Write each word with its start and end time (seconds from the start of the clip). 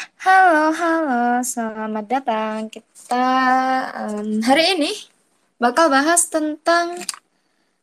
Halo, 0.00 0.72
halo, 0.72 1.44
selamat 1.44 2.04
datang. 2.08 2.72
Kita 2.72 3.28
em, 3.92 4.40
hari 4.40 4.64
ini 4.72 4.92
bakal 5.60 5.92
bahas 5.92 6.24
tentang 6.32 6.96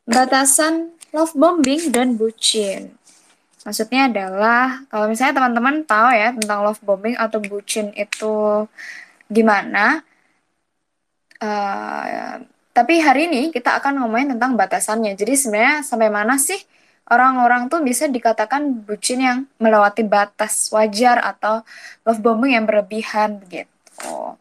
batasan 0.09 0.97
love 1.13 1.37
bombing 1.37 1.93
dan 1.93 2.17
bucin. 2.17 2.97
Maksudnya 3.61 4.09
adalah 4.09 4.81
kalau 4.89 5.05
misalnya 5.05 5.37
teman-teman 5.37 5.85
tahu 5.85 6.09
ya 6.09 6.33
tentang 6.33 6.65
love 6.65 6.81
bombing 6.81 7.13
atau 7.21 7.37
bucin 7.37 7.93
itu 7.93 8.65
gimana, 9.29 10.01
eh, 11.37 12.33
tapi 12.73 12.93
hari 12.97 13.29
ini 13.29 13.41
kita 13.53 13.77
akan 13.77 14.01
ngomongin 14.01 14.33
tentang 14.33 14.57
batasannya. 14.57 15.13
Jadi 15.13 15.33
sebenarnya 15.37 15.85
sampai 15.85 16.09
mana 16.09 16.41
sih 16.41 16.57
orang-orang 17.07 17.71
tuh 17.71 17.79
bisa 17.83 18.07
dikatakan 18.07 18.83
bucin 18.83 19.23
yang 19.23 19.39
melewati 19.59 20.03
batas 20.03 20.67
wajar 20.75 21.19
atau 21.23 21.63
love 22.03 22.19
bombing 22.19 22.59
yang 22.59 22.65
berlebihan 22.67 23.39
gitu. 23.47 24.35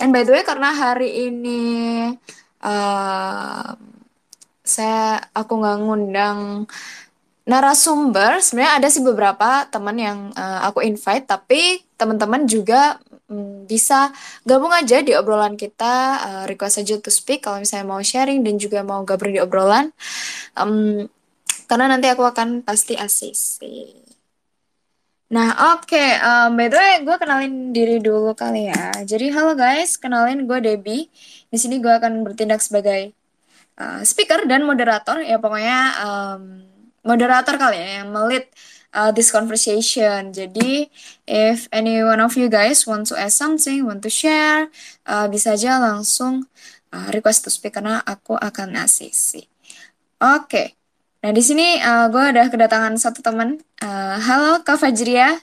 And 0.00 0.10
by 0.12 0.26
the 0.26 0.32
way 0.36 0.44
karena 0.44 0.74
hari 0.74 1.30
ini 1.30 1.62
eh, 2.62 3.68
saya 4.62 5.02
aku 5.34 5.52
nggak 5.58 5.78
ngundang 5.82 6.38
narasumber, 7.42 8.38
sebenarnya 8.38 8.72
ada 8.78 8.88
sih 8.88 9.02
beberapa 9.02 9.66
teman 9.68 9.96
yang 9.98 10.18
eh, 10.36 10.60
aku 10.68 10.84
invite, 10.86 11.26
tapi 11.26 11.82
teman-teman 11.98 12.46
juga 12.46 13.02
mm, 13.26 13.66
bisa 13.66 14.14
gabung 14.46 14.70
aja 14.70 15.02
di 15.02 15.12
obrolan 15.18 15.58
kita, 15.58 15.94
eh, 16.22 16.44
request 16.50 16.82
aja 16.82 16.94
to 17.02 17.10
speak 17.10 17.42
kalau 17.46 17.58
misalnya 17.62 17.86
mau 17.88 18.02
sharing 18.02 18.46
dan 18.46 18.54
juga 18.60 18.86
mau 18.86 19.02
gabung 19.02 19.34
di 19.34 19.40
obrolan. 19.42 19.90
Em, 20.54 21.06
karena 21.72 21.88
nanti 21.88 22.04
aku 22.12 22.20
akan 22.20 22.60
pasti 22.60 22.92
ACC. 23.00 23.64
Nah, 25.32 25.72
oke. 25.72 25.96
em, 25.96 26.52
by 26.52 26.68
the 26.68 26.76
way, 26.76 26.94
gue 27.00 27.16
kenalin 27.16 27.72
diri 27.72 27.96
dulu 27.96 28.36
kali 28.36 28.68
ya. 28.68 28.92
Jadi, 29.00 29.32
halo 29.32 29.56
guys, 29.56 29.96
kenalin 29.96 30.44
gue 30.44 30.60
Debbie. 30.60 31.08
Di 31.48 31.56
sini 31.56 31.80
gue 31.80 31.88
akan 31.88 32.28
bertindak 32.28 32.60
sebagai 32.60 33.16
uh, 33.80 34.04
speaker 34.04 34.44
dan 34.44 34.68
moderator. 34.68 35.24
Ya, 35.24 35.40
pokoknya 35.40 35.80
em, 36.04 36.68
moderator 37.00 37.56
kali 37.56 37.80
ya 37.80 38.04
yang 38.04 38.12
melit 38.12 38.52
uh, 38.92 39.08
this 39.08 39.32
conversation. 39.32 40.28
Jadi, 40.28 40.92
if 41.24 41.72
any 41.72 42.04
one 42.04 42.20
of 42.20 42.36
you 42.36 42.52
guys 42.52 42.84
want 42.84 43.08
to 43.08 43.16
ask 43.16 43.40
something, 43.40 43.80
want 43.88 44.04
to 44.04 44.12
share, 44.12 44.68
uh, 45.08 45.24
bisa 45.24 45.56
aja 45.56 45.80
langsung 45.80 46.44
uh, 46.92 47.08
request 47.16 47.48
to 47.48 47.50
speak 47.50 47.80
karena 47.80 48.04
aku 48.04 48.36
akan 48.36 48.76
ACC. 48.76 49.48
Oke. 50.20 50.81
Nah, 51.22 51.30
di 51.30 51.38
sini 51.38 51.78
uh, 51.78 52.10
gue 52.10 52.34
udah 52.34 52.50
kedatangan 52.50 52.98
satu 52.98 53.22
teman. 53.22 53.54
Uh, 53.78 54.18
halo 54.18 54.58
Kak 54.66 54.74
Fajria. 54.82 55.38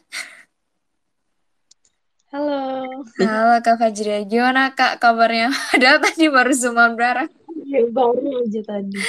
Halo. 2.35 2.83
Halo 3.15 3.55
Kak 3.63 3.79
Fajria. 3.79 4.27
Gimana 4.27 4.75
Kak 4.75 4.99
kabarnya? 4.99 5.47
Padahal 5.71 6.03
tadi 6.03 6.27
baru 6.27 6.51
zoom 6.51 6.75
bareng. 6.99 7.31
Ya, 7.63 7.87
baru 7.87 8.43
aja 8.43 8.59
tadi. 8.59 8.99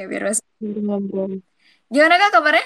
Ya, 0.00 0.08
biar 0.08 0.32
mas- 0.32 0.40
ngobrol. 0.64 1.44
Gimana 1.92 2.16
Kak 2.16 2.40
kabarnya? 2.40 2.64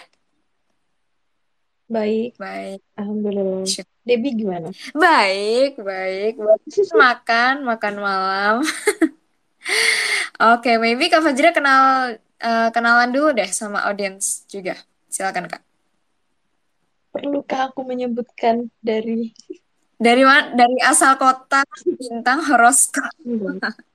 Baik. 1.91 2.39
Baik. 2.39 2.79
Alhamdulillah. 2.95 3.67
Debbie 4.06 4.39
gimana? 4.39 4.70
Baik, 4.95 5.83
baik. 5.83 6.39
Makan, 6.95 7.67
makan 7.67 7.95
malam. 7.98 8.62
Oke, 10.55 10.79
maybe 10.79 11.11
Kak 11.11 11.27
Fajria 11.27 11.51
kenal 11.51 12.14
uh, 12.42 12.69
kenalan 12.75 13.11
dulu 13.11 13.34
deh 13.34 13.48
sama 13.50 13.84
audiens 13.86 14.44
juga. 14.50 14.78
Silakan 15.08 15.48
Kak. 15.50 15.62
Perlukah 17.14 17.72
aku 17.72 17.83
menyebutkan 17.83 18.69
dari 18.78 19.33
Dari 19.98 20.22
mana? 20.22 20.55
Dari 20.55 20.78
asal 20.86 21.19
kota, 21.19 21.67
bintang, 21.98 22.39
horoskop. 22.47 23.11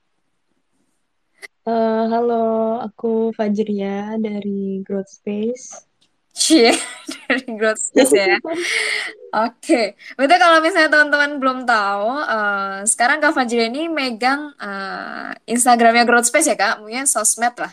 Eh, 1.64 2.04
halo, 2.12 2.76
aku 2.84 3.32
Fajria 3.32 4.20
dari 4.20 4.84
Growth 4.84 5.08
Space. 5.08 5.88
Cie, 6.36 6.76
dari 7.24 7.56
Growth 7.56 7.80
Space 7.80 8.12
ya. 8.12 8.36
Oke, 9.48 9.96
Betul 10.12 10.36
kalau 10.36 10.60
misalnya 10.60 10.92
teman-teman 10.92 11.40
belum 11.40 11.58
tahu, 11.64 12.20
eh, 12.20 12.78
sekarang 12.84 13.16
Kak 13.16 13.32
Fajri 13.32 13.72
ini 13.72 13.88
megang 13.88 14.52
eh, 14.60 15.32
Instagramnya 15.48 16.04
Growth 16.04 16.28
Space 16.28 16.52
ya 16.52 16.56
Kak, 16.60 16.84
mungkin 16.84 17.08
sosmed 17.08 17.56
lah. 17.56 17.72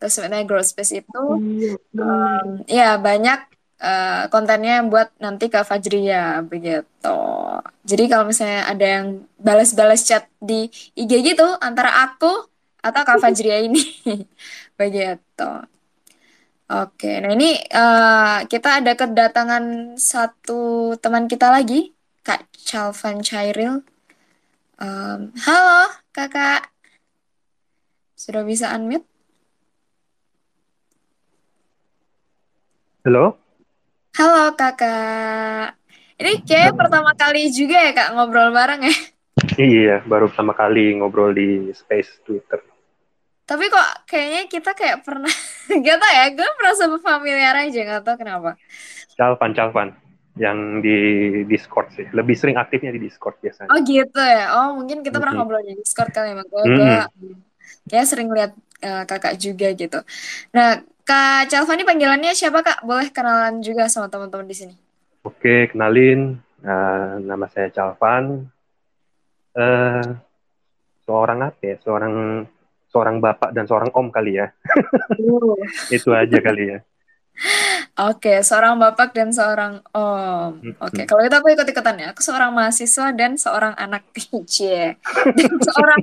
Sosmednya 0.00 0.44
Growth 0.48 0.70
Space 0.72 0.92
itu, 1.00 1.24
Iya, 1.40 1.72
benar. 1.92 2.44
ya 2.68 2.88
banyak 3.00 3.38
eh, 3.80 4.24
kontennya 4.32 4.84
buat 4.88 5.08
nanti 5.20 5.48
Kak 5.52 5.64
Fajri 5.68 6.08
ya, 6.08 6.40
begitu. 6.44 7.18
Jadi 7.86 8.04
kalau 8.10 8.24
misalnya 8.28 8.66
ada 8.72 8.86
yang 8.86 9.06
balas-balas 9.38 10.00
chat 10.08 10.24
di 10.40 10.68
IG 10.96 11.12
gitu, 11.24 11.46
antara 11.60 11.90
aku 12.04 12.30
atau 12.80 13.02
Kak 13.08 13.18
Fajri 13.22 13.50
ini, 13.68 13.82
begitu. 14.80 15.48
Oke, 16.66 17.22
nah 17.22 17.30
ini 17.30 17.54
eh, 17.62 18.38
kita 18.50 18.82
ada 18.82 18.92
kedatangan 18.98 19.94
satu 19.94 20.94
teman 20.98 21.30
kita 21.30 21.46
lagi, 21.54 21.94
Kak 22.26 22.42
Chalvan 22.58 23.22
Chairil. 23.22 23.86
Em, 24.82 25.20
halo, 25.46 25.88
Kakak. 26.10 26.68
Sudah 28.18 28.42
bisa 28.42 28.74
unmute? 28.74 29.06
Halo? 33.06 33.38
Halo, 34.18 34.50
Kakak. 34.58 35.78
Ini 36.18 36.42
kayak 36.42 36.74
pertama 36.74 37.14
kali 37.14 37.54
juga 37.54 37.78
ya, 37.78 37.94
Kak, 37.94 38.18
ngobrol 38.18 38.50
bareng 38.50 38.82
ya. 38.82 38.96
Iya, 39.54 39.96
baru 40.10 40.26
pertama 40.26 40.58
kali 40.58 40.98
ngobrol 40.98 41.30
di 41.30 41.70
space 41.70 42.18
Twitter. 42.26 42.58
Tapi 43.46 43.70
kok 43.70 44.10
kayaknya 44.10 44.50
kita 44.50 44.74
kayak 44.74 45.06
pernah, 45.06 45.30
gak 45.86 45.96
tau 46.02 46.10
ya, 46.18 46.24
gue 46.34 46.48
merasa 46.58 46.90
familiar 46.98 47.54
aja, 47.54 47.78
gak 47.94 48.02
tau 48.02 48.18
kenapa. 48.18 48.58
Calvan, 49.14 49.54
Calvan. 49.54 49.88
Yang 50.34 50.58
di 50.82 50.96
Discord 51.46 51.94
sih. 51.94 52.10
Lebih 52.10 52.34
sering 52.34 52.58
aktifnya 52.58 52.90
di 52.90 53.06
Discord 53.06 53.38
biasanya. 53.38 53.70
Oh 53.70 53.78
gitu 53.86 54.18
ya. 54.18 54.50
Oh 54.58 54.82
mungkin 54.82 55.06
kita 55.06 55.22
pernah 55.22 55.38
Mhm. 55.38 55.40
ngobrol 55.46 55.62
di 55.62 55.78
Discord 55.78 56.10
kali 56.10 56.34
ya. 56.34 56.42
Gue 56.42 56.64
Mhm. 56.74 57.06
kayak 57.86 58.06
sering 58.10 58.34
lihat 58.34 58.52
eh, 58.82 59.02
kakak 59.06 59.38
juga 59.40 59.72
gitu. 59.72 60.02
Nah, 60.52 60.82
Kak 61.06 61.46
Calvani 61.46 61.86
panggilannya 61.86 62.34
siapa 62.34 62.66
Kak? 62.66 62.82
Boleh 62.82 63.14
kenalan 63.14 63.62
juga 63.62 63.86
sama 63.86 64.10
teman-teman 64.10 64.50
di 64.50 64.56
sini. 64.58 64.74
Oke, 65.22 65.70
kenalin. 65.70 66.34
Eh, 66.66 67.12
nama 67.22 67.46
saya 67.46 67.70
Calvan. 67.70 68.50
Eh, 69.54 70.06
seorang 71.06 71.46
apa 71.46 71.62
ya? 71.62 71.78
Seorang 71.78 72.42
seorang 72.90 73.16
bapak 73.22 73.54
dan 73.54 73.70
seorang 73.70 73.94
om 73.94 74.10
kali 74.10 74.42
ya. 74.42 74.50
Itu 75.94 76.10
aja 76.10 76.38
kali 76.42 76.74
ya. 76.74 76.78
Oke, 77.96 78.42
seorang 78.42 78.74
bapak 78.74 79.14
dan 79.14 79.30
seorang 79.30 79.78
om. 79.94 80.58
Oke, 80.82 81.04
Mhm. 81.04 81.08
kalau 81.08 81.22
itu 81.22 81.36
aku 81.36 81.48
ikut-ikutan 81.52 81.96
ya. 82.00 82.06
Aku 82.16 82.24
seorang 82.24 82.50
mahasiswa 82.50 83.12
dan 83.12 83.36
seorang 83.36 83.76
anak 83.76 84.08
kecil. 84.16 84.96
Dan 85.36 85.52
seorang 85.62 86.02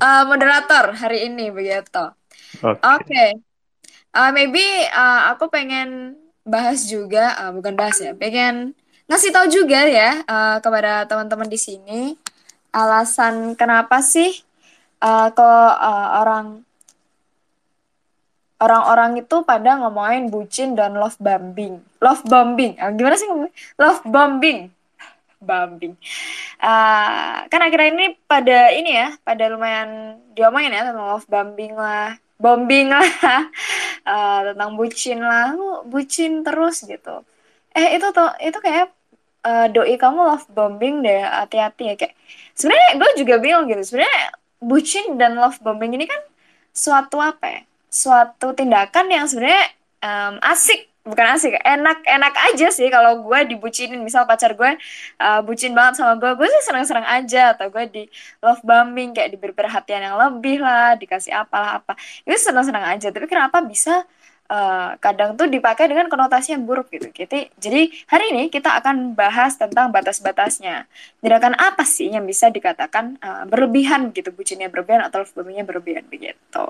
eh, 0.00 0.24
moderator 0.26 0.96
hari 0.96 1.28
ini 1.28 1.52
begitu. 1.52 2.04
Oke. 2.64 2.80
Oke, 2.82 3.24
Uh, 4.10 4.30
maybe 4.34 4.62
uh, 4.90 5.30
aku 5.30 5.46
pengen 5.46 6.18
bahas 6.42 6.86
juga, 6.90 7.36
uh, 7.38 7.50
bukan 7.54 7.78
bahas 7.78 7.98
ya, 8.02 8.10
pengen 8.10 8.74
ngasih 9.10 9.30
tahu 9.34 9.46
juga 9.50 9.86
ya 9.90 10.22
uh, 10.22 10.62
kepada 10.62 11.02
teman-teman 11.02 11.50
di 11.50 11.58
sini 11.58 12.14
alasan 12.70 13.58
kenapa 13.58 13.98
sih 14.06 14.30
uh, 15.02 15.26
kok 15.34 15.42
uh, 15.42 16.22
orang 16.22 16.62
orang-orang 18.60 19.24
itu 19.24 19.40
pada 19.42 19.80
ngomongin 19.80 20.28
bucin 20.28 20.76
dan 20.76 20.92
love 20.94 21.16
bombing, 21.16 21.80
love 21.98 22.20
bombing, 22.28 22.76
uh, 22.76 22.92
gimana 22.92 23.16
sih? 23.16 23.26
Love 23.80 24.04
bombing, 24.04 24.68
bombing. 25.40 25.96
Uh, 26.60 27.48
kan 27.48 27.60
akhirnya 27.64 27.88
ini 27.96 28.06
pada 28.28 28.68
ini 28.76 29.00
ya, 29.00 29.16
pada 29.24 29.48
lumayan 29.48 30.20
diomongin 30.36 30.76
ya 30.76 30.92
tentang 30.92 31.08
love 31.08 31.24
bombing 31.24 31.72
lah, 31.72 32.20
bombing 32.40 32.88
lah, 32.90 33.04
uh, 34.08 34.40
tentang 34.50 34.70
bucin 34.74 35.20
lah, 35.20 35.52
lu 35.54 35.84
bucin 35.86 36.42
terus 36.42 36.82
gitu. 36.82 37.22
Eh 37.76 38.00
itu 38.00 38.06
tuh 38.10 38.32
itu 38.42 38.58
kayak 38.58 38.90
uh, 39.46 39.66
doi 39.70 39.94
kamu 39.94 40.20
love 40.26 40.46
bombing 40.50 41.04
deh, 41.06 41.20
hati-hati 41.22 41.84
ya 41.92 41.94
kayak. 41.94 42.14
Sebenarnya 42.56 42.88
gue 42.98 43.10
juga 43.22 43.34
bingung 43.38 43.70
gitu. 43.70 43.82
Sebenarnya 43.94 44.34
bucin 44.58 45.20
dan 45.20 45.38
love 45.38 45.60
bombing 45.62 45.94
ini 45.94 46.08
kan 46.08 46.20
suatu 46.74 47.22
apa 47.22 47.46
ya? 47.46 47.60
Suatu 47.90 48.56
tindakan 48.56 49.06
yang 49.12 49.26
sebenarnya 49.30 49.64
um, 50.02 50.34
asik 50.42 50.89
bukan 51.10 51.26
asik 51.34 51.58
enak-enak 51.58 52.34
aja 52.50 52.70
sih 52.70 52.86
kalau 52.88 53.26
gue 53.26 53.38
dibucinin 53.50 53.98
misal 54.00 54.24
pacar 54.24 54.54
gue 54.54 54.78
uh, 55.18 55.40
bucin 55.42 55.74
banget 55.74 56.00
sama 56.00 56.14
gue 56.16 56.30
gue 56.38 56.46
sih 56.46 56.62
senang-senang 56.70 57.06
aja 57.10 57.58
atau 57.58 57.66
gue 57.68 57.84
di 57.90 58.02
love 58.40 58.62
bombing 58.62 59.12
kayak 59.12 59.34
diberi 59.34 59.52
perhatian 59.52 60.06
yang 60.06 60.16
lebih 60.16 60.62
lah 60.62 60.94
dikasih 60.94 61.34
apalah 61.34 61.82
apa 61.82 61.98
itu 62.22 62.38
senang-senang 62.38 62.86
aja 62.86 63.10
tapi 63.10 63.26
kenapa 63.26 63.58
bisa 63.60 64.06
uh, 64.50 64.98
kadang 64.98 65.38
tuh 65.38 65.46
dipakai 65.46 65.86
dengan 65.86 66.10
konotasi 66.10 66.58
yang 66.58 66.66
buruk 66.66 66.90
gitu. 66.90 67.08
Jadi, 67.14 67.48
jadi 67.56 67.82
hari 68.10 68.34
ini 68.34 68.42
kita 68.50 68.74
akan 68.82 69.14
bahas 69.14 69.54
tentang 69.54 69.94
batas-batasnya. 69.94 70.90
Tindakan 71.22 71.54
apa 71.56 71.86
sih 71.86 72.10
yang 72.10 72.26
bisa 72.26 72.50
dikatakan 72.50 73.16
uh, 73.22 73.44
berlebihan 73.46 74.10
gitu, 74.10 74.34
bucinnya 74.34 74.66
berlebihan 74.66 75.06
atau 75.06 75.22
love 75.22 75.32
bombingnya 75.32 75.64
berlebihan 75.64 76.04
begitu. 76.10 76.64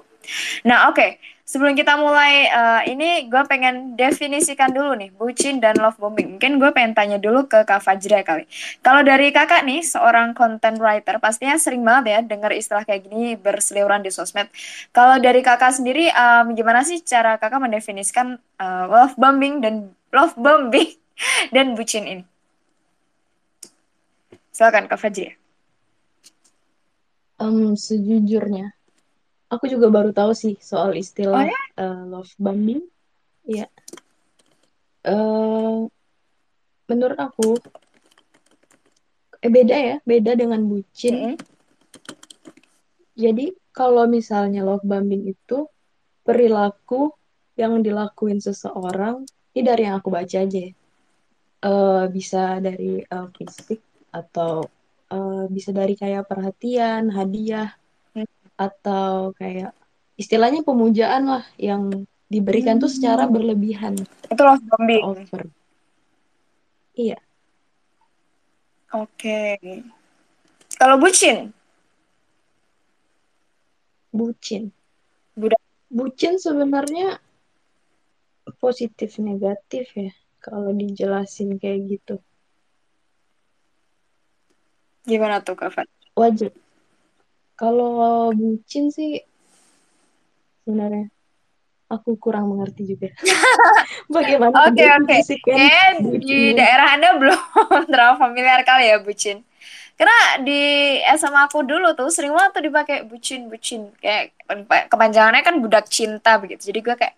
Nah, 0.68 0.92
oke. 0.92 1.00
Okay. 1.00 1.10
Sebelum 1.50 1.74
kita 1.74 1.98
mulai 1.98 2.46
uh, 2.46 2.86
ini, 2.86 3.26
gue 3.26 3.42
pengen 3.50 3.98
definisikan 3.98 4.70
dulu 4.70 4.94
nih 4.94 5.10
bucin 5.10 5.58
dan 5.58 5.74
love 5.82 5.98
bombing. 5.98 6.38
Mungkin 6.38 6.62
gue 6.62 6.70
pengen 6.70 6.94
tanya 6.94 7.18
dulu 7.18 7.50
ke 7.50 7.66
Kak 7.66 7.82
Fajra 7.82 8.22
kali. 8.22 8.46
Kalau 8.86 9.02
dari 9.02 9.34
kakak 9.34 9.66
nih, 9.66 9.82
seorang 9.82 10.30
content 10.30 10.78
writer, 10.78 11.18
pastinya 11.18 11.58
sering 11.58 11.82
banget 11.82 12.04
ya 12.06 12.18
dengar 12.22 12.54
istilah 12.54 12.86
kayak 12.86 13.10
gini 13.10 13.34
berseliweran 13.34 13.98
di 13.98 14.14
sosmed. 14.14 14.46
Kalau 14.94 15.18
dari 15.18 15.42
kakak 15.42 15.74
sendiri, 15.74 16.14
um, 16.14 16.54
gimana 16.54 16.86
sih 16.86 17.02
cara 17.02 17.34
kakak 17.34 17.58
mendefinisikan 17.58 18.38
uh, 18.62 18.86
love 18.86 19.18
bombing 19.18 19.58
dan 19.58 19.90
love 20.14 20.38
bombing 20.38 20.94
dan 21.54 21.74
bucin 21.74 22.06
ini? 22.06 22.22
Silakan 24.54 24.86
Kak 24.86 25.02
Fajra. 25.02 25.34
Um, 27.42 27.74
sejujurnya, 27.74 28.70
Aku 29.50 29.66
juga 29.66 29.90
baru 29.90 30.14
tahu 30.14 30.30
sih 30.30 30.54
soal 30.62 30.94
istilah 30.94 31.42
oh, 31.42 31.50
ya? 31.50 31.60
uh, 31.82 32.02
love 32.06 32.30
bombing. 32.38 32.86
Iya. 33.42 33.66
Uh, 35.02 35.90
menurut 36.86 37.18
aku 37.18 37.58
eh 39.40 39.50
beda 39.50 39.76
ya, 39.76 39.96
beda 40.06 40.38
dengan 40.38 40.62
bucin. 40.70 41.14
Mm 41.14 41.22
-hmm. 41.26 41.36
Jadi 43.18 43.46
kalau 43.74 44.06
misalnya 44.06 44.62
love 44.62 44.86
bombing 44.86 45.34
itu 45.34 45.66
perilaku 46.22 47.10
yang 47.58 47.82
dilakuin 47.82 48.38
seseorang, 48.38 49.26
ini 49.56 49.62
dari 49.66 49.82
yang 49.88 49.98
aku 49.98 50.14
baca 50.14 50.36
aja 50.46 50.58
ya. 50.70 50.72
Uh, 51.60 52.08
bisa 52.08 52.56
dari 52.62 53.04
uh, 53.04 53.28
fisik 53.36 53.84
atau 54.14 54.64
uh, 55.12 55.44
bisa 55.50 55.74
dari 55.74 55.92
kayak 55.92 56.24
perhatian, 56.24 57.12
hadiah, 57.12 57.79
atau 58.60 59.32
kayak 59.40 59.72
istilahnya 60.20 60.60
pemujaan 60.60 61.24
lah 61.24 61.44
yang 61.56 62.04
diberikan 62.28 62.76
hmm. 62.76 62.84
tuh 62.84 62.92
secara 62.92 63.24
hmm. 63.24 63.32
berlebihan. 63.32 63.94
Itu 64.28 64.42
love 64.44 64.60
bombing. 64.68 65.02
Over. 65.02 65.42
Iya. 66.92 67.18
Oke. 68.92 69.56
Okay. 69.56 69.80
Kalau 70.76 71.00
bucin? 71.00 71.56
Bucin. 74.12 74.68
Budak. 75.32 75.62
Bucin 75.90 76.38
sebenarnya 76.38 77.18
positif 78.62 79.18
negatif 79.18 79.90
ya 79.96 80.12
kalau 80.38 80.70
dijelasin 80.70 81.56
kayak 81.56 81.98
gitu. 81.98 82.16
Gimana 85.08 85.42
tuh 85.42 85.58
Kak 85.58 85.88
Wajar 86.14 86.54
kalau 87.60 88.32
bucin 88.32 88.88
sih 88.88 89.20
sebenarnya 90.64 91.12
aku 91.92 92.16
kurang 92.16 92.48
mengerti 92.48 92.96
juga. 92.96 93.12
Bagaimana 94.14 94.70
Oke 94.70 94.80
oke. 94.86 95.20
Okay. 95.20 95.60
di 96.22 96.56
daerah 96.56 96.96
Anda 96.96 97.18
belum 97.20 97.40
terlalu 97.92 98.16
familiar 98.16 98.64
kali 98.64 98.88
ya 98.88 99.02
bucin. 99.04 99.44
Karena 100.00 100.40
di 100.40 100.96
SMA 101.20 101.44
aku 101.44 101.60
dulu 101.60 101.92
tuh 101.92 102.08
sering 102.08 102.32
banget 102.32 102.56
tuh 102.56 102.64
dipakai 102.64 103.04
bucin 103.04 103.52
bucin 103.52 103.92
kayak 104.00 104.32
kepanjangannya 104.88 105.44
kan 105.44 105.60
budak 105.60 105.92
cinta 105.92 106.40
begitu. 106.40 106.72
Jadi 106.72 106.80
gue 106.80 106.94
kayak 106.96 107.14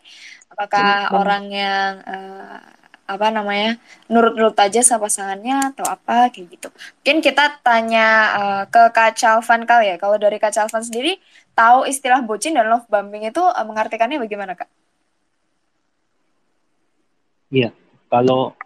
apakah 0.50 1.06
Cinta. 1.06 1.14
orang 1.14 1.44
yang 1.54 1.92
uh, 2.02 2.81
apa 3.14 3.28
namanya 3.28 3.76
nurut-nurut 4.08 4.56
aja 4.56 4.80
sama 4.80 5.08
pasangannya 5.08 5.72
atau 5.72 5.84
apa 5.84 6.32
kayak 6.32 6.46
gitu. 6.56 6.68
Mungkin 6.72 7.18
kita 7.20 7.60
tanya 7.60 8.06
uh, 8.36 8.62
ke 8.66 8.82
Kak 8.92 9.18
Calvan 9.20 9.68
kali 9.68 9.92
ya. 9.92 9.96
Kalau 10.00 10.16
dari 10.16 10.40
Kak 10.40 10.52
Calvan 10.56 10.82
sendiri 10.82 11.20
tahu 11.52 11.84
istilah 11.84 12.24
bucin 12.24 12.56
dan 12.56 12.72
love 12.72 12.88
bombing 12.88 13.28
itu 13.28 13.42
uh, 13.42 13.64
mengartikannya 13.68 14.16
bagaimana 14.16 14.56
Kak? 14.56 14.68
Iya, 17.52 17.68
kalau 18.08 18.56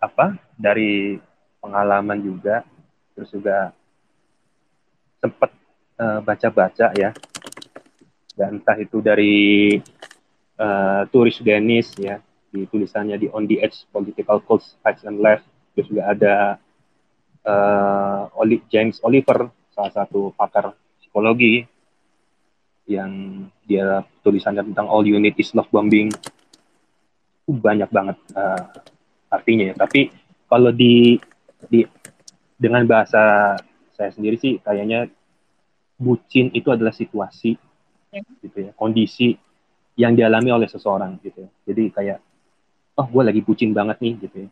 apa 0.00 0.40
dari 0.56 1.20
pengalaman 1.60 2.24
juga 2.24 2.64
terus 3.12 3.28
juga 3.36 3.68
sempat 5.20 5.52
uh, 6.00 6.24
baca-baca 6.24 6.88
ya 6.96 7.12
dan 8.32 8.56
entah 8.56 8.80
itu 8.80 9.04
dari 9.04 9.76
uh, 10.56 11.04
turis 11.12 11.36
Denis 11.44 11.92
ya 12.00 12.16
di 12.50 12.66
tulisannya 12.66 13.16
di 13.16 13.30
On 13.30 13.46
the 13.46 13.62
Edge 13.62 13.86
Political 13.94 14.42
Codes 14.42 14.74
Rights 14.82 15.06
and 15.06 15.22
Left 15.22 15.46
terus 15.74 15.86
juga 15.86 16.10
ada 16.10 16.34
uh, 17.46 18.26
James 18.68 18.98
Oliver 19.06 19.48
salah 19.70 19.92
satu 19.94 20.34
pakar 20.34 20.74
psikologi 20.98 21.62
yang 22.90 23.46
dia 23.64 24.02
tulisannya 24.26 24.66
tentang 24.74 24.90
All 24.90 25.06
Unit 25.06 25.38
is 25.38 25.54
Love 25.54 25.70
Bombing 25.70 26.10
itu 26.10 27.50
banyak 27.54 27.86
banget 27.90 28.18
uh, 28.34 28.66
artinya 29.30 29.70
ya 29.70 29.74
tapi 29.78 30.10
kalau 30.50 30.74
di 30.74 31.18
di 31.70 31.86
dengan 32.58 32.82
bahasa 32.84 33.54
saya 33.94 34.10
sendiri 34.10 34.34
sih 34.36 34.58
kayaknya 34.58 35.06
bucin 36.00 36.50
itu 36.50 36.68
adalah 36.74 36.90
situasi 36.90 37.54
ya. 38.10 38.22
gitu 38.42 38.58
ya 38.68 38.70
kondisi 38.74 39.38
yang 39.94 40.18
dialami 40.18 40.50
oleh 40.50 40.66
seseorang 40.66 41.20
gitu 41.22 41.46
ya. 41.46 41.50
jadi 41.70 41.82
kayak 41.94 42.18
oh 43.00 43.06
gue 43.08 43.22
lagi 43.24 43.40
bucin 43.40 43.72
banget 43.72 43.96
nih 44.04 44.14
gitu 44.20 44.36
ya. 44.44 44.48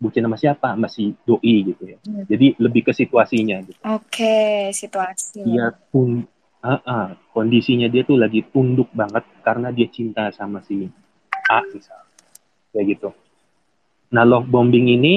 Bucin 0.00 0.24
sama 0.24 0.40
siapa? 0.40 0.72
Masih 0.80 1.12
doi 1.28 1.56
gitu 1.68 1.84
ya. 1.84 2.00
Hmm. 2.00 2.24
jadi 2.24 2.56
lebih 2.56 2.88
ke 2.88 2.92
situasinya 2.96 3.60
gitu. 3.68 3.76
Oke 3.84 4.08
okay, 4.08 4.56
situasi. 4.72 5.44
Dia 5.44 5.68
pun 5.92 6.24
uh, 6.64 6.80
uh, 6.80 7.08
kondisinya 7.36 7.92
dia 7.92 8.08
tuh 8.08 8.16
lagi 8.16 8.40
tunduk 8.48 8.88
banget 8.96 9.28
karena 9.44 9.68
dia 9.68 9.92
cinta 9.92 10.32
sama 10.32 10.64
si 10.64 10.88
A 11.52 11.60
misal. 11.68 12.00
Kayak 12.72 12.86
gitu. 12.96 13.08
Nah 14.16 14.24
love 14.24 14.48
bombing 14.48 14.88
ini 14.88 15.14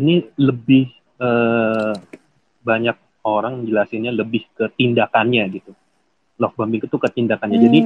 ini 0.00 0.24
lebih 0.40 0.88
uh, 1.20 1.92
banyak 2.64 2.96
orang 3.28 3.68
jelasinnya 3.68 4.16
lebih 4.16 4.48
ke 4.56 4.72
tindakannya 4.72 5.44
gitu. 5.52 5.76
Love 6.40 6.56
bombing 6.56 6.80
itu 6.80 6.96
ke 6.96 7.08
tindakannya. 7.12 7.60
Hmm. 7.60 7.66
jadi 7.68 7.80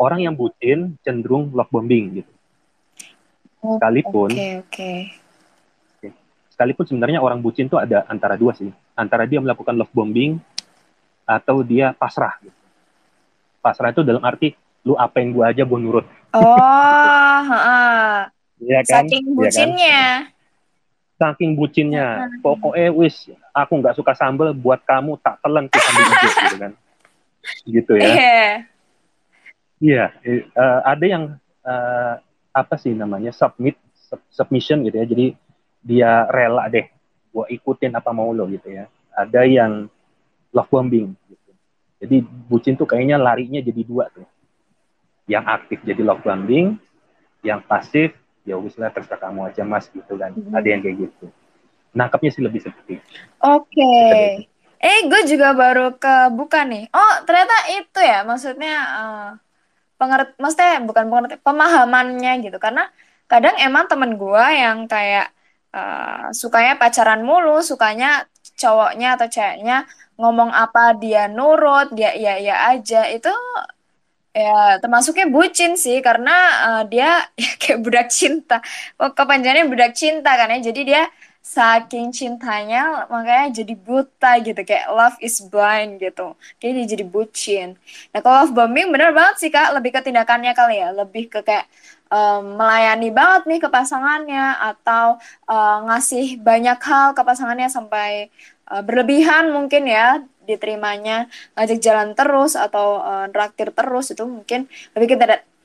orang 0.00 0.24
yang 0.24 0.32
bucin 0.32 0.96
cenderung 1.04 1.52
love 1.52 1.68
bombing 1.68 2.24
gitu 2.24 2.32
sekalipun 3.76 4.30
okay, 4.32 4.52
okay. 4.64 4.98
sekalipun 6.48 6.84
sebenarnya 6.88 7.20
orang 7.20 7.44
bucin 7.44 7.68
itu 7.68 7.76
ada 7.76 8.08
antara 8.08 8.40
dua 8.40 8.56
sih 8.56 8.72
antara 8.96 9.28
dia 9.28 9.42
melakukan 9.44 9.76
love 9.76 9.92
bombing 9.92 10.40
atau 11.28 11.60
dia 11.60 11.92
pasrah 11.92 12.40
gitu. 12.40 12.56
pasrah 13.60 13.92
itu 13.92 14.00
dalam 14.00 14.24
arti 14.24 14.56
lu 14.88 14.96
apa 14.96 15.20
yang 15.20 15.36
gua 15.36 15.52
aja 15.52 15.68
gua 15.68 15.76
nurut 15.76 16.06
oh 16.32 17.44
ya 18.70 18.80
kan? 18.88 19.04
saking 19.04 19.24
iya 19.28 19.36
bucinnya 19.36 19.84
ya 19.84 20.08
kan? 20.24 20.36
saking 21.18 21.50
bucinnya 21.58 22.06
pokoknya 22.40 22.88
wis 22.94 23.28
aku 23.50 23.72
nggak 23.82 23.98
suka 23.98 24.14
sambel 24.14 24.54
buat 24.54 24.80
kamu 24.86 25.18
tak 25.20 25.42
telan 25.42 25.66
tuh 25.66 25.82
hijau 25.82 26.30
gitu 26.30 26.56
kan 26.56 26.72
gitu 27.66 27.92
ya 27.98 28.08
iya 29.82 30.04
yeah. 30.24 30.40
uh, 30.54 30.80
ada 30.86 31.04
yang 31.04 31.24
uh, 31.66 32.14
apa 32.52 32.74
sih 32.80 32.92
namanya 32.96 33.30
submit 33.30 33.76
sub, 33.94 34.20
submission 34.32 34.82
gitu 34.86 34.96
ya. 34.98 35.06
Jadi 35.06 35.26
dia 35.84 36.10
rela 36.28 36.66
deh 36.66 36.86
gue 37.28 37.44
ikutin 37.54 37.94
apa 37.94 38.10
mau 38.10 38.32
lo 38.32 38.48
gitu 38.48 38.72
ya. 38.72 38.88
Ada 39.14 39.44
yang 39.44 39.86
love 40.54 40.70
bombing 40.70 41.12
gitu. 41.28 41.50
Jadi 41.98 42.16
bucin 42.22 42.74
tuh 42.78 42.86
kayaknya 42.86 43.18
larinya 43.18 43.60
jadi 43.60 43.82
dua 43.84 44.08
tuh. 44.10 44.26
Yang 45.28 45.44
aktif 45.46 45.78
jadi 45.84 46.02
love 46.02 46.24
bombing 46.24 46.80
yang 47.44 47.62
pasif 47.62 48.16
ya 48.42 48.56
wis 48.56 48.74
lah 48.80 48.88
terserah 48.90 49.20
kamu 49.28 49.52
aja 49.52 49.62
mas 49.62 49.86
gitu 49.92 50.16
kan. 50.16 50.32
Hmm. 50.32 50.56
ada 50.56 50.66
yang 50.66 50.80
kayak 50.80 51.08
gitu. 51.08 51.26
Nangkapnya 51.92 52.30
sih 52.32 52.42
lebih 52.44 52.64
seperti 52.64 53.00
oke. 53.44 53.68
Okay. 53.68 54.48
eh 54.78 54.98
gue 55.10 55.22
juga 55.26 55.52
baru 55.52 55.98
ke 55.98 56.32
buka 56.32 56.64
nih. 56.64 56.88
Oh 56.94 57.14
ternyata 57.26 57.56
itu 57.74 58.00
ya 58.00 58.22
maksudnya 58.22 58.74
uh, 58.78 59.30
pengert 60.00 60.28
maksudnya 60.42 60.80
bukan 60.88 61.04
pengerti 61.10 61.36
pemahamannya 61.46 62.32
gitu. 62.46 62.58
Karena 62.62 62.82
kadang 63.30 63.54
emang 63.60 63.84
temen 63.90 64.16
gue 64.16 64.44
yang 64.62 64.78
kayak 64.88 65.26
uh, 65.76 66.32
sukanya 66.32 66.74
pacaran 66.80 67.20
mulu 67.28 67.60
sukanya 67.60 68.24
cowoknya 68.60 69.08
atau 69.20 69.28
ceweknya 69.28 69.84
ngomong 70.18 70.50
apa 70.50 70.96
dia 70.98 71.30
nurut 71.30 71.94
dia 71.94 72.10
iya 72.16 72.32
iya 72.42 72.54
aja 72.74 73.06
itu 73.14 73.30
ya 74.36 74.78
termasuknya 74.82 75.26
bucin 75.34 75.72
sih. 75.74 75.98
Karena 76.06 76.34
uh, 76.66 76.82
dia 76.86 77.26
ya, 77.40 77.50
kayak 77.60 77.78
budak 77.84 78.06
cinta. 78.12 78.56
Kepanjangannya 78.98 79.66
budak 79.72 79.92
cinta 79.98 80.30
kan 80.38 80.48
ya. 80.54 80.58
Jadi 80.70 80.80
dia 80.94 81.02
saking 81.42 82.12
cintanya 82.12 83.08
makanya 83.08 83.64
jadi 83.64 83.74
buta 83.74 84.36
gitu 84.44 84.60
kayak 84.68 84.86
love 84.92 85.18
is 85.24 85.40
blind 85.40 85.96
gitu. 86.02 86.36
Kayak 86.60 86.72
dia 86.76 86.86
jadi 86.98 87.04
bucin. 87.08 87.68
Nah 88.12 88.20
kalau 88.20 88.44
love 88.44 88.54
bombing 88.54 88.92
bener 88.92 89.10
banget 89.16 89.36
sih 89.40 89.50
kak. 89.52 89.72
Lebih 89.76 89.96
ke 89.96 90.00
tindakannya 90.04 90.52
kali 90.52 90.76
ya. 90.82 90.92
Lebih 90.92 91.24
ke 91.32 91.40
kayak 91.40 91.66
um, 92.12 92.58
melayani 92.60 93.08
banget 93.14 93.42
nih 93.48 93.60
ke 93.64 93.68
pasangannya 93.72 94.60
atau 94.60 95.16
uh, 95.48 95.76
ngasih 95.88 96.36
banyak 96.40 96.78
hal 96.84 97.16
ke 97.16 97.22
pasangannya 97.24 97.68
sampai 97.72 98.28
uh, 98.68 98.82
berlebihan 98.84 99.48
mungkin 99.54 99.88
ya 99.88 100.20
diterimanya. 100.44 101.32
Ngajak 101.56 101.78
jalan 101.80 102.12
terus 102.12 102.60
atau 102.60 103.00
uh, 103.00 103.26
traktir 103.32 103.72
terus 103.72 104.12
itu 104.12 104.24
mungkin 104.28 104.68
lebih 104.92 105.16
ke, 105.16 105.16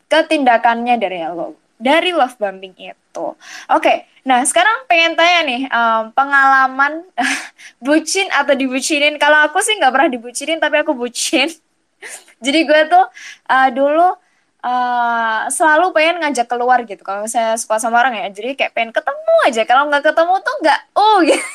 ke 0.07 0.19
tindakannya 0.31 0.95
dari 0.95 1.23
lo 1.27 1.62
dari 1.83 2.15
love 2.15 2.39
bombing 2.39 2.71
itu. 2.79 2.95
Oke, 3.11 3.35
okay, 3.67 3.97
nah 4.23 4.39
sekarang 4.47 4.87
pengen 4.87 5.19
tanya 5.19 5.39
nih 5.43 5.61
um, 5.67 6.03
pengalaman 6.15 7.03
bucin 7.83 8.31
atau 8.31 8.55
dibucinin. 8.55 9.19
Kalau 9.19 9.43
aku 9.43 9.59
sih 9.59 9.75
nggak 9.75 9.91
pernah 9.91 10.09
dibucinin, 10.09 10.63
tapi 10.63 10.79
aku 10.79 10.95
bucin. 10.95 11.51
Jadi 12.43 12.59
gue 12.63 12.81
tuh 12.87 13.05
uh, 13.51 13.69
dulu 13.75 14.15
uh, 14.63 15.41
selalu 15.51 15.91
pengen 15.91 16.23
ngajak 16.23 16.47
keluar 16.47 16.79
gitu. 16.87 17.03
Kalau 17.03 17.27
saya 17.27 17.59
suka 17.59 17.77
sama 17.77 17.99
orang 17.99 18.15
ya, 18.15 18.27
jadi 18.31 18.55
kayak 18.55 18.71
pengen 18.71 18.91
ketemu 18.95 19.35
aja. 19.47 19.61
Kalau 19.67 19.91
nggak 19.91 20.03
ketemu 20.07 20.35
tuh 20.39 20.55
nggak, 20.63 20.79
oh 20.95 21.17
gitu. 21.23 21.47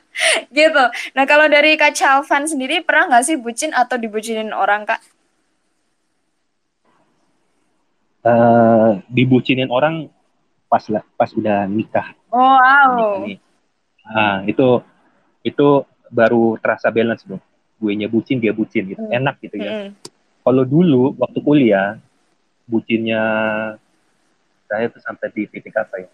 gitu. 0.62 0.84
Nah 1.18 1.24
kalau 1.26 1.46
dari 1.50 1.74
Kak 1.74 1.92
Chalvan 1.98 2.46
sendiri 2.46 2.80
pernah 2.86 3.10
nggak 3.10 3.24
sih 3.26 3.36
bucin 3.38 3.74
atau 3.74 3.98
dibucinin 3.98 4.54
orang 4.54 4.86
kak? 4.86 5.02
Uh, 8.26 8.98
dibucinin 9.10 9.68
orang 9.70 10.08
pas 10.70 10.82
lah 10.88 11.04
pas 11.18 11.28
udah 11.36 11.68
nikah. 11.68 12.16
Oh 12.32 12.40
wow. 12.40 13.28
Nah, 14.02 14.42
itu 14.48 14.82
itu 15.44 15.68
baru 16.08 16.56
terasa 16.58 16.88
balance 16.88 17.26
dong. 17.28 17.42
Gue 17.76 17.92
nya 17.98 18.06
bucin 18.06 18.38
dia 18.38 18.54
bucin 18.54 18.88
gitu. 18.94 19.02
Hmm. 19.02 19.18
Enak 19.20 19.36
gitu 19.42 19.58
ya. 19.58 19.70
Hmm. 19.70 19.88
Kalau 20.42 20.64
dulu 20.66 21.14
waktu 21.18 21.38
kuliah 21.42 21.98
bucinnya 22.66 23.22
saya 24.66 24.88
tuh 24.88 25.02
sampai 25.04 25.28
di 25.34 25.44
titik 25.50 25.76
apa 25.76 26.06
ya? 26.06 26.08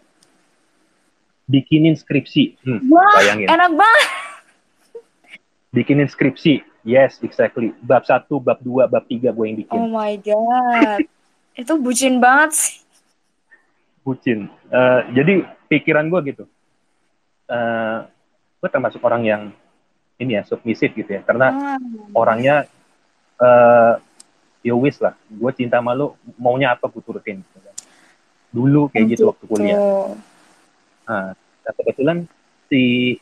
Bikinin 1.48 1.96
skripsi. 1.96 2.60
Hmm, 2.60 2.92
Wah, 2.92 3.08
bayangin. 3.16 3.48
enak 3.48 3.72
banget. 3.72 4.08
Bikinin 5.72 6.08
skripsi. 6.10 6.60
Yes, 6.84 7.20
exactly. 7.24 7.72
Bab 7.84 8.04
satu, 8.04 8.36
bab 8.40 8.60
dua, 8.60 8.84
bab 8.84 9.04
tiga 9.08 9.32
gue 9.32 9.44
yang 9.48 9.56
bikin. 9.56 9.78
Oh 9.80 9.88
my 9.88 10.16
god. 10.20 11.04
Itu 11.58 11.74
bucin 11.82 12.22
banget 12.22 12.54
sih. 12.54 12.78
Bucin. 14.06 14.46
Uh, 14.70 15.02
jadi 15.10 15.42
pikiran 15.66 16.06
gue 16.06 16.30
gitu. 16.30 16.44
Uh, 17.50 18.06
gue 18.62 18.68
termasuk 18.70 19.02
orang 19.02 19.26
yang 19.26 19.42
ini 20.22 20.38
ya 20.38 20.46
submisif 20.46 20.94
gitu 20.94 21.18
ya. 21.18 21.26
Karena 21.26 21.76
hmm. 21.82 22.14
orangnya 22.14 22.70
uh, 23.42 23.98
ya 24.62 24.74
wis 24.78 25.02
lah. 25.02 25.18
Gue 25.26 25.50
cinta 25.50 25.82
malu 25.82 26.14
maunya 26.38 26.78
apa 26.78 26.86
gue 26.86 27.02
turutin. 27.02 27.42
Gitu 27.42 27.58
kan. 27.58 27.74
Dulu 28.54 28.86
kayak 28.94 29.18
gitu 29.18 29.26
waktu 29.26 29.44
kuliah. 29.50 30.14
Nah, 31.10 31.34
kebetulan 31.74 32.30
si 32.70 33.18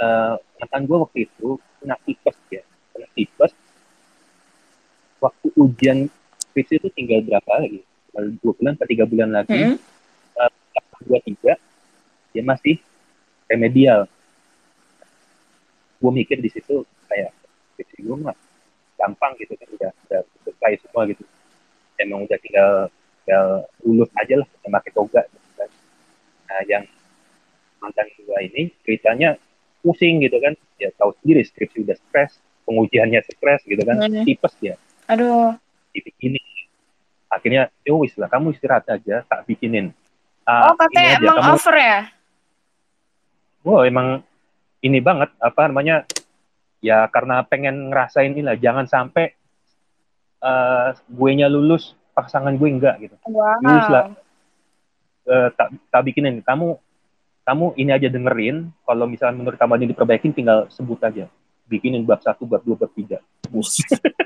uh, 0.00 0.40
mantan 0.56 0.88
gue 0.88 0.96
waktu 0.96 1.18
itu 1.28 1.60
kena 1.84 2.00
tipes 2.08 2.36
ya. 2.48 2.64
Kena 2.96 3.06
tipes 3.12 3.52
waktu 5.20 5.46
ujian 5.60 6.08
skripsi 6.54 6.78
itu 6.78 6.88
tinggal 6.94 7.18
berapa 7.26 7.50
lagi? 7.58 7.82
Dua 8.14 8.54
bulan 8.54 8.78
atau 8.78 8.86
tiga 8.86 9.04
bulan 9.10 9.34
lagi. 9.34 9.50
Mm 9.50 9.74
-hmm. 9.74 10.52
dua 11.04 11.20
tiga, 11.26 11.58
dia 12.30 12.42
masih 12.46 12.78
remedial. 13.50 14.06
Gue 15.98 16.12
mikir 16.14 16.38
di 16.38 16.46
situ 16.46 16.86
kayak 17.10 17.34
skripsi 17.74 18.06
gue 18.06 18.16
mah 18.22 18.38
gampang 18.94 19.34
gitu 19.42 19.58
kan 19.58 19.66
udah 19.74 19.90
udah 20.06 20.20
selesai 20.46 20.86
semua 20.86 21.10
gitu. 21.10 21.26
Emang 21.98 22.22
udah 22.22 22.38
tinggal 22.38 22.88
tinggal 23.26 23.66
lulus 23.82 24.08
aja 24.14 24.38
lah 24.38 24.48
pakai 24.62 24.94
toga. 24.94 25.26
Gitu 25.26 25.48
kan. 25.58 25.68
Nah 26.46 26.60
yang 26.70 26.84
mantan 27.82 28.06
gue 28.14 28.38
ini 28.46 28.62
ceritanya 28.86 29.36
pusing 29.84 30.22
gitu 30.24 30.38
kan 30.40 30.56
ya 30.80 30.88
tahu 30.96 31.12
sendiri 31.20 31.44
skripsi 31.44 31.84
udah 31.84 31.98
stres 31.98 32.40
pengujiannya 32.64 33.20
stres 33.28 33.60
gitu 33.68 33.84
kan 33.84 34.00
-hmm. 34.00 34.24
tipes 34.24 34.54
ya 34.64 34.80
aduh 35.04 35.52
dibikinin 35.94 36.42
akhirnya 37.34 37.62
ya 37.82 37.92
wis 37.98 38.14
lah 38.14 38.30
kamu 38.30 38.54
istirahat 38.54 38.86
aja 38.86 39.26
tak 39.26 39.42
bikinin. 39.50 39.90
Uh, 40.46 40.70
oh 40.70 40.76
katanya 40.78 41.18
emang 41.18 41.38
kamu, 41.42 41.54
over 41.58 41.74
ya? 41.74 41.98
Wow 43.66 43.80
emang 43.82 44.08
ini 44.84 44.98
banget 45.02 45.34
apa 45.42 45.66
namanya 45.66 46.06
ya 46.84 47.08
karena 47.10 47.42
pengen 47.42 47.90
ngerasain 47.90 48.30
inilah 48.36 48.54
jangan 48.60 48.86
sampai 48.86 49.34
uh, 50.44 50.94
gue 50.94 51.30
nya 51.34 51.50
lulus 51.50 51.98
pasangan 52.14 52.54
gue 52.54 52.68
enggak 52.70 53.02
gitu. 53.02 53.16
Wow. 53.26 53.58
lulus 53.64 53.88
lah. 53.90 54.04
Uh, 55.24 55.48
tak 55.56 55.72
tak 55.90 56.02
bikinin. 56.04 56.44
Kamu 56.44 56.76
kamu 57.44 57.66
ini 57.80 57.90
aja 57.92 58.08
dengerin 58.12 58.70
kalau 58.84 59.04
misalnya 59.08 59.40
menurut 59.40 59.58
kamu 59.58 59.80
ini 59.80 59.86
diperbaikin 59.90 60.32
tinggal 60.36 60.68
sebut 60.70 61.00
aja. 61.02 61.26
Bikinin 61.64 62.04
bab 62.04 62.20
satu 62.20 62.44
bab 62.44 62.60
dua 62.62 62.76
bab 62.76 62.92
tiga. 62.92 63.18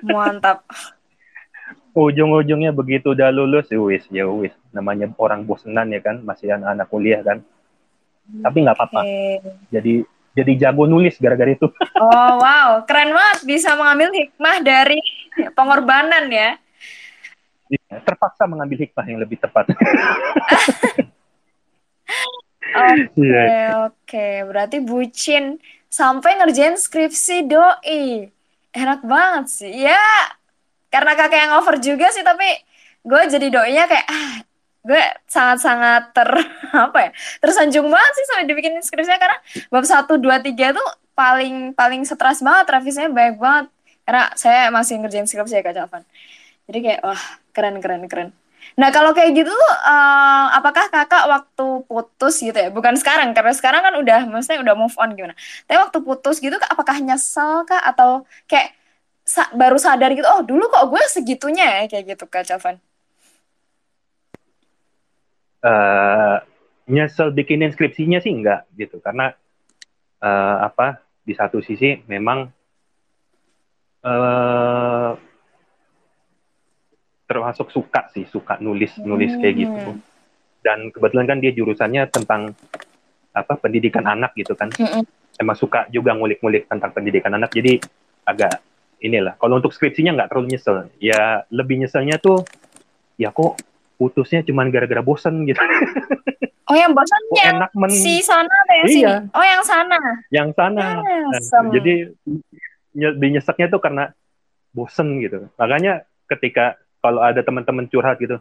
Mantap 0.03 0.67
ujung-ujungnya 1.99 2.71
begitu 2.71 3.13
udah 3.13 3.35
lulus 3.35 3.67
ya 3.73 3.81
wis 3.83 4.05
ya 4.09 4.25
wis 4.29 4.55
namanya 4.71 5.11
orang 5.19 5.43
bosenan 5.43 5.91
ya 5.91 5.99
kan 5.99 6.23
masih 6.23 6.55
anak-anak 6.55 6.87
kuliah 6.87 7.21
kan 7.27 7.43
tapi 8.45 8.57
nggak 8.63 8.77
apa-apa 8.77 9.01
okay. 9.03 9.41
jadi 9.73 9.95
jadi 10.37 10.53
jago 10.69 10.87
nulis 10.87 11.19
gara-gara 11.19 11.51
itu 11.51 11.67
oh 12.05 12.33
wow 12.39 12.85
keren 12.87 13.11
banget 13.11 13.39
bisa 13.49 13.75
mengambil 13.75 14.15
hikmah 14.15 14.57
dari 14.63 15.01
pengorbanan 15.59 16.31
ya 16.31 16.55
iya, 17.67 17.95
terpaksa 18.05 18.47
mengambil 18.47 18.87
hikmah 18.87 19.05
yang 19.09 19.19
lebih 19.19 19.41
tepat 19.41 19.73
Oke, 22.69 23.11
okay, 23.17 23.25
iya. 23.25 23.45
oke. 23.89 23.97
Okay. 24.05 24.35
Berarti 24.45 24.79
bucin 24.85 25.57
sampai 25.89 26.37
ngerjain 26.37 26.77
skripsi 26.77 27.49
doi. 27.49 28.29
Enak 28.77 29.01
banget 29.03 29.45
sih. 29.49 29.73
Ya, 29.89 30.05
karena 30.89 31.13
kakek 31.17 31.41
yang 31.49 31.53
over 31.61 31.77
juga 31.81 32.09
sih, 32.13 32.25
tapi 32.25 32.49
gue 33.05 33.23
jadi 33.29 33.47
doinya 33.49 33.85
kayak, 33.89 34.07
ah, 34.09 34.33
gue 34.85 35.03
sangat-sangat 35.29 36.03
ter, 36.17 36.29
apa 36.89 36.99
ya, 37.09 37.11
tersanjung 37.41 37.87
banget 37.89 38.13
sih 38.17 38.25
sampai 38.29 38.45
dibikin 38.49 38.75
skripsinya, 38.81 39.21
karena 39.21 39.39
bab 39.69 39.85
1, 39.85 40.17
2, 40.17 40.47
3 40.55 40.77
tuh 40.77 40.89
paling 41.19 41.75
paling 41.75 42.07
stres 42.07 42.41
banget, 42.41 42.67
revisinya 42.71 43.11
banyak 43.11 43.37
banget. 43.43 43.67
Karena 44.09 44.25
saya 44.39 44.73
masih 44.73 45.03
ngerjain 45.05 45.29
skripsi 45.29 45.61
ya 45.61 45.63
Kak 45.67 45.75
Javan. 45.77 46.03
Jadi 46.65 46.79
kayak, 46.81 47.01
wah, 47.05 47.23
keren, 47.53 47.77
keren, 47.83 48.03
keren. 48.09 48.29
Nah 48.79 48.95
kalau 48.95 49.11
kayak 49.11 49.35
gitu 49.35 49.51
tuh, 49.51 49.73
uh, 49.83 50.47
apakah 50.55 50.87
kakak 50.87 51.27
waktu 51.27 51.67
putus 51.91 52.39
gitu 52.39 52.55
ya? 52.55 52.71
Bukan 52.71 52.95
sekarang, 52.95 53.35
karena 53.35 53.51
sekarang 53.51 53.83
kan 53.83 53.95
udah, 53.99 54.21
maksudnya 54.31 54.63
udah 54.63 54.75
move 54.79 54.95
on 55.03 55.19
gimana? 55.19 55.35
Tapi 55.67 55.77
waktu 55.83 55.99
putus 55.99 56.39
gitu, 56.39 56.55
apakah 56.55 56.97
nyesel 57.03 57.67
kak? 57.67 57.83
Atau 57.83 58.23
kayak 58.47 58.78
sa 59.29 59.53
baru 59.53 59.77
sadar 59.77 60.17
gitu, 60.17 60.25
oh 60.25 60.41
dulu 60.41 60.73
kok 60.73 60.89
gue 60.89 61.03
segitunya 61.13 61.85
ya 61.85 61.85
kayak 61.85 62.17
gitu 62.17 62.25
kak 62.25 62.49
Cavan? 62.49 62.81
Uh, 65.61 66.41
nyesel 66.89 67.35
bikinin 67.37 67.69
skripsinya 67.69 68.25
sih 68.25 68.33
enggak 68.33 68.65
gitu, 68.81 68.97
karena 69.05 69.37
uh, 70.25 70.65
apa? 70.65 71.05
Di 71.29 71.37
satu 71.37 71.61
sisi 71.61 72.01
memang 72.09 72.49
uh, 74.01 75.13
termasuk 77.29 77.69
suka 77.69 78.09
sih 78.17 78.25
suka 78.25 78.57
nulis 78.65 78.97
nulis 79.05 79.37
kayak 79.37 79.55
gitu 79.61 79.91
hmm. 79.93 80.01
dan 80.65 80.89
kebetulan 80.89 81.29
kan 81.29 81.39
dia 81.45 81.53
jurusannya 81.53 82.09
tentang 82.09 82.57
apa 83.37 83.55
pendidikan 83.61 84.09
anak 84.09 84.33
gitu 84.33 84.57
kan 84.57 84.73
hmm. 84.73 85.05
emang 85.37 85.53
suka 85.53 85.85
juga 85.93 86.17
ngulik-ngulik 86.17 86.65
tentang 86.65 86.89
pendidikan 86.97 87.37
anak 87.37 87.53
jadi 87.53 87.77
agak 88.25 88.65
inilah 88.99 89.39
kalau 89.39 89.63
untuk 89.63 89.71
skripsinya 89.71 90.15
nggak 90.15 90.29
terlalu 90.31 90.57
nyesel 90.57 90.91
ya 90.99 91.47
lebih 91.55 91.79
nyeselnya 91.83 92.19
tuh 92.19 92.43
ya 93.19 93.31
kok 93.31 93.59
putusnya 93.99 94.47
cuma 94.47 94.67
gara-gara 94.71 95.03
bosan 95.03 95.47
gitu 95.47 95.59
Oh 96.69 96.77
yang 96.77 96.93
bosan 96.93 97.23
oh, 97.33 97.37
yang 97.41 97.57
enak 97.57 97.73
men... 97.73 97.89
si 97.89 98.21
sana 98.21 98.45
atau 98.45 98.75
yang 98.77 98.89
iya. 98.93 98.93
sini? 98.93 99.33
Oh 99.33 99.41
yang 99.41 99.63
sana. 99.65 99.99
Yang 100.29 100.49
sana. 100.53 101.01
nah, 101.01 101.65
jadi 101.73 102.13
lebih 102.93 103.29
nyeseknya 103.41 103.73
tuh 103.73 103.81
karena 103.81 104.13
bosen 104.77 105.17
gitu. 105.25 105.49
Makanya 105.57 106.05
ketika 106.29 106.77
kalau 107.01 107.25
ada 107.25 107.41
teman-teman 107.41 107.89
curhat 107.89 108.21
gitu, 108.21 108.37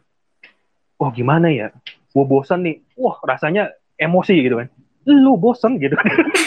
oh 1.00 1.10
gimana 1.16 1.48
ya, 1.56 1.72
gue 2.12 2.26
bosan 2.28 2.68
nih, 2.68 2.84
wah 3.00 3.16
rasanya 3.24 3.72
emosi 3.96 4.36
gitu 4.44 4.60
kan, 4.60 4.68
lu 5.08 5.40
bosan 5.40 5.80
gitu 5.80 5.96
kan. 5.96 6.12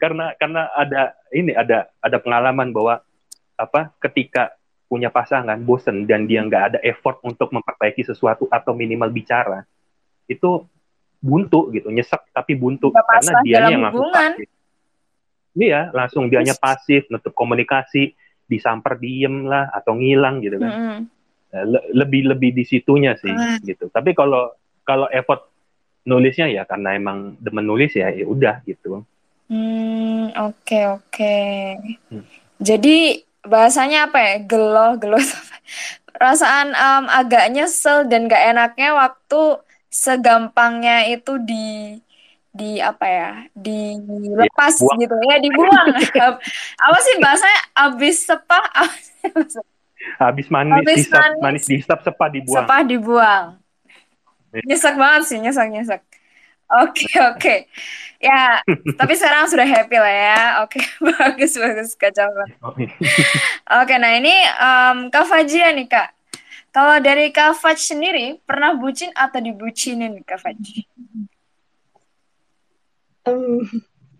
karena 0.00 0.32
karena 0.34 0.72
ada 0.72 1.00
ini 1.30 1.52
ada 1.52 1.92
ada 1.96 2.16
pengalaman 2.16 2.72
bahwa 2.72 3.04
apa 3.54 3.92
ketika 4.00 4.56
punya 4.88 5.06
pasangan 5.06 5.60
bosen 5.60 6.02
dan 6.02 6.24
dia 6.24 6.40
nggak 6.40 6.64
ada 6.66 6.78
effort 6.82 7.20
untuk 7.22 7.52
memperbaiki 7.52 8.02
sesuatu 8.02 8.48
atau 8.48 8.72
minimal 8.72 9.06
bicara 9.08 9.62
itu 10.26 10.64
buntu 11.20 11.68
gitu 11.70 11.86
nyesek 11.86 12.32
tapi 12.32 12.56
buntu 12.56 12.90
karena 12.90 13.44
dia 13.44 13.68
yang 13.68 13.84
langsung 13.84 14.08
hubungan. 14.08 14.30
pasif 14.32 14.48
iya 15.54 15.80
langsung 15.92 16.24
dianya 16.26 16.56
pasif 16.56 17.06
nutup 17.06 17.30
komunikasi 17.30 18.16
disamper 18.46 18.96
diem 18.96 19.44
lah 19.44 19.68
atau 19.70 19.94
ngilang 19.94 20.40
gitu 20.40 20.56
kan 20.56 20.72
Mm-mm. 20.72 21.00
Eh, 21.50 21.66
le- 21.66 21.86
lebih 21.92 22.30
lebih 22.30 22.50
di 22.52 22.62
situnya 22.62 23.14
sih 23.14 23.30
Ah. 23.30 23.58
gitu 23.60 23.90
tapi 23.90 24.10
kalau 24.10 24.54
kalau 24.80 25.10
effort 25.10 25.50
nulisnya 26.02 26.46
ya 26.46 26.62
karena 26.62 26.94
emang 26.94 27.34
demen 27.36 27.62
nulis 27.62 27.90
ya 27.92 28.08
ya 28.08 28.22
udah 28.24 28.62
gitu 28.64 29.02
Hmm, 29.50 30.30
oke 30.38 30.78
oke. 30.94 31.36
Hmm. 32.08 32.22
Jadi 32.62 32.96
bahasanya 33.42 34.06
apa 34.06 34.18
ya? 34.22 34.34
Gelo, 34.46 34.94
gelo. 35.00 35.18
Perasaan 36.14 36.70
em, 36.70 37.04
agak 37.10 37.50
nyesel 37.50 38.06
dan 38.06 38.30
gak 38.30 38.44
enaknya 38.54 38.94
waktu 38.94 39.58
segampangnya 39.90 41.08
itu 41.10 41.34
di 41.42 41.98
di 42.50 42.78
apa 42.78 43.06
ya? 43.06 43.30
Dilepas 43.54 44.74
Dibuang. 44.78 44.98
gitu 45.02 45.14
ya, 45.26 45.36
dibuang. 45.38 45.86
apa 46.86 46.98
sih 47.02 47.14
bahasanya? 47.18 47.60
Abis 47.74 48.16
sepah, 48.26 48.64
habis 50.22 50.46
manis 50.50 50.74
Habis 50.82 50.96
disap 51.06 51.20
manis. 51.22 51.40
manis 51.42 51.64
disap 51.66 51.98
sepa 52.02 52.26
dibuang 52.30 52.66
sepah 52.66 52.80
dibuang. 52.84 53.44
Iya. 54.50 54.62
Nyesek 54.66 54.94
banget 54.98 55.22
sih, 55.30 55.38
nyesek 55.38 55.66
nyesek. 55.70 56.00
Oke 56.70 57.10
oke. 57.18 57.54
Ya, 58.20 58.60
tapi 59.00 59.16
sekarang 59.16 59.48
sudah 59.48 59.64
happy 59.64 59.96
lah 59.96 60.12
ya. 60.12 60.40
Oke, 60.62 60.78
bagus 61.18 61.56
bagus 61.56 61.96
kacau. 61.96 62.28
Oke, 63.80 63.94
nah 63.96 64.12
ini 64.12 64.34
em, 64.44 65.08
Kak 65.08 65.24
Fajia 65.24 65.72
nih 65.72 65.88
Kak. 65.88 66.08
Kalau 66.70 67.02
dari 67.02 67.34
Kak 67.34 67.58
Faj 67.58 67.80
sendiri, 67.80 68.38
pernah 68.46 68.76
bucin 68.78 69.10
atau 69.16 69.42
dibucinin 69.42 70.22
Kak 70.22 70.38
Faj? 70.38 70.60
Em, 73.26 73.66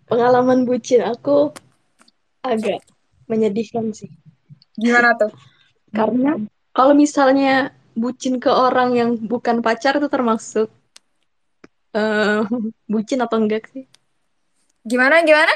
pengalaman 0.09 0.67
bucin 0.67 1.05
aku 1.05 1.55
agak 2.43 2.83
menyedihkan 3.31 3.95
sih. 3.95 4.11
Gimana 4.75 5.15
tuh? 5.15 5.31
Karena 5.93 6.35
kalau 6.73 6.97
misalnya 6.97 7.71
bucin 7.95 8.41
ke 8.41 8.49
orang 8.49 8.97
yang 8.97 9.09
bukan 9.15 9.61
pacar 9.61 10.01
itu 10.01 10.09
termasuk 10.09 10.67
eh, 11.91 12.41
bucin 12.87 13.19
atau 13.19 13.37
enggak 13.39 13.67
sih? 13.71 13.85
Gimana 14.81 15.21
gimana? 15.21 15.53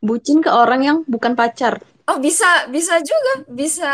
Bucin 0.00 0.40
ke 0.40 0.48
orang 0.48 0.80
yang 0.80 0.98
bukan 1.04 1.36
pacar. 1.36 1.80
Oh 2.08 2.18
bisa 2.18 2.66
bisa 2.68 2.98
juga, 3.04 3.32
bisa 3.46 3.90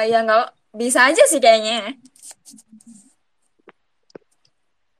eh, 0.00 0.10
ya 0.10 0.24
nggak 0.24 0.46
bisa 0.74 1.06
aja 1.10 1.22
sih 1.26 1.38
kayaknya. 1.38 1.94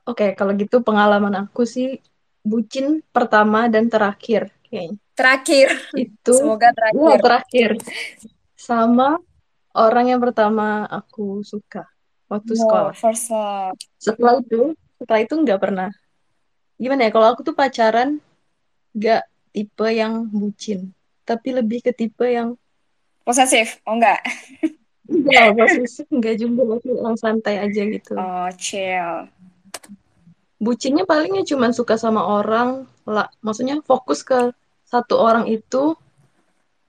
Oke, 0.08 0.34
kalau 0.34 0.52
gitu 0.58 0.82
pengalaman 0.82 1.46
aku 1.46 1.62
sih 1.62 2.02
bucin 2.42 3.04
pertama 3.14 3.68
dan 3.70 3.86
terakhir 3.86 4.50
kayaknya. 4.66 4.98
Terakhir, 5.14 5.68
Itu 5.92 6.32
semoga 6.34 6.72
terakhir. 6.72 7.18
terakhir. 7.20 7.70
Sama 8.56 9.20
orang 9.76 10.06
yang 10.08 10.20
pertama 10.24 10.88
aku 10.88 11.44
suka 11.44 11.84
waktu 12.26 12.56
Oh, 12.56 12.60
sekolah. 12.64 12.94
first 12.96 13.28
love. 13.28 13.76
Setelah 14.00 14.40
itu, 14.40 14.72
setelah 15.00 15.24
itu 15.24 15.32
nggak 15.32 15.56
pernah. 15.56 15.88
Gimana 16.76 17.08
ya, 17.08 17.10
kalau 17.10 17.32
aku 17.32 17.40
tuh 17.40 17.56
pacaran 17.56 18.20
nggak 18.92 19.24
tipe 19.56 19.88
yang 19.88 20.28
bucin, 20.28 20.92
tapi 21.24 21.56
lebih 21.56 21.80
ke 21.80 21.96
tipe 21.96 22.28
yang 22.28 22.60
Posesif? 23.24 23.78
Oh 23.86 23.94
enggak. 23.94 24.20
enggak 25.06 25.52
posesif, 25.56 26.06
enggak 26.10 26.34
juga, 26.40 26.76
tapi 26.76 26.88
yang 26.98 27.16
santai 27.16 27.54
aja 27.62 27.82
gitu. 27.86 28.14
Oh, 28.16 28.50
chill. 28.58 29.28
Bucinnya 30.60 31.06
palingnya 31.06 31.46
cuma 31.46 31.72
suka 31.72 31.94
sama 31.94 32.26
orang, 32.26 32.84
lah, 33.06 33.30
maksudnya 33.40 33.80
fokus 33.86 34.26
ke 34.26 34.52
satu 34.82 35.14
orang 35.16 35.46
itu 35.46 35.94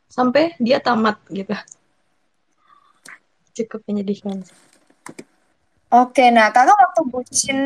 sampai 0.09 0.57
dia 0.57 0.81
tamat 0.81 1.21
gitu. 1.29 1.53
Cukup 3.55 3.85
menyedihkan. 3.85 4.41
sih. 4.41 4.70
Oke, 5.91 6.31
nah 6.31 6.47
kakak 6.55 6.75
waktu 6.79 7.01
bucin 7.11 7.59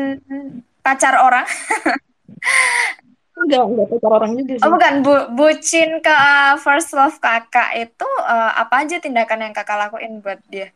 pacar 0.82 1.14
orang, 1.22 1.46
Enggak, 3.36 3.62
enggak 3.68 3.86
pacar 3.92 4.10
orang 4.16 4.32
juga 4.40 4.54
oh 4.64 4.68
sih. 4.68 4.72
bukan, 4.72 4.92
bu 5.04 5.14
bucin 5.36 6.00
ke 6.00 6.14
uh, 6.14 6.56
first 6.56 6.96
love 6.96 7.20
kakak 7.20 7.76
itu 7.76 8.08
uh, 8.24 8.52
apa 8.56 8.82
aja 8.88 8.96
tindakan 8.96 9.44
yang 9.44 9.54
kakak 9.54 9.76
lakuin 9.76 10.24
buat 10.24 10.40
dia? 10.48 10.72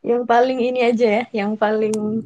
Yang 0.00 0.22
paling 0.24 0.58
ini 0.62 0.80
aja 0.88 1.06
ya, 1.20 1.24
yang 1.44 1.52
paling 1.58 2.24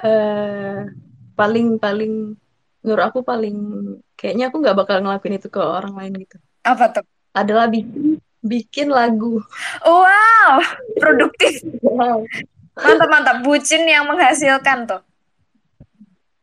eh 0.00 0.88
paling 1.36 1.76
paling 1.76 2.32
menurut 2.80 3.04
aku 3.04 3.20
paling 3.20 3.56
kayaknya 4.16 4.48
aku 4.48 4.56
nggak 4.64 4.78
bakal 4.80 4.96
ngelakuin 5.04 5.36
itu 5.36 5.48
ke 5.52 5.60
orang 5.60 5.92
lain 5.92 6.24
gitu. 6.24 6.40
Apa 6.64 6.96
tuh? 6.96 7.04
Adalah 7.36 7.68
bikin 7.68 8.21
bikin 8.42 8.90
lagu. 8.90 9.40
Wow, 9.86 10.58
produktif. 11.02 11.62
Wow. 11.80 12.26
Mantap, 12.76 13.08
mantap. 13.08 13.36
Bucin 13.46 13.86
yang 13.86 14.04
menghasilkan 14.10 14.84
tuh. 14.90 15.02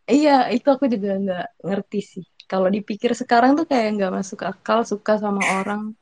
Iya, 0.09 0.49
itu 0.49 0.65
aku 0.65 0.89
juga 0.89 1.21
nggak 1.21 1.47
ngerti 1.62 1.99
sih. 2.01 2.25
Kalau 2.49 2.65
dipikir 2.65 3.13
sekarang 3.13 3.53
tuh 3.53 3.69
kayak 3.69 3.93
nggak 3.93 4.13
masuk 4.15 4.41
akal 4.41 4.81
suka 4.81 5.21
sama 5.21 5.45
orang 5.62 5.93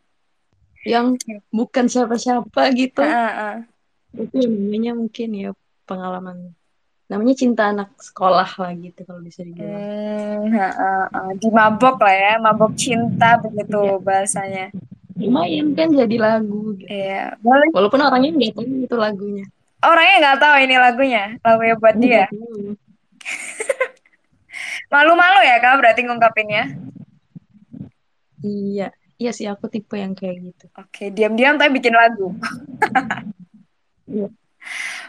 yang 0.87 1.19
bukan 1.51 1.91
siapa-siapa 1.91 2.71
gitu. 2.71 3.03
Heeh, 3.03 3.31
heeh. 3.35 3.57
Itu 4.15 4.47
namanya 4.47 4.95
mungkin 4.95 5.27
ya 5.35 5.51
pengalaman. 5.83 6.55
Namanya 7.11 7.35
cinta 7.35 7.71
anak 7.71 7.99
sekolah 7.99 8.47
lah 8.47 8.71
gitu 8.79 9.03
kalau 9.03 9.19
bisa 9.19 9.43
dibilang. 9.43 9.83
Hmm, 9.83 10.55
heeh, 10.55 11.03
heeh. 11.11 11.29
Di 11.39 11.49
mabok 11.51 11.99
lah 11.99 12.15
ya, 12.15 12.33
mabok 12.39 12.71
cinta 12.79 13.35
begitu 13.43 13.79
Iya. 13.79 13.99
bahasanya. 13.99 14.65
Lumayan 15.17 15.73
kan 15.73 15.89
jadi 15.89 16.17
lagu 16.21 16.77
gitu. 16.77 16.89
Iya, 16.89 17.33
boleh. 17.41 17.69
Walaupun 17.73 17.99
orangnya 18.05 18.31
nggak 18.37 18.53
tahu 18.53 18.65
itu 18.85 18.95
lagunya. 18.95 19.45
Orangnya 19.81 20.15
nggak 20.21 20.39
tahu 20.41 20.55
ini 20.61 20.75
lagunya, 20.77 21.23
lagunya 21.41 21.75
buat 21.77 21.95
dia. 21.97 22.25
Malu-malu 24.93 25.39
ya 25.43 25.57
kak 25.59 25.77
berarti 25.81 26.01
ngungkapinnya. 26.05 26.63
Iya, 28.45 28.93
iya 29.17 29.31
sih 29.33 29.49
aku 29.49 29.65
tipe 29.67 29.97
yang 29.97 30.13
kayak 30.13 30.53
gitu. 30.53 30.65
Oke, 30.77 31.09
diam-diam 31.09 31.57
tapi 31.57 31.81
bikin 31.81 31.97
lagu. 31.97 32.37
Iya. 34.07 34.29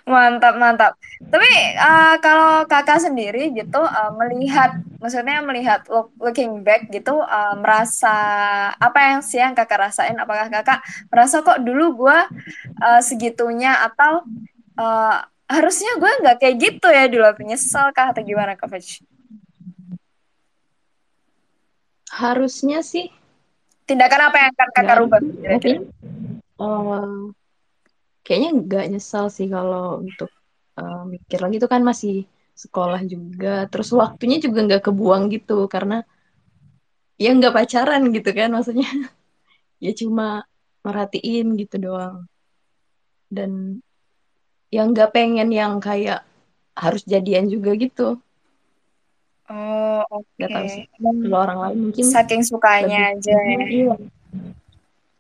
Mantap, 0.09 0.55
mantap. 0.57 0.93
Tapi 1.21 1.51
eh, 1.77 2.15
kalau 2.25 2.65
kakak 2.65 2.99
sendiri 3.05 3.53
gitu 3.53 3.81
eh, 3.85 4.13
melihat, 4.17 4.71
maksudnya 5.03 5.45
melihat 5.45 5.85
look- 5.93 6.15
looking 6.19 6.65
back 6.65 6.89
gitu, 6.89 7.21
eh, 7.21 7.55
merasa 7.61 8.15
apa 8.79 8.99
yang 9.13 9.21
sih 9.21 9.39
yang 9.41 9.53
kakak 9.53 9.91
rasain? 9.91 10.17
Apakah 10.17 10.49
kakak 10.49 10.81
merasa 11.13 11.45
kok 11.45 11.61
dulu 11.61 12.09
gue 12.09 12.19
eh, 12.87 13.01
segitunya 13.05 13.73
atau 13.85 14.25
eh, 14.81 15.17
harusnya 15.49 15.93
gue 16.01 16.13
nggak 16.25 16.37
kayak 16.41 16.57
gitu 16.61 16.89
ya 16.89 17.05
dulu? 17.09 17.25
Aku 17.33 17.43
Nyesel 17.45 17.93
kah 17.97 18.13
atau 18.13 18.23
gimana 18.25 18.57
kak 18.57 18.69
Fetch? 18.73 19.05
Harusnya 22.09 22.81
sih 22.83 23.07
Tindakan 23.89 24.21
apa 24.29 24.37
yang 24.37 24.51
akan 24.53 24.69
kakak 24.77 24.97
rubah? 25.01 25.21
kira-kira? 25.41 25.81
Eh, 26.61 27.19
kayaknya 28.29 28.51
nggak 28.61 28.85
nyesal 28.93 29.33
sih 29.33 29.49
kalau 29.49 30.05
untuk 30.05 30.29
eh, 30.77 31.03
mikir 31.09 31.41
lagi 31.41 31.57
itu 31.57 31.69
kan 31.73 31.81
masih 31.81 32.29
sekolah 32.53 33.01
juga. 33.09 33.65
Terus 33.73 33.89
waktunya 33.97 34.37
juga 34.37 34.69
nggak 34.69 34.93
kebuang 34.93 35.33
gitu 35.33 35.65
karena 35.73 36.05
ya 37.17 37.33
nggak 37.33 37.57
pacaran 37.57 38.13
gitu 38.13 38.31
kan 38.37 38.53
maksudnya. 38.53 38.85
Ya 39.79 39.95
cuma 39.95 40.43
merhatiin 40.83 41.55
gitu 41.55 41.79
doang. 41.79 42.27
Dan 43.31 43.79
yang 44.75 44.91
nggak 44.91 45.15
pengen 45.15 45.55
yang 45.55 45.79
kayak 45.79 46.27
harus 46.75 47.07
jadian 47.07 47.47
juga 47.47 47.79
gitu. 47.79 48.19
Oh, 49.47 50.03
tahu 50.35 50.67
oke. 50.67 50.67
sih. 50.67 50.85
Kalau 50.99 51.39
orang 51.39 51.59
lain 51.63 51.79
mungkin 51.89 52.05
Saking 52.11 52.43
sukanya 52.43 53.15
aja 53.17 53.33
ya. 53.33 53.59
Iya, 53.79 53.95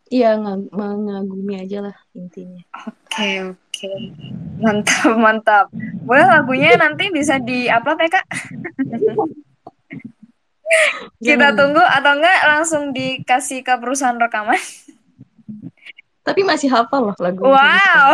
iya 0.09 0.37
ngag- 0.37 0.73
mengagumi 0.73 1.61
aja 1.61 1.79
lah 1.85 1.97
intinya. 2.12 2.64
Oke, 2.75 3.55
oke. 3.55 3.92
Mantap, 4.59 5.14
mantap. 5.16 5.66
Boleh 6.03 6.27
lagunya 6.27 6.75
nanti 6.75 7.12
bisa 7.12 7.38
di-upload 7.38 7.99
ya, 8.05 8.09
Kak? 8.18 8.27
Kita 11.25 11.57
tunggu 11.57 11.81
atau 11.81 12.12
enggak 12.14 12.38
langsung 12.44 12.92
dikasih 12.92 13.64
ke 13.64 13.75
perusahaan 13.81 14.21
rekaman. 14.21 14.61
Tapi 16.29 16.44
masih 16.44 16.68
hafal 16.68 17.09
loh 17.09 17.16
lagu 17.16 17.40
sampai 17.40 17.57
Wow. 17.57 18.09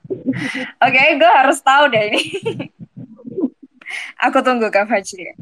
Oke, 0.86 1.00
gue 1.18 1.30
harus 1.34 1.58
tahu 1.58 1.90
deh 1.90 2.14
ini. 2.14 2.22
Aku 4.30 4.38
tunggu 4.38 4.70
Kak 4.70 4.86
Fajri. 4.86 5.34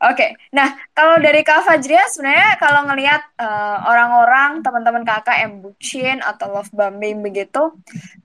Okay. 0.00 0.36
nah 0.50 0.74
kalau 0.92 1.16
dari 1.18 1.40
Kak 1.44 1.64
Fajria 1.66 2.06
sebenarnya 2.10 2.56
kalau 2.58 2.86
ngelihat 2.88 3.22
uh, 3.38 3.78
orang-orang 3.88 4.62
teman-teman 4.64 5.04
kakak 5.04 5.36
yang 5.40 5.60
bucin 5.60 6.18
atau 6.20 6.50
love 6.52 6.70
bombing 6.72 7.20
begitu, 7.24 7.72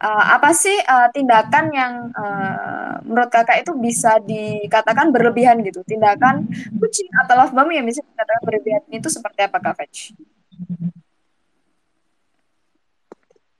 uh, 0.01 0.23
apa 0.35 0.53
sih 0.53 0.75
uh, 0.75 1.07
tindakan 1.13 1.65
yang 1.73 1.93
uh, 2.13 3.01
menurut 3.03 3.29
kakak 3.31 3.63
itu 3.63 3.71
bisa 3.77 4.19
dikatakan 4.23 5.09
berlebihan 5.09 5.61
gitu? 5.65 5.81
Tindakan 5.85 6.47
bucin 6.75 7.09
atau 7.25 7.33
love 7.39 7.53
bombing 7.53 7.83
yang 7.83 7.87
bisa 7.87 8.01
dikatakan 8.03 8.41
berlebihan 8.45 8.83
itu 8.91 9.07
seperti 9.07 9.45
apa 9.45 9.57
Kak 9.61 9.75
Faj? 9.77 9.93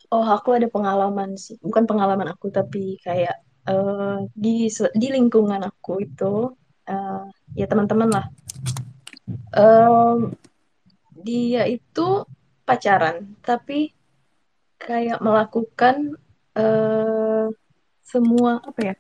Oh, 0.10 0.26
aku 0.26 0.58
ada 0.58 0.66
pengalaman 0.66 1.38
sih. 1.38 1.62
Bukan 1.62 1.86
pengalaman 1.86 2.34
aku, 2.34 2.50
tapi 2.50 2.98
kayak 2.98 3.46
uh, 3.70 4.26
di 4.34 4.66
di 4.98 5.08
lingkungan 5.14 5.62
aku 5.62 6.02
itu 6.02 6.50
uh, 6.90 7.24
ya 7.54 7.66
teman-teman 7.70 8.10
lah. 8.10 8.26
Um, 9.54 10.34
dia 11.22 11.70
itu 11.70 12.26
pacaran 12.66 13.38
tapi 13.46 13.94
kayak 14.82 15.22
melakukan 15.22 16.18
uh, 16.58 17.52
semua 18.02 18.64
apa 18.66 18.80
ya 18.82 18.96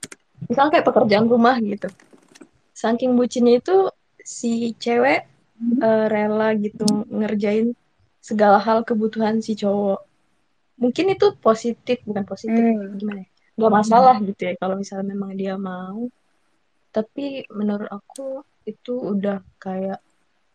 misalnya 0.45 0.79
kayak 0.79 0.87
pekerjaan 0.87 1.25
rumah 1.25 1.57
gitu. 1.59 1.89
Saking 2.77 3.17
bucinnya 3.17 3.59
itu 3.59 3.89
si 4.21 4.77
cewek 4.77 5.25
uh, 5.81 6.05
rela 6.07 6.53
gitu 6.55 6.85
ngerjain 7.09 7.73
segala 8.21 8.61
hal 8.61 8.85
kebutuhan 8.85 9.41
si 9.41 9.57
cowok. 9.57 10.05
Mungkin 10.79 11.17
itu 11.17 11.35
positif 11.41 11.99
bukan 12.05 12.23
positif 12.23 12.55
hmm. 12.55 13.01
gimana 13.01 13.25
ya 13.25 13.29
nggak 13.59 13.73
masalah 13.75 14.15
gitu 14.23 14.41
ya 14.47 14.53
kalau 14.55 14.79
misalnya 14.79 15.11
memang 15.11 15.35
dia 15.35 15.59
mau 15.59 16.07
tapi 16.89 17.45
menurut 17.53 17.89
aku 17.89 18.41
itu 18.65 18.93
udah 18.93 19.41
kayak 19.61 20.01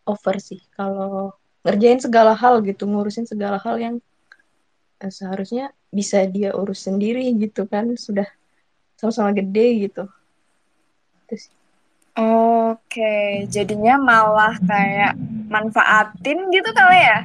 over 0.07 0.37
sih. 0.39 0.61
Kalau 0.75 1.35
ngerjain 1.65 2.03
segala 2.03 2.37
hal 2.37 2.61
gitu 2.63 2.85
ngurusin 2.87 3.27
segala 3.27 3.59
hal 3.59 3.77
yang 3.81 3.97
eh, 5.03 5.13
seharusnya 5.13 5.73
bisa 5.91 6.23
dia 6.29 6.55
urus 6.55 6.87
sendiri 6.87 7.27
gitu 7.39 7.67
kan. 7.67 7.95
Sudah 7.99 8.27
sama-sama 8.99 9.35
gede 9.35 9.91
gitu. 9.91 10.05
Terus 11.27 11.51
oke 12.15 13.15
jadinya 13.51 13.99
malah 13.99 14.55
kayak 14.63 15.19
manfaatin 15.51 16.39
gitu 16.55 16.71
kali 16.71 16.99
ya? 17.03 17.19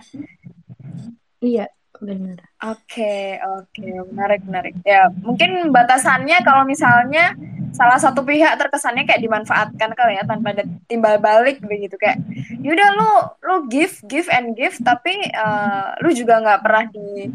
Iya 1.39 1.65
benar 1.99 2.48
Oke, 2.59 3.39
oke, 3.39 3.87
menarik, 4.11 4.43
menarik. 4.43 4.75
Ya, 4.83 5.07
mungkin 5.23 5.71
batasannya 5.71 6.43
kalau 6.43 6.67
misalnya 6.67 7.31
salah 7.71 7.95
satu 7.95 8.25
pihak 8.27 8.59
terkesannya 8.59 9.07
kayak 9.07 9.23
dimanfaatkan 9.23 9.95
kali 9.95 10.19
ya 10.19 10.27
tanpa 10.27 10.51
ada 10.51 10.67
timbal 10.89 11.21
balik 11.21 11.61
begitu 11.63 11.95
kayak 12.01 12.17
yaudah 12.65 12.89
lu 12.97 13.11
lu 13.45 13.55
give 13.69 13.93
give 14.09 14.27
and 14.33 14.57
give 14.57 14.73
tapi 14.81 15.13
uh, 15.37 15.93
lu 16.01 16.09
juga 16.11 16.41
nggak 16.41 16.61
pernah 16.65 16.85
di 16.89 17.29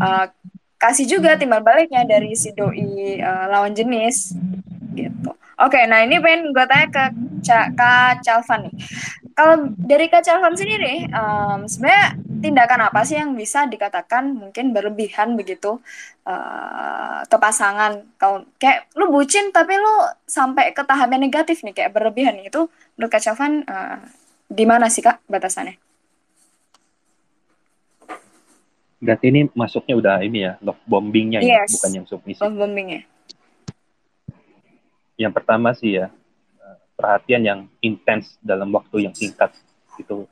uh, 0.00 0.26
kasih 0.80 1.06
juga 1.06 1.36
timbal 1.38 1.62
baliknya 1.62 2.02
dari 2.02 2.34
si 2.34 2.50
doi 2.50 3.20
uh, 3.20 3.46
lawan 3.52 3.76
jenis 3.76 4.34
gitu. 4.98 5.30
Oke, 5.62 5.78
nah 5.86 6.02
ini 6.02 6.18
pengen 6.18 6.50
gue 6.50 6.66
tanya 6.66 6.88
ke 6.90 7.04
Kak 7.78 8.26
Calvan 8.26 8.66
nih. 8.66 8.74
Kalau 9.38 9.70
dari 9.78 10.10
Kak 10.10 10.26
Calvan 10.26 10.58
sendiri, 10.58 11.06
um, 11.14 11.62
sebenarnya 11.70 12.18
tindakan 12.44 12.92
apa 12.92 13.00
sih 13.08 13.16
yang 13.16 13.32
bisa 13.32 13.64
dikatakan 13.64 14.36
mungkin 14.36 14.76
berlebihan 14.76 15.32
begitu 15.32 15.80
uh, 16.28 17.24
ke 17.24 17.36
pasangan 17.40 18.04
kalau 18.20 18.44
kayak 18.60 18.84
lu 18.92 19.08
bucin 19.08 19.48
tapi 19.48 19.80
lu 19.80 19.94
sampai 20.28 20.76
ke 20.76 20.84
tahap 20.84 21.08
yang 21.08 21.24
negatif 21.24 21.64
nih 21.64 21.72
kayak 21.72 21.96
berlebihan 21.96 22.36
itu 22.44 22.68
menurut 23.00 23.08
Kak 23.08 23.24
Chavan 23.24 23.64
uh, 23.64 23.96
di 24.44 24.64
mana 24.68 24.92
sih 24.92 25.00
Kak 25.00 25.24
batasannya? 25.24 25.80
Berarti 29.00 29.24
ini 29.32 29.40
masuknya 29.56 29.94
udah 29.96 30.16
ini 30.20 30.38
ya 30.44 30.52
love 30.60 30.80
bombingnya 30.84 31.40
ya, 31.40 31.64
bukan 31.64 31.90
yang 31.92 32.06
submisi. 32.08 32.40
Love 32.40 32.56
bombingnya. 32.56 33.08
Yang 35.16 35.32
pertama 35.32 35.72
sih 35.72 35.96
ya 35.96 36.12
eh, 36.60 36.76
perhatian 36.96 37.42
yang 37.44 37.60
intens 37.80 38.36
dalam 38.40 38.68
waktu 38.72 39.08
yang 39.08 39.14
singkat 39.16 39.52
itu 39.96 40.28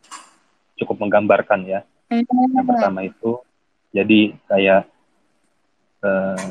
cukup 0.80 0.96
menggambarkan 1.04 1.68
ya 1.68 1.80
yang 2.20 2.66
pertama 2.68 3.00
itu 3.08 3.40
jadi 3.92 4.36
kayak 4.48 4.82
uh, 6.04 6.48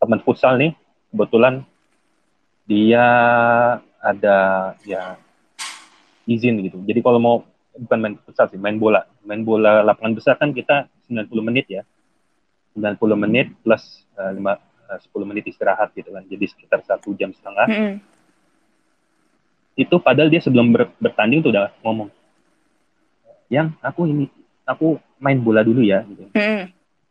teman 0.00 0.20
futsal 0.24 0.56
nih 0.56 0.72
kebetulan 1.12 1.64
dia 2.64 3.06
ada 4.00 4.38
ya 4.86 5.20
izin 6.24 6.62
gitu. 6.64 6.78
Jadi 6.86 7.00
kalau 7.02 7.18
mau 7.18 7.36
bukan 7.74 7.98
main 7.98 8.14
futsal 8.22 8.46
sih, 8.48 8.60
main 8.60 8.78
bola. 8.78 9.04
Main 9.26 9.42
bola 9.42 9.82
lapangan 9.82 10.14
besar 10.14 10.34
kan 10.38 10.54
kita 10.54 10.86
90 11.10 11.28
menit 11.42 11.66
ya. 11.66 11.82
90 12.78 12.96
menit 13.18 13.50
plus 13.66 14.06
uh, 14.14 14.30
5, 14.30 14.38
uh, 14.38 14.98
10 15.02 15.28
menit 15.28 15.44
istirahat 15.50 15.90
gitu 15.98 16.14
kan. 16.14 16.22
Jadi 16.24 16.44
sekitar 16.46 16.80
satu 16.86 17.12
jam 17.18 17.34
setengah. 17.34 17.66
Mm 17.66 17.76
-hmm. 17.76 17.94
Itu 19.74 19.98
padahal 19.98 20.30
dia 20.30 20.38
sebelum 20.38 20.70
ber 20.70 20.94
bertanding 21.02 21.42
tuh 21.42 21.50
udah 21.50 21.72
ngomong, 21.82 22.12
yang 23.50 23.74
aku 23.82 24.06
ini 24.06 24.30
aku 24.70 25.02
main 25.18 25.38
bola 25.42 25.66
dulu 25.66 25.82
ya 25.82 26.06
gitu. 26.06 26.30
Hmm. 26.32 26.70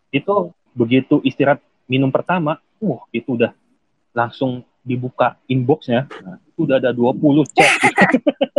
Itu 0.09 0.55
begitu 0.71 1.19
istirahat 1.27 1.59
minum 1.85 2.09
pertama, 2.09 2.63
uh 2.79 3.01
itu 3.11 3.35
udah 3.35 3.51
langsung 4.15 4.63
dibuka 4.81 5.35
inboxnya, 5.45 6.07
nah, 6.23 6.39
itu 6.41 6.59
udah 6.65 6.81
ada 6.81 6.91
20 6.95 7.45
chat 7.51 7.69
gitu. 7.83 8.03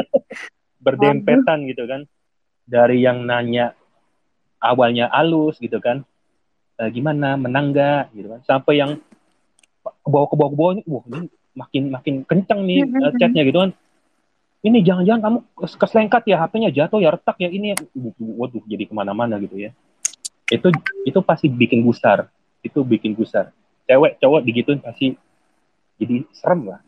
berdempetan 0.84 1.64
gitu 1.66 1.88
kan. 1.88 2.04
Dari 2.70 3.02
yang 3.02 3.26
nanya 3.26 3.74
awalnya 4.62 5.10
alus 5.10 5.58
gitu 5.58 5.82
kan, 5.82 6.06
e, 6.78 6.82
gimana 6.94 7.34
menang 7.34 7.74
gak 7.74 8.14
gitu 8.14 8.30
kan, 8.30 8.40
sampai 8.46 8.78
yang 8.78 9.00
ke 9.82 10.08
bawah 10.08 10.28
ke 10.30 10.36
bawah 10.38 10.50
ke 10.52 10.56
bawah 10.56 10.72
ini, 10.76 10.82
wah 10.86 11.02
ini 11.08 11.26
makin 11.56 11.82
makin 11.90 12.14
kencang 12.24 12.60
nih 12.62 12.86
uh, 12.86 13.12
chatnya 13.18 13.42
gitu 13.42 13.58
kan 13.58 13.70
ini 14.60 14.84
jangan-jangan 14.84 15.22
kamu 15.24 15.38
keselengkat 15.80 16.22
ya 16.28 16.36
HP-nya 16.44 16.68
jatuh 16.68 17.00
ya 17.00 17.16
retak 17.16 17.36
ya 17.40 17.48
ini. 17.48 17.72
Waduh 18.20 18.60
jadi 18.68 18.84
ke 18.84 18.92
mana-mana 18.92 19.40
gitu 19.40 19.56
ya. 19.56 19.72
Itu 20.52 20.68
itu 21.08 21.18
pasti 21.24 21.48
bikin 21.48 21.80
gusar. 21.80 22.28
Itu 22.60 22.84
bikin 22.84 23.16
gusar. 23.16 23.56
Cewek 23.88 24.20
cowok 24.20 24.40
digituin 24.44 24.84
pasti 24.84 25.16
jadi 25.96 26.28
serem 26.36 26.76
lah. 26.76 26.80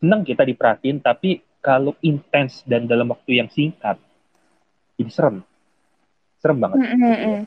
Seneng 0.00 0.24
kita 0.24 0.48
diperhatiin 0.48 1.04
tapi 1.04 1.44
kalau 1.60 1.92
intens 2.00 2.64
dan 2.64 2.88
dalam 2.88 3.12
waktu 3.12 3.44
yang 3.44 3.52
singkat 3.52 4.00
jadi 4.96 5.12
serem. 5.12 5.44
Serem 6.40 6.56
banget. 6.56 6.78
Mm 6.80 6.96
-hmm. 6.98 7.40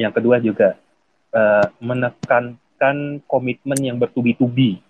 yang 0.00 0.16
kedua 0.16 0.40
juga 0.40 0.80
uh, 1.36 1.68
menekankan 1.76 3.20
komitmen 3.28 3.76
yang 3.84 4.00
bertubi-tubi 4.00 4.80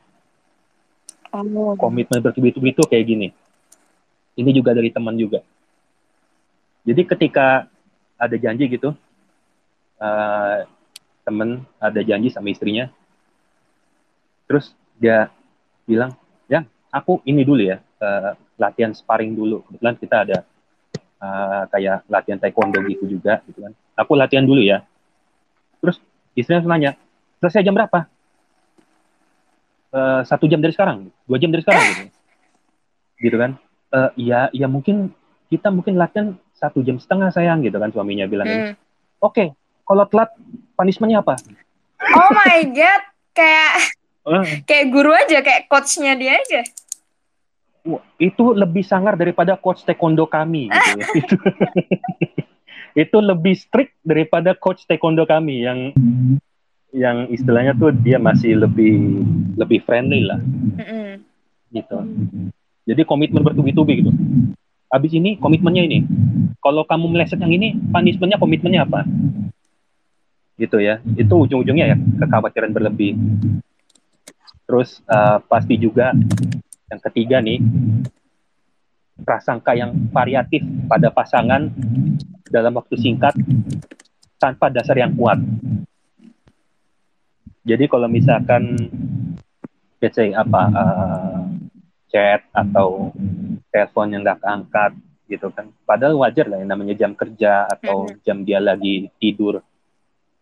Oh. 1.30 1.78
Komitmen 1.78 2.18
bertubi-tubi 2.18 2.74
itu 2.74 2.82
kayak 2.86 3.04
gini. 3.06 3.28
Ini 4.34 4.50
juga 4.50 4.74
dari 4.74 4.90
teman 4.90 5.14
juga. 5.14 5.42
Jadi 6.82 7.02
ketika 7.06 7.68
ada 8.16 8.36
janji 8.40 8.66
gitu, 8.66 8.96
uh, 10.00 10.58
temen 11.22 11.62
ada 11.78 12.00
janji 12.00 12.32
sama 12.32 12.50
istrinya, 12.50 12.88
terus 14.48 14.72
dia 14.96 15.28
bilang, 15.84 16.16
ya 16.48 16.64
aku 16.90 17.20
ini 17.28 17.44
dulu 17.44 17.62
ya, 17.62 17.78
uh, 18.00 18.34
latihan 18.56 18.90
sparring 18.96 19.36
dulu. 19.36 19.62
Kebetulan 19.68 19.96
kita 20.00 20.16
ada 20.24 20.38
uh, 21.20 21.64
kayak 21.68 22.08
latihan 22.08 22.38
taekwondo 22.40 22.80
gitu 22.88 23.06
juga, 23.06 23.44
gitu 23.44 23.60
kan. 23.60 23.72
Aku 24.00 24.16
latihan 24.16 24.42
dulu 24.42 24.64
ya. 24.64 24.82
Terus 25.84 26.00
istrinya 26.32 26.64
nanya, 26.64 26.90
selesai 27.44 27.62
jam 27.62 27.76
berapa? 27.76 28.08
Uh, 29.94 30.22
satu 30.26 30.46
jam 30.46 30.62
dari 30.62 30.74
sekarang, 30.74 31.10
dua 31.26 31.38
jam 31.38 31.50
dari 31.50 31.62
sekarang 31.62 31.84
gitu, 31.86 32.04
gitu 33.22 33.36
kan? 33.38 33.50
Uh, 33.90 34.10
ya, 34.14 34.46
ya 34.54 34.70
mungkin 34.70 35.10
kita 35.50 35.68
mungkin 35.74 35.98
latihan 35.98 36.38
satu 36.54 36.84
jam 36.84 37.00
setengah 37.00 37.34
sayang 37.34 37.64
gitu 37.66 37.76
kan 37.80 37.90
suaminya 37.90 38.28
bilang. 38.30 38.46
Hmm. 38.46 38.72
Oke, 39.20 39.34
okay, 39.34 39.48
kalau 39.82 40.06
telat 40.06 40.30
punishmentnya 40.78 41.24
apa? 41.24 41.40
Oh 42.00 42.30
my 42.32 42.60
god, 42.70 43.02
kayak 43.34 43.72
uh. 44.24 44.44
kayak 44.64 44.86
guru 44.92 45.10
aja, 45.12 45.42
kayak 45.42 45.66
coachnya 45.66 46.14
dia 46.16 46.38
aja. 46.38 46.62
Itu 48.20 48.52
lebih 48.52 48.84
sangar 48.84 49.16
daripada 49.16 49.56
coach 49.56 49.82
taekwondo 49.88 50.28
kami 50.28 50.68
gitu 50.68 50.90
ya. 51.00 51.06
itu, 51.20 51.34
itu 53.08 53.18
lebih 53.18 53.54
strict 53.56 53.96
daripada 54.04 54.52
coach 54.52 54.84
taekwondo 54.84 55.24
kami 55.24 55.64
yang 55.64 55.96
yang 56.90 57.30
istilahnya 57.30 57.74
tuh 57.78 57.94
dia 57.94 58.18
masih 58.18 58.58
lebih 58.58 59.22
lebih 59.54 59.78
friendly 59.86 60.26
lah. 60.26 60.40
Mm-hmm. 60.40 61.08
gitu. 61.70 61.98
Jadi 62.90 63.02
komitmen 63.06 63.46
bertubi-tubi 63.46 64.02
gitu. 64.02 64.10
Habis 64.90 65.14
ini 65.14 65.38
komitmennya 65.38 65.86
ini. 65.86 65.98
Kalau 66.58 66.82
kamu 66.82 67.14
meleset 67.14 67.38
yang 67.38 67.54
ini 67.54 67.78
punishmentnya 67.94 68.42
komitmennya 68.42 68.82
apa? 68.82 69.06
Gitu 70.58 70.82
ya. 70.82 70.98
Itu 71.14 71.46
ujung-ujungnya 71.46 71.94
ya 71.94 71.96
kekhawatiran 71.96 72.74
berlebih. 72.74 73.14
Terus 74.66 74.98
uh, 75.06 75.38
pasti 75.46 75.78
juga 75.78 76.14
Yang 76.90 77.00
ketiga 77.06 77.38
nih, 77.38 77.62
prasangka 79.22 79.78
yang 79.78 79.94
variatif 80.10 80.66
pada 80.90 81.06
pasangan 81.14 81.70
dalam 82.50 82.74
waktu 82.74 82.98
singkat 82.98 83.30
tanpa 84.42 84.74
dasar 84.74 84.98
yang 84.98 85.14
kuat. 85.14 85.38
Jadi 87.70 87.86
kalau 87.86 88.10
misalkan 88.10 88.74
let's 90.02 90.18
say 90.18 90.34
apa 90.34 90.62
uh, 90.74 91.46
chat 92.10 92.42
atau 92.50 93.14
telepon 93.70 94.10
yang 94.10 94.26
nggak 94.26 94.42
angkat 94.42 94.98
gitu 95.30 95.46
kan, 95.54 95.70
padahal 95.86 96.18
wajar 96.18 96.50
lah 96.50 96.58
yang 96.58 96.74
namanya 96.74 96.98
jam 96.98 97.14
kerja 97.14 97.70
atau 97.70 98.10
jam 98.26 98.42
dia 98.42 98.58
lagi 98.58 99.06
tidur 99.22 99.62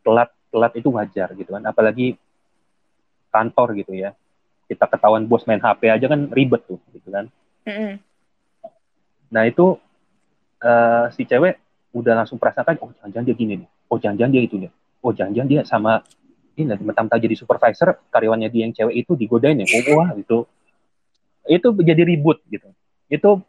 telat 0.01 0.33
telat 0.49 0.73
itu 0.81 0.89
wajar 0.89 1.37
gitu 1.37 1.53
kan, 1.53 1.61
apalagi 1.69 2.17
kantor 3.29 3.77
gitu 3.77 3.93
ya. 3.93 4.17
Kita 4.65 4.89
ketahuan 4.89 5.29
bos 5.29 5.45
main 5.45 5.61
HP 5.61 5.93
aja 5.93 6.09
kan 6.09 6.33
ribet 6.33 6.65
tuh 6.65 6.81
gitu 6.97 7.13
kan. 7.13 7.29
Mm-hmm. 7.69 7.93
Nah 9.29 9.43
itu 9.45 9.77
uh, 10.65 11.13
si 11.13 11.29
cewek 11.29 11.61
udah 11.93 12.25
langsung 12.25 12.41
perasaan 12.41 12.81
oh 12.81 12.89
jangan-jangan 12.97 13.29
dia 13.29 13.37
gini 13.37 13.55
nih, 13.61 13.69
oh 13.93 14.01
jangan-jangan 14.01 14.33
dia 14.33 14.43
itu 14.49 14.57
nih, 14.57 14.73
oh 15.05 15.13
jangan-jangan 15.13 15.49
dia 15.53 15.63
sama 15.69 16.01
ini 16.59 16.75
mentang-mentang 16.75 17.23
jadi 17.23 17.39
supervisor 17.39 17.95
karyawannya 18.11 18.51
dia 18.51 18.67
yang 18.67 18.75
cewek 18.75 19.07
itu 19.07 19.15
digodain 19.15 19.63
ya. 19.63 19.67
Oh 19.87 20.03
wah 20.03 20.11
gitu 20.19 20.51
itu 21.49 21.69
jadi 21.81 22.03
ribut 22.05 22.43
gitu. 22.53 22.69
Itu 23.09 23.41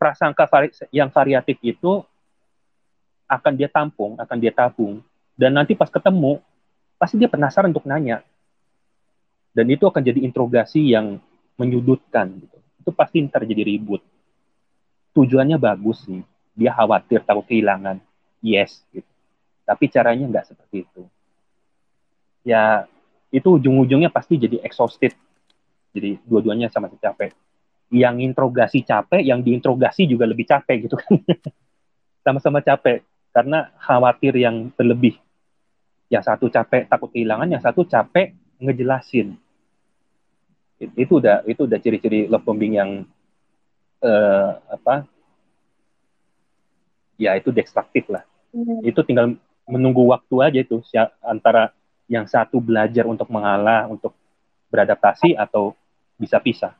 prasangka 0.00 0.50
vari 0.50 0.74
yang 0.90 1.12
variatif 1.12 1.60
itu 1.62 2.02
akan 3.30 3.52
dia 3.54 3.70
tampung 3.70 4.18
akan 4.18 4.36
dia 4.40 4.50
tabung. 4.50 5.04
Dan 5.38 5.54
nanti 5.54 5.78
pas 5.78 5.86
ketemu 5.86 6.42
pasti 6.98 7.14
dia 7.14 7.30
penasaran 7.30 7.70
untuk 7.70 7.86
nanya. 7.86 8.26
Dan 9.54 9.70
itu 9.70 9.86
akan 9.86 10.02
jadi 10.02 10.24
interogasi 10.26 10.96
yang 10.96 11.22
menyudutkan 11.54 12.42
gitu. 12.42 12.58
Itu 12.82 12.90
pasti 12.90 13.22
terjadi 13.22 13.62
ribut. 13.62 14.02
Tujuannya 15.14 15.60
bagus 15.60 16.02
sih. 16.08 16.24
Dia 16.58 16.74
khawatir 16.74 17.22
takut 17.22 17.46
kehilangan. 17.46 18.02
Yes 18.42 18.82
gitu. 18.90 19.06
Tapi 19.62 19.84
caranya 19.92 20.26
nggak 20.26 20.46
seperti 20.48 20.88
itu 20.88 21.06
ya 22.48 22.88
itu 23.28 23.60
ujung-ujungnya 23.60 24.08
pasti 24.08 24.40
jadi 24.40 24.64
exhausted. 24.64 25.12
Jadi 25.92 26.16
dua-duanya 26.24 26.72
sama 26.72 26.88
capek. 26.88 27.36
Yang 27.92 28.24
interogasi 28.24 28.84
capek, 28.84 29.20
yang 29.20 29.44
diinterogasi 29.44 30.08
juga 30.08 30.24
lebih 30.24 30.48
capek 30.48 30.88
gitu 30.88 30.96
kan. 30.96 31.20
Sama-sama 32.24 32.64
capek 32.64 33.04
karena 33.36 33.68
khawatir 33.76 34.32
yang 34.36 34.72
berlebih. 34.72 35.20
Yang 36.08 36.24
satu 36.32 36.48
capek 36.48 36.88
takut 36.88 37.12
kehilangan, 37.12 37.48
yang 37.52 37.60
satu 37.60 37.84
capek 37.84 38.32
ngejelasin. 38.60 39.36
Itu 40.96 41.20
udah 41.20 41.44
itu 41.44 41.68
udah 41.68 41.78
ciri-ciri 41.80 42.32
love 42.32 42.44
bombing 42.44 42.80
yang 42.80 42.90
uh, 44.00 44.50
apa? 44.72 45.04
Ya 47.20 47.36
itu 47.36 47.52
destruktif 47.52 48.08
lah. 48.08 48.24
Hmm. 48.56 48.80
Itu 48.84 49.04
tinggal 49.04 49.36
menunggu 49.68 50.08
waktu 50.08 50.36
aja 50.40 50.58
itu 50.64 50.80
antara 51.20 51.76
yang 52.08 52.24
satu 52.24 52.58
belajar 52.58 53.04
untuk 53.04 53.28
mengalah, 53.28 53.86
untuk 53.86 54.16
beradaptasi 54.72 55.36
atau 55.36 55.76
bisa 56.16 56.40
pisah. 56.40 56.72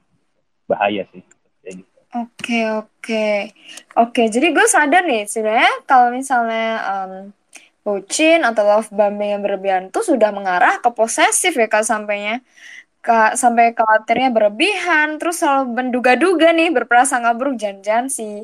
Bahaya 0.65 1.05
sih. 1.13 1.23
Gitu. 1.65 1.85
Oke 2.17 2.65
oke 2.65 3.53
oke. 3.93 4.23
Jadi 4.33 4.47
gue 4.57 4.67
sadar 4.67 5.05
nih 5.05 5.29
sebenarnya 5.29 5.73
kalau 5.85 6.09
misalnya 6.09 6.69
um, 6.89 7.13
bucin 7.85 8.45
atau 8.45 8.65
love 8.65 8.89
bombing 8.93 9.37
yang 9.37 9.43
berlebihan 9.45 9.85
tuh 9.93 10.05
sudah 10.05 10.33
mengarah 10.33 10.81
ke 10.81 10.89
posesif 10.93 11.57
ya 11.57 11.69
kak 11.69 11.85
sampainya 11.85 12.41
Kak, 12.99 13.39
sampai 13.39 13.79
khawatirnya 13.79 14.35
berlebihan, 14.35 15.23
terus 15.23 15.39
selalu 15.39 15.71
menduga-duga 15.71 16.51
nih 16.51 16.75
berprasangka 16.75 17.31
buruk 17.39 17.55
janjian 17.55 18.11
si 18.11 18.43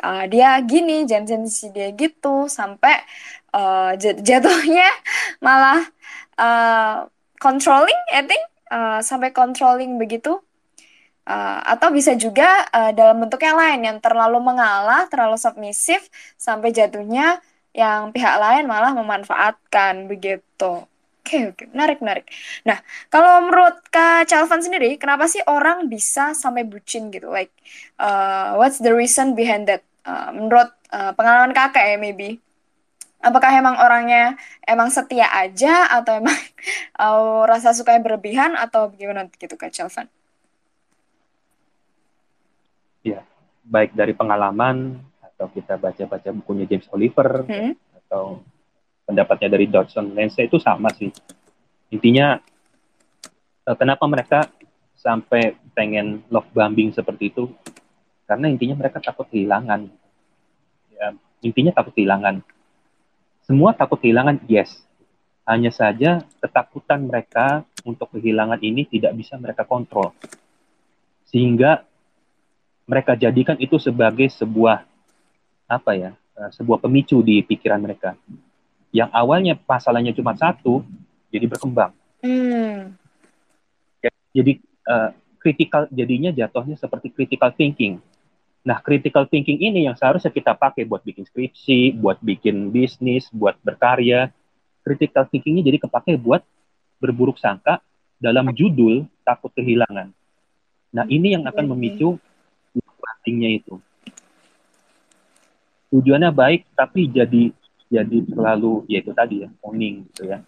uh, 0.00 0.24
dia 0.24 0.56
gini, 0.64 1.04
janjian 1.04 1.44
si 1.44 1.68
dia 1.68 1.92
gitu, 1.92 2.48
sampai 2.48 2.96
uh, 3.54 3.92
jatuhnya 3.98 4.88
malah 5.44 5.86
uh, 6.38 7.06
controlling, 7.40 8.00
I 8.12 8.22
think 8.26 8.42
uh, 8.70 9.00
sampai 9.02 9.34
controlling 9.34 9.96
begitu. 9.96 10.38
Uh, 11.30 11.62
atau 11.62 11.94
bisa 11.94 12.16
juga 12.18 12.66
uh, 12.74 12.90
dalam 12.90 13.22
bentuk 13.22 13.38
yang 13.44 13.54
lain 13.54 13.86
yang 13.86 13.98
terlalu 14.02 14.40
mengalah, 14.42 15.06
terlalu 15.06 15.38
submisif 15.38 16.10
sampai 16.34 16.74
jatuhnya 16.74 17.38
yang 17.70 18.10
pihak 18.10 18.34
lain 18.40 18.66
malah 18.66 18.90
memanfaatkan 18.90 20.10
begitu. 20.10 20.90
Oke, 21.20 21.54
oke, 21.54 21.64
menarik, 21.70 22.02
menarik. 22.02 22.26
Nah, 22.66 22.82
kalau 23.12 23.46
menurut 23.46 23.78
Kak 23.94 24.26
Calvan 24.26 24.64
sendiri, 24.64 24.98
kenapa 24.98 25.30
sih 25.30 25.38
orang 25.46 25.86
bisa 25.86 26.34
sampai 26.34 26.66
bucin 26.66 27.14
gitu? 27.14 27.30
Like, 27.30 27.54
uh, 28.02 28.58
what's 28.58 28.82
the 28.82 28.90
reason 28.90 29.38
behind 29.38 29.70
that? 29.70 29.86
Uh, 30.02 30.34
menurut 30.34 30.72
uh, 30.90 31.14
pengalaman 31.14 31.54
kakak 31.54 31.94
ya, 31.94 31.96
maybe 32.00 32.42
apakah 33.20 33.52
emang 33.52 33.76
orangnya 33.76 34.34
emang 34.64 34.88
setia 34.88 35.28
aja 35.28 35.92
atau 35.92 36.16
emang 36.16 36.36
uh, 36.96 37.44
rasa 37.50 37.76
suka 37.76 37.96
berlebihan 38.00 38.56
atau 38.56 38.88
bagaimana 38.88 39.28
gitu 39.36 39.54
Kak 39.54 39.70
Chelvan? 39.70 40.08
Ya, 43.00 43.24
baik 43.64 43.96
dari 43.96 44.12
pengalaman 44.12 45.00
atau 45.24 45.48
kita 45.52 45.80
baca-baca 45.80 46.28
bukunya 46.36 46.68
James 46.68 46.88
Oliver 46.92 47.48
hmm? 47.48 47.72
atau 48.04 48.44
pendapatnya 49.08 49.48
dari 49.56 49.68
Dodson 49.68 50.12
Lance 50.12 50.44
itu 50.44 50.60
sama 50.60 50.92
sih. 50.92 51.08
Intinya 51.92 52.36
uh, 53.68 53.76
kenapa 53.76 54.04
mereka 54.04 54.48
sampai 55.00 55.56
pengen 55.72 56.20
love 56.28 56.48
bombing 56.52 56.92
seperti 56.92 57.32
itu? 57.32 57.48
Karena 58.28 58.52
intinya 58.52 58.76
mereka 58.84 59.00
takut 59.00 59.26
kehilangan. 59.32 59.88
Ya, 60.92 61.16
intinya 61.40 61.72
takut 61.72 61.96
kehilangan 61.96 62.44
semua 63.50 63.74
takut 63.74 63.98
kehilangan, 63.98 64.46
yes. 64.46 64.78
Hanya 65.42 65.74
saja 65.74 66.22
ketakutan 66.38 67.02
mereka 67.02 67.66
untuk 67.82 68.06
kehilangan 68.14 68.62
ini 68.62 68.86
tidak 68.86 69.10
bisa 69.18 69.34
mereka 69.42 69.66
kontrol. 69.66 70.14
Sehingga 71.26 71.82
mereka 72.86 73.18
jadikan 73.18 73.58
itu 73.58 73.74
sebagai 73.82 74.30
sebuah 74.30 74.86
apa 75.66 75.90
ya, 75.98 76.10
eh, 76.14 76.50
sebuah 76.54 76.78
pemicu 76.78 77.26
di 77.26 77.42
pikiran 77.42 77.82
mereka. 77.82 78.14
Yang 78.94 79.10
awalnya 79.10 79.58
masalahnya 79.66 80.14
cuma 80.14 80.38
satu, 80.38 80.86
jadi 81.34 81.50
berkembang. 81.50 81.90
Hmm. 82.22 82.94
Jadi 84.30 84.62
uh, 84.86 85.10
critical 85.42 85.90
jadinya 85.90 86.30
jatuhnya 86.30 86.78
seperti 86.78 87.10
critical 87.10 87.50
thinking 87.50 87.98
Nah, 88.60 88.76
critical 88.84 89.24
thinking 89.24 89.56
ini 89.56 89.88
yang 89.88 89.96
seharusnya 89.96 90.28
kita 90.28 90.52
pakai 90.52 90.84
buat 90.84 91.00
bikin 91.00 91.24
skripsi, 91.24 91.96
buat 91.96 92.20
bikin 92.20 92.68
bisnis, 92.68 93.32
buat 93.32 93.56
berkarya. 93.64 94.28
Critical 94.84 95.24
thinking 95.32 95.60
ini 95.60 95.64
jadi 95.64 95.78
kepake 95.80 96.20
buat 96.20 96.44
berburuk 97.00 97.40
sangka 97.40 97.80
dalam 98.20 98.52
judul 98.52 99.08
takut 99.24 99.48
kehilangan. 99.56 100.12
Nah, 100.92 101.04
ini 101.08 101.32
yang 101.32 101.48
akan 101.48 101.72
memicu 101.72 102.20
pentingnya 103.00 103.64
itu. 103.64 103.80
Tujuannya 105.90 106.30
baik, 106.30 106.68
tapi 106.76 107.08
jadi 107.08 107.50
jadi 107.90 108.16
selalu 108.30 108.86
yaitu 108.86 109.10
tadi 109.16 109.42
ya, 109.42 109.48
owning 109.64 110.04
gitu 110.12 110.28
ya. 110.28 110.44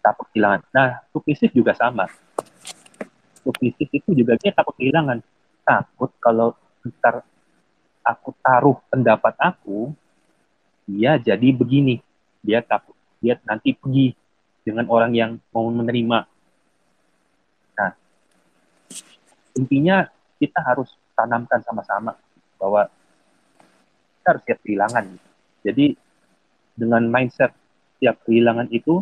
Takut 0.00 0.24
kehilangan. 0.32 0.64
Nah, 0.72 1.04
submisif 1.12 1.52
juga 1.52 1.76
sama. 1.76 2.08
Submisif 3.44 3.92
itu 3.92 4.10
juga 4.16 4.40
dia 4.40 4.56
takut 4.56 4.72
kehilangan. 4.80 5.20
Takut 5.64 6.10
kalau 6.16 6.56
ntar 6.84 7.24
aku 8.04 8.36
taruh 8.44 8.76
pendapat 8.92 9.32
aku, 9.40 9.96
dia 10.84 11.16
jadi 11.16 11.48
begini. 11.50 12.04
Dia 12.44 12.60
takut, 12.60 12.92
dia 13.24 13.40
nanti 13.48 13.72
pergi 13.72 14.12
dengan 14.60 14.84
orang 14.92 15.12
yang 15.16 15.30
mau 15.48 15.64
menerima. 15.72 16.28
Nah, 17.80 17.90
intinya 19.56 20.04
kita 20.36 20.60
harus 20.60 20.92
tanamkan 21.16 21.64
sama-sama 21.64 22.12
bahwa 22.60 22.92
kita 24.20 24.26
harus 24.28 24.42
siap 24.44 24.60
kehilangan. 24.60 25.04
Jadi 25.64 25.96
dengan 26.76 27.08
mindset 27.08 27.56
siap 27.96 28.20
kehilangan 28.28 28.68
itu, 28.68 29.00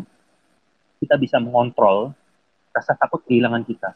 kita 1.03 1.19
bisa 1.19 1.43
mengontrol 1.43 2.15
rasa 2.71 2.95
takut 2.95 3.27
kehilangan 3.27 3.67
kita. 3.67 3.91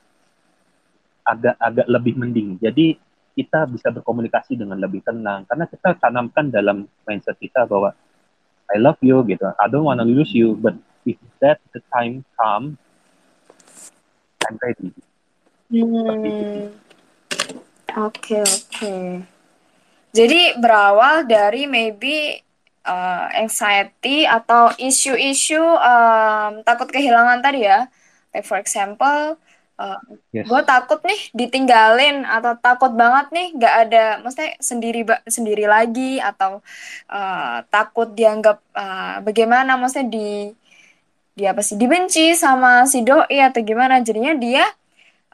Agak-agak 1.22 1.86
lebih 1.86 2.14
mending. 2.18 2.58
Jadi 2.58 2.98
kita 3.36 3.68
bisa 3.68 3.92
berkomunikasi 3.92 4.56
dengan 4.56 4.80
lebih 4.80 5.04
tenang. 5.04 5.44
Karena 5.44 5.68
kita 5.68 5.92
tanamkan 6.00 6.48
dalam 6.48 6.88
mindset 7.04 7.36
kita 7.36 7.68
bahwa 7.68 7.92
I 8.72 8.80
love 8.80 8.98
you 9.04 9.20
gitu. 9.28 9.46
I 9.46 9.68
don't 9.68 9.84
wanna 9.84 10.08
lose 10.08 10.32
you 10.32 10.56
but 10.56 10.74
if 11.06 11.16
that 11.38 11.62
the 11.70 11.80
time 11.94 12.26
come 12.34 12.74
I'm 14.42 14.58
ready 14.58 14.90
hmm. 15.70 16.74
oke 17.94 18.18
okay, 18.18 18.42
oke. 18.42 18.66
Okay. 18.70 19.22
jadi 20.10 20.58
berawal 20.58 21.26
dari 21.30 21.70
maybe 21.70 22.42
uh, 22.82 23.26
anxiety 23.38 24.26
atau 24.26 24.74
isu-isu 24.78 25.62
um, 25.62 26.62
takut 26.62 26.88
kehilangan 26.88 27.42
tadi 27.42 27.66
ya. 27.66 27.90
Like 28.34 28.46
for 28.46 28.58
example 28.60 29.38
uh, 29.80 30.00
yes. 30.32 30.44
gue 30.44 30.60
takut 30.66 31.00
nih 31.04 31.20
ditinggalin 31.32 32.24
atau 32.28 32.52
takut 32.60 32.92
banget 32.92 33.32
nih 33.32 33.46
nggak 33.56 33.74
ada 33.88 34.04
maksudnya 34.24 34.52
sendiri 34.60 35.00
sendiri 35.28 35.64
lagi 35.64 36.18
atau 36.20 36.60
uh, 37.12 37.56
takut 37.68 38.12
dianggap 38.12 38.60
uh, 38.76 39.24
bagaimana 39.24 39.76
maksudnya 39.80 40.08
di 40.12 40.28
dia 41.36 41.52
apa 41.52 41.60
sih 41.60 41.76
dibenci 41.76 42.32
sama 42.32 42.88
si 42.88 43.04
doi 43.04 43.36
atau 43.44 43.60
gimana. 43.60 44.00
Jadinya 44.00 44.32
dia 44.40 44.64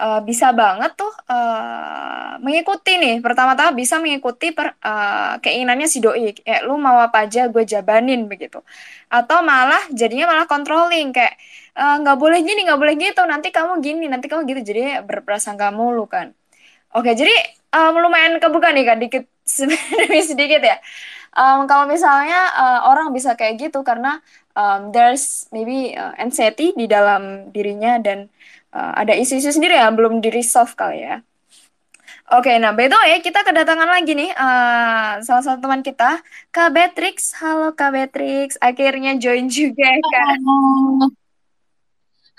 uh, 0.02 0.18
bisa 0.26 0.50
banget 0.50 0.98
tuh 0.98 1.14
uh, 1.30 2.42
mengikuti 2.42 2.98
nih. 2.98 3.22
Pertama-tama 3.22 3.70
bisa 3.70 4.02
mengikuti 4.02 4.50
per, 4.50 4.74
uh, 4.82 5.38
keinginannya 5.38 5.86
si 5.86 6.02
doi. 6.02 6.34
Kayak 6.34 6.62
lu 6.66 6.74
mau 6.74 6.98
apa 6.98 7.30
aja 7.30 7.46
gue 7.46 7.62
jabanin 7.62 8.26
begitu. 8.26 8.58
Atau 9.06 9.46
malah 9.46 9.86
jadinya 9.94 10.34
malah 10.34 10.50
controlling. 10.50 11.14
Kayak 11.14 11.38
nggak 11.72 12.16
uh, 12.16 12.20
boleh 12.20 12.40
gini 12.44 12.68
nggak 12.68 12.80
boleh 12.80 12.94
gitu 13.00 13.22
nanti 13.24 13.48
kamu 13.48 13.80
gini 13.80 14.04
nanti 14.08 14.28
kamu 14.28 14.44
gitu 14.44 14.60
jadi 14.60 15.00
berprasangka 15.04 15.72
mulu 15.72 16.04
kan 16.04 16.36
oke 16.92 17.08
jadi 17.08 17.32
um, 17.72 17.96
lumayan 17.96 18.36
kebuka 18.36 18.70
nih 18.76 18.84
kan 18.84 18.98
dikit 19.00 19.24
sedikit 20.28 20.60
ya 20.60 20.76
um, 21.36 21.64
kalau 21.64 21.88
misalnya 21.88 22.52
uh, 22.52 22.80
orang 22.92 23.10
bisa 23.12 23.32
kayak 23.34 23.56
gitu 23.68 23.80
karena 23.80 24.20
um, 24.56 24.92
there's 24.92 25.48
maybe 25.50 25.96
uh, 25.96 26.12
anxiety 26.20 26.76
di 26.76 26.84
dalam 26.88 27.52
dirinya 27.52 27.96
dan 28.00 28.28
uh, 28.72 28.92
ada 28.96 29.16
isu-isu 29.16 29.52
sendiri 29.52 29.76
yang 29.76 29.96
belum 29.96 30.20
di 30.20 30.28
resolve 30.32 30.72
kali 30.76 31.04
ya. 31.04 31.20
Oke, 32.32 32.56
nah 32.56 32.72
by 32.72 32.88
way, 32.88 33.20
kita 33.20 33.44
kedatangan 33.44 33.84
lagi 33.84 34.16
nih 34.16 34.32
uh, 34.32 35.20
salah 35.20 35.44
satu 35.44 35.68
teman 35.68 35.84
kita, 35.84 36.16
Kak 36.48 36.72
Beatrix. 36.72 37.36
Halo 37.36 37.76
Kak 37.76 37.92
Beatrix, 37.92 38.56
akhirnya 38.56 39.20
join 39.20 39.52
juga 39.52 39.84
ya 39.84 40.00
Kak. 40.00 40.40
Halo. 40.40 41.21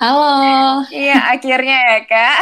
Halo. 0.03 0.83
Iya, 0.91 1.31
akhirnya 1.31 1.77
ya 1.79 1.99
Kak. 2.03 2.39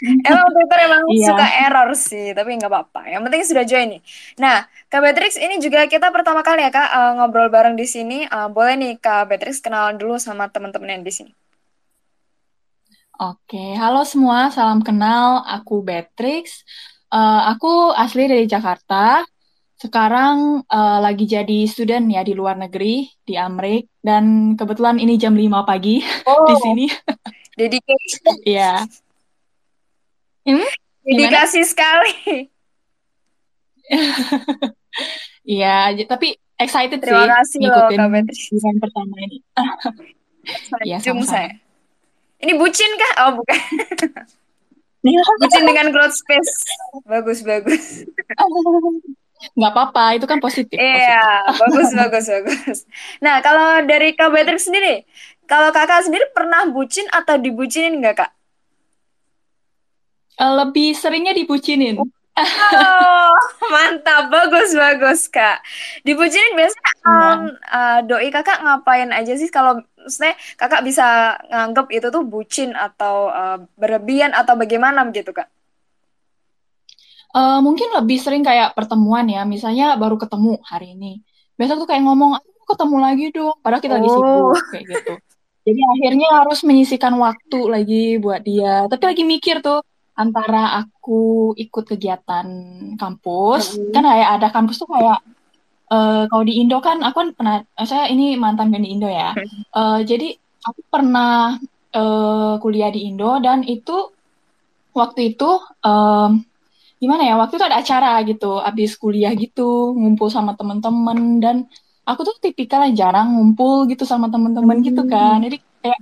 emang 0.28 0.48
Twitter 0.52 0.78
emang 0.84 1.02
iya. 1.08 1.26
suka 1.32 1.46
error 1.64 1.90
sih, 1.96 2.36
tapi 2.36 2.60
nggak 2.60 2.68
apa-apa. 2.68 3.08
Yang 3.08 3.22
penting 3.24 3.42
sudah 3.48 3.64
join 3.64 3.88
nih. 3.96 4.02
Nah, 4.36 4.68
Kak 4.92 5.00
Beatrix, 5.00 5.40
ini 5.40 5.56
juga 5.64 5.88
kita 5.88 6.12
pertama 6.12 6.44
kali 6.44 6.60
ya 6.60 6.68
Kak 6.68 6.88
uh, 6.92 7.12
ngobrol 7.16 7.48
bareng 7.48 7.72
di 7.72 7.88
sini. 7.88 8.28
Uh, 8.28 8.52
boleh 8.52 8.76
nih 8.76 9.00
Kak 9.00 9.32
Beatrix 9.32 9.64
kenalan 9.64 9.96
dulu 9.96 10.20
sama 10.20 10.52
teman-teman 10.52 11.00
yang 11.00 11.04
di 11.08 11.08
sini. 11.08 11.32
Oke, 13.16 13.80
halo 13.80 14.04
semua, 14.04 14.52
salam 14.52 14.84
kenal. 14.84 15.40
Aku 15.48 15.80
Beatrix. 15.80 16.68
Uh, 17.08 17.48
aku 17.48 17.96
asli 17.96 18.28
dari 18.28 18.44
Jakarta. 18.44 19.24
Sekarang 19.80 20.60
uh, 20.68 20.98
lagi 21.00 21.24
jadi 21.24 21.64
student 21.64 22.04
ya 22.12 22.20
di 22.20 22.36
luar 22.36 22.60
negeri, 22.60 23.08
di 23.24 23.32
Amrik. 23.40 23.88
Dan 24.04 24.52
kebetulan 24.52 25.00
ini 25.00 25.16
jam 25.16 25.32
5 25.32 25.64
pagi 25.64 26.04
oh, 26.28 26.44
di 26.44 26.54
sini. 26.60 26.86
Dedication. 27.56 28.36
Iya. 28.50 28.84
hmm? 30.44 30.68
Dedikasi 31.08 31.64
sekali. 31.64 32.12
Iya, 35.40 35.96
tapi 36.06 36.36
excited 36.60 37.00
Terima 37.00 37.42
sih 37.42 37.58
kasih 37.58 37.58
ngikutin 37.64 37.98
loh, 37.98 38.78
pertama 38.78 39.16
ini. 39.24 39.38
Iya, 40.84 41.00
sama-sama. 41.00 41.26
saya. 41.26 41.50
Ini 42.44 42.52
bucin 42.54 42.90
kah? 43.00 43.12
Oh, 43.24 43.30
bukan. 43.40 43.58
bucin 45.40 45.62
dengan 45.64 45.90
growth 45.90 46.14
space. 46.14 46.54
Bagus, 47.08 47.40
bagus. 47.42 48.04
Nggak 49.56 49.72
apa-apa, 49.72 50.04
itu 50.20 50.26
kan 50.28 50.38
positif. 50.38 50.76
Iya, 50.76 51.48
bagus, 51.56 51.88
bagus, 51.96 52.24
bagus. 52.28 52.78
Nah, 53.24 53.40
kalau 53.40 53.80
dari 53.88 54.12
Kak 54.12 54.28
Beatrix 54.28 54.68
sendiri, 54.68 55.08
kalau 55.48 55.72
kakak 55.72 56.04
sendiri 56.04 56.28
pernah 56.30 56.68
bucin 56.68 57.08
atau 57.08 57.40
dibucinin 57.40 57.98
nggak, 57.98 58.16
Kak? 58.20 58.30
Eh, 60.40 60.52
lebih 60.64 60.92
seringnya 60.92 61.32
dibucinin. 61.32 62.00
Oh, 62.40 63.34
mantap, 63.68 64.32
bagus, 64.32 64.72
bagus, 64.72 65.28
Kak. 65.28 65.60
Dibucinin 66.04 66.56
biasanya 66.56 66.92
um, 67.04 67.40
uh, 67.68 68.00
doi 68.04 68.28
kakak 68.32 68.60
ngapain 68.64 69.12
aja 69.12 69.36
sih 69.36 69.48
kalau 69.52 69.84
maksudnya 70.00 70.36
kakak 70.56 70.84
bisa 70.84 71.36
nganggep 71.48 71.86
itu 71.92 72.06
tuh 72.08 72.24
bucin 72.24 72.72
atau 72.72 73.28
uh, 73.28 73.58
berlebihan 73.76 74.32
atau 74.32 74.56
bagaimana 74.56 75.04
begitu 75.04 75.36
kak? 75.36 75.48
Uh, 77.30 77.62
mungkin 77.62 77.94
lebih 77.94 78.18
sering 78.18 78.42
kayak 78.42 78.74
pertemuan 78.74 79.26
ya, 79.30 79.46
misalnya 79.46 79.94
baru 79.94 80.18
ketemu 80.18 80.58
hari 80.66 80.98
ini. 80.98 81.22
Biasa 81.54 81.78
tuh 81.78 81.86
kayak 81.86 82.02
ngomong, 82.02 82.38
aku 82.38 82.64
ketemu 82.74 82.96
lagi 82.98 83.26
dong, 83.30 83.56
padahal 83.62 83.82
kita 83.82 83.94
oh. 83.94 83.98
lagi 83.98 84.08
sibuk, 84.10 84.62
kayak 84.74 84.84
gitu. 84.90 85.12
Jadi 85.60 85.80
akhirnya 85.84 86.28
harus 86.42 86.58
menyisikan 86.66 87.14
waktu 87.20 87.58
lagi 87.68 88.04
buat 88.18 88.42
dia. 88.42 88.88
Tapi 88.90 89.04
lagi 89.06 89.22
mikir 89.22 89.62
tuh, 89.62 89.84
antara 90.18 90.82
aku 90.82 91.52
ikut 91.54 91.84
kegiatan 91.86 92.46
kampus, 92.98 93.78
mm 93.78 93.92
kan 93.94 94.04
kayak 94.04 94.28
ada 94.40 94.48
kampus 94.50 94.76
tuh 94.82 94.88
kayak 94.90 95.18
uh, 95.90 96.24
kalau 96.30 96.44
di 96.46 96.60
Indo 96.60 96.78
kan 96.80 97.02
aku 97.04 97.16
kan 97.22 97.28
pernah 97.36 97.56
saya 97.84 98.08
ini 98.08 98.34
mantan 98.34 98.72
di 98.72 98.90
Indo 98.90 99.08
ya. 99.08 99.32
Uh, 99.72 100.00
jadi 100.04 100.34
aku 100.64 100.80
pernah 100.88 101.56
uh, 101.94 102.54
kuliah 102.62 102.90
di 102.92 103.08
Indo 103.08 103.38
dan 103.40 103.64
itu 103.66 104.12
waktu 104.94 105.34
itu 105.36 105.60
um, 105.84 106.42
gimana 107.00 107.22
ya? 107.24 107.34
Waktu 107.40 107.56
itu 107.56 107.64
ada 107.64 107.80
acara 107.80 108.12
gitu, 108.28 108.60
habis 108.60 108.94
kuliah 109.00 109.32
gitu, 109.32 109.96
ngumpul 109.96 110.28
sama 110.28 110.52
teman-teman 110.54 111.40
dan 111.40 111.56
aku 112.04 112.20
tuh 112.28 112.36
tipikal 112.38 112.84
yang 112.84 112.94
jarang 112.94 113.28
ngumpul 113.32 113.88
gitu 113.88 114.04
sama 114.04 114.28
teman-teman 114.28 114.78
hmm. 114.78 114.86
gitu 114.92 115.02
kan. 115.08 115.40
Jadi 115.40 115.56
kayak 115.80 116.00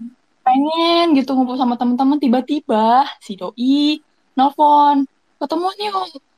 pengen 0.48 1.06
gitu 1.12 1.30
ngumpul 1.37 1.61
sama 1.61 1.76
teman-teman 1.76 2.16
tiba-tiba 2.16 3.04
si 3.20 3.37
doi 3.37 4.00
nelfon 4.32 5.04
ketemu 5.38 5.66
nih 5.76 5.88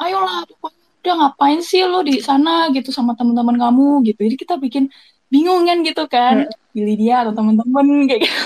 ayolah 0.03 0.43
pokoknya 0.51 0.81
udah 1.01 1.15
ngapain 1.17 1.61
sih 1.63 1.87
lo 1.87 2.05
di 2.05 2.21
sana 2.21 2.69
gitu 2.75 2.91
sama 2.93 3.15
teman-teman 3.15 3.57
kamu 3.57 3.89
gitu 4.11 4.21
jadi 4.27 4.37
kita 4.37 4.55
bikin 4.59 4.93
bingung 5.31 5.63
kan 5.65 5.79
gitu 5.87 6.05
kan 6.11 6.51
pilih 6.75 6.97
dia 6.99 7.23
atau 7.23 7.33
teman-teman 7.33 8.11
kayak 8.11 8.27
gitu 8.27 8.43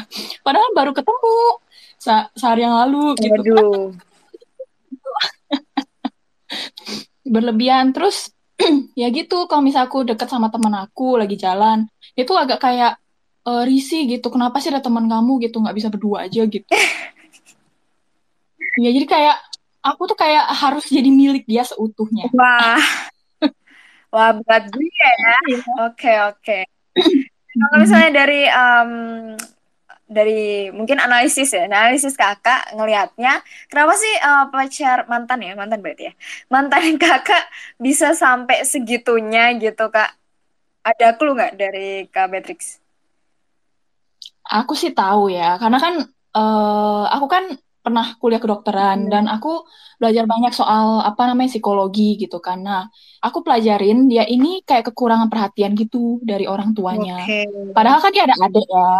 padahal 0.46 0.70
baru 0.72 0.94
ketemu 0.94 1.34
se 1.98 2.14
sehari 2.38 2.62
yang 2.62 2.78
lalu 2.78 3.18
gitu 3.18 3.42
Aduh. 3.42 3.90
Berlebihan 7.30 7.94
terus 7.94 8.34
ya 9.00 9.08
gitu 9.14 9.46
kalau 9.46 9.62
misal 9.62 9.86
aku 9.86 10.02
deket 10.02 10.26
sama 10.26 10.50
teman 10.50 10.74
aku 10.74 11.20
lagi 11.20 11.38
jalan 11.38 11.86
itu 12.18 12.32
agak 12.34 12.58
kayak 12.58 12.98
uh, 13.46 13.62
risih 13.62 14.10
gitu 14.10 14.26
kenapa 14.32 14.58
sih 14.58 14.74
ada 14.74 14.82
teman 14.82 15.06
kamu 15.06 15.46
gitu 15.46 15.62
nggak 15.62 15.76
bisa 15.76 15.88
berdua 15.88 16.26
aja 16.26 16.42
gitu 16.42 16.68
ya 18.82 18.90
jadi 18.90 19.06
kayak 19.06 19.36
aku 19.82 20.10
tuh 20.10 20.18
kayak 20.18 20.44
harus 20.52 20.84
jadi 20.90 21.08
milik 21.08 21.44
dia 21.48 21.64
seutuhnya. 21.64 22.28
Wah. 22.34 22.80
Wah, 24.14 24.32
berat 24.40 24.64
juga 24.72 25.08
ya. 25.20 25.36
Iya. 25.52 25.62
Oke, 25.88 26.12
oke. 26.32 26.58
Kalau 27.58 27.76
misalnya 27.80 28.10
dari 28.24 28.42
um, 28.48 28.92
dari 30.08 30.72
mungkin 30.72 30.96
analisis 30.98 31.52
ya, 31.52 31.68
analisis 31.68 32.16
kakak 32.16 32.72
ngelihatnya, 32.72 33.44
kenapa 33.68 33.92
sih 33.94 34.14
uh, 34.24 34.48
pacar 34.48 35.04
mantan 35.04 35.44
ya, 35.44 35.52
mantan 35.52 35.84
berarti 35.84 36.08
ya, 36.08 36.14
mantan 36.48 36.96
kakak 37.02 37.44
bisa 37.76 38.16
sampai 38.16 38.64
segitunya 38.64 39.52
gitu 39.60 39.92
kak? 39.92 40.16
Ada 40.80 41.14
clue 41.20 41.36
nggak 41.36 41.54
dari 41.60 42.08
kak 42.08 42.26
Beatrix? 42.32 42.80
Aku 44.48 44.72
sih 44.72 44.96
tahu 44.96 45.28
ya, 45.28 45.60
karena 45.60 45.76
kan 45.76 45.94
uh, 46.32 47.04
aku 47.12 47.26
kan 47.28 47.44
pernah 47.78 48.16
kuliah 48.20 48.40
kedokteran 48.40 49.06
hmm. 49.06 49.10
dan 49.12 49.24
aku 49.28 49.64
belajar 49.96 50.24
banyak 50.28 50.52
soal 50.52 51.00
apa 51.00 51.24
namanya 51.28 51.52
psikologi 51.52 52.20
gitu 52.20 52.36
kan. 52.40 52.60
Nah, 52.60 52.84
aku 53.20 53.40
pelajarin 53.40 54.08
dia 54.08 54.28
ini 54.28 54.60
kayak 54.64 54.92
kekurangan 54.92 55.32
perhatian 55.32 55.72
gitu 55.76 56.20
dari 56.24 56.44
orang 56.44 56.76
tuanya. 56.76 57.24
Okay. 57.24 57.48
Padahal 57.72 58.00
kan 58.00 58.12
dia 58.12 58.24
ada 58.28 58.36
adik 58.40 58.66
ya. 58.68 58.92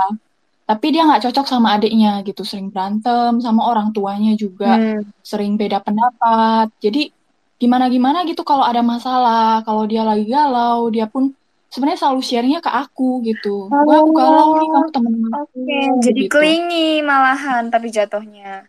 Tapi 0.69 0.87
dia 0.93 1.09
nggak 1.09 1.25
cocok 1.25 1.47
sama 1.49 1.81
adiknya 1.81 2.21
gitu, 2.29 2.45
sering 2.45 2.69
berantem 2.69 3.41
sama 3.41 3.65
orang 3.73 3.89
tuanya 3.97 4.37
juga, 4.37 4.77
hmm. 4.77 5.25
sering 5.25 5.57
beda 5.57 5.81
pendapat. 5.81 6.69
Jadi 6.77 7.09
gimana-gimana 7.57 8.29
gitu 8.29 8.45
kalau 8.45 8.69
ada 8.69 8.85
masalah, 8.85 9.65
kalau 9.65 9.89
dia 9.89 10.05
lagi 10.05 10.29
galau, 10.29 10.93
dia 10.93 11.09
pun 11.09 11.33
sebenarnya 11.73 12.01
selalu 12.05 12.21
share-nya 12.21 12.61
ke 12.61 12.69
aku 12.69 13.25
gitu. 13.25 13.73
Oh. 13.73 13.83
Gue 13.85 13.97
aku 13.97 14.13
galau 14.13 14.49
nih, 14.61 14.69
kamu 14.69 14.89
temen 14.93 15.13
aku. 15.33 15.57
Okay. 15.57 15.85
jadi 16.05 16.21
gitu. 16.25 16.33
clingy 16.37 16.89
malahan 17.01 17.63
tapi 17.73 17.89
jatuhnya. 17.89 18.69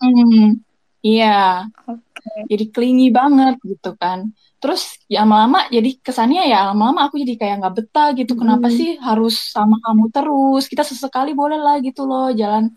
Hmm, 0.00 0.62
iya. 1.02 1.66
Okay. 1.82 2.40
Jadi 2.46 2.64
clingy 2.70 3.08
banget 3.10 3.58
gitu 3.66 3.98
kan. 3.98 4.30
Terus 4.60 5.00
ya 5.08 5.24
lama-lama 5.24 5.64
jadi 5.72 5.96
kesannya 6.04 6.52
ya 6.52 6.68
lama-lama 6.70 7.08
aku 7.08 7.16
jadi 7.16 7.34
kayak 7.40 7.56
nggak 7.64 7.74
betah 7.80 8.08
gitu. 8.12 8.36
Hmm. 8.36 8.40
Kenapa 8.44 8.68
sih 8.68 9.00
harus 9.00 9.34
sama 9.50 9.80
kamu 9.80 10.12
terus? 10.12 10.68
Kita 10.68 10.84
sesekali 10.84 11.32
boleh 11.32 11.56
lah 11.56 11.80
gitu 11.80 12.04
loh 12.04 12.28
jalan 12.30 12.68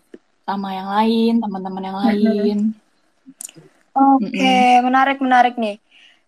sama 0.44 0.72
yang 0.72 0.88
lain, 0.88 1.32
teman-teman 1.40 1.82
yang 1.84 1.98
lain. 2.00 2.58
Oke, 3.94 4.26
okay. 4.26 4.80
mm 4.80 4.84
menarik 4.84 5.18
menarik 5.22 5.54
nih. 5.60 5.76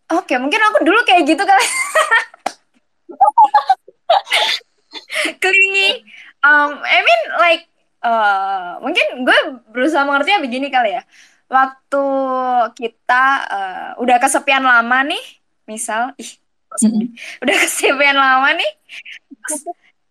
Oke, 0.06 0.32
okay, 0.32 0.36
mungkin 0.38 0.60
aku 0.60 0.86
dulu 0.86 1.00
kayak 1.02 1.26
gitu 1.26 1.42
kali. 1.42 1.66
clingy. 5.42 6.06
Um, 6.46 6.78
I 6.78 7.02
mean 7.02 7.22
like 7.42 7.66
uh, 8.06 8.78
mungkin 8.80 9.26
gue 9.26 9.38
berusaha 9.74 10.06
mengertinya 10.06 10.40
begini 10.42 10.70
kali 10.70 10.94
ya. 10.94 11.02
Waktu 11.46 12.06
kita 12.74 13.24
uh, 13.46 13.90
udah 14.02 14.16
kesepian 14.18 14.66
lama 14.66 15.06
nih, 15.06 15.24
misal, 15.66 16.14
ih, 16.18 16.32
mm-hmm. 16.80 17.06
udah 17.42 17.56
kesepian 17.62 18.16
lama 18.16 18.48
nih, 18.56 18.72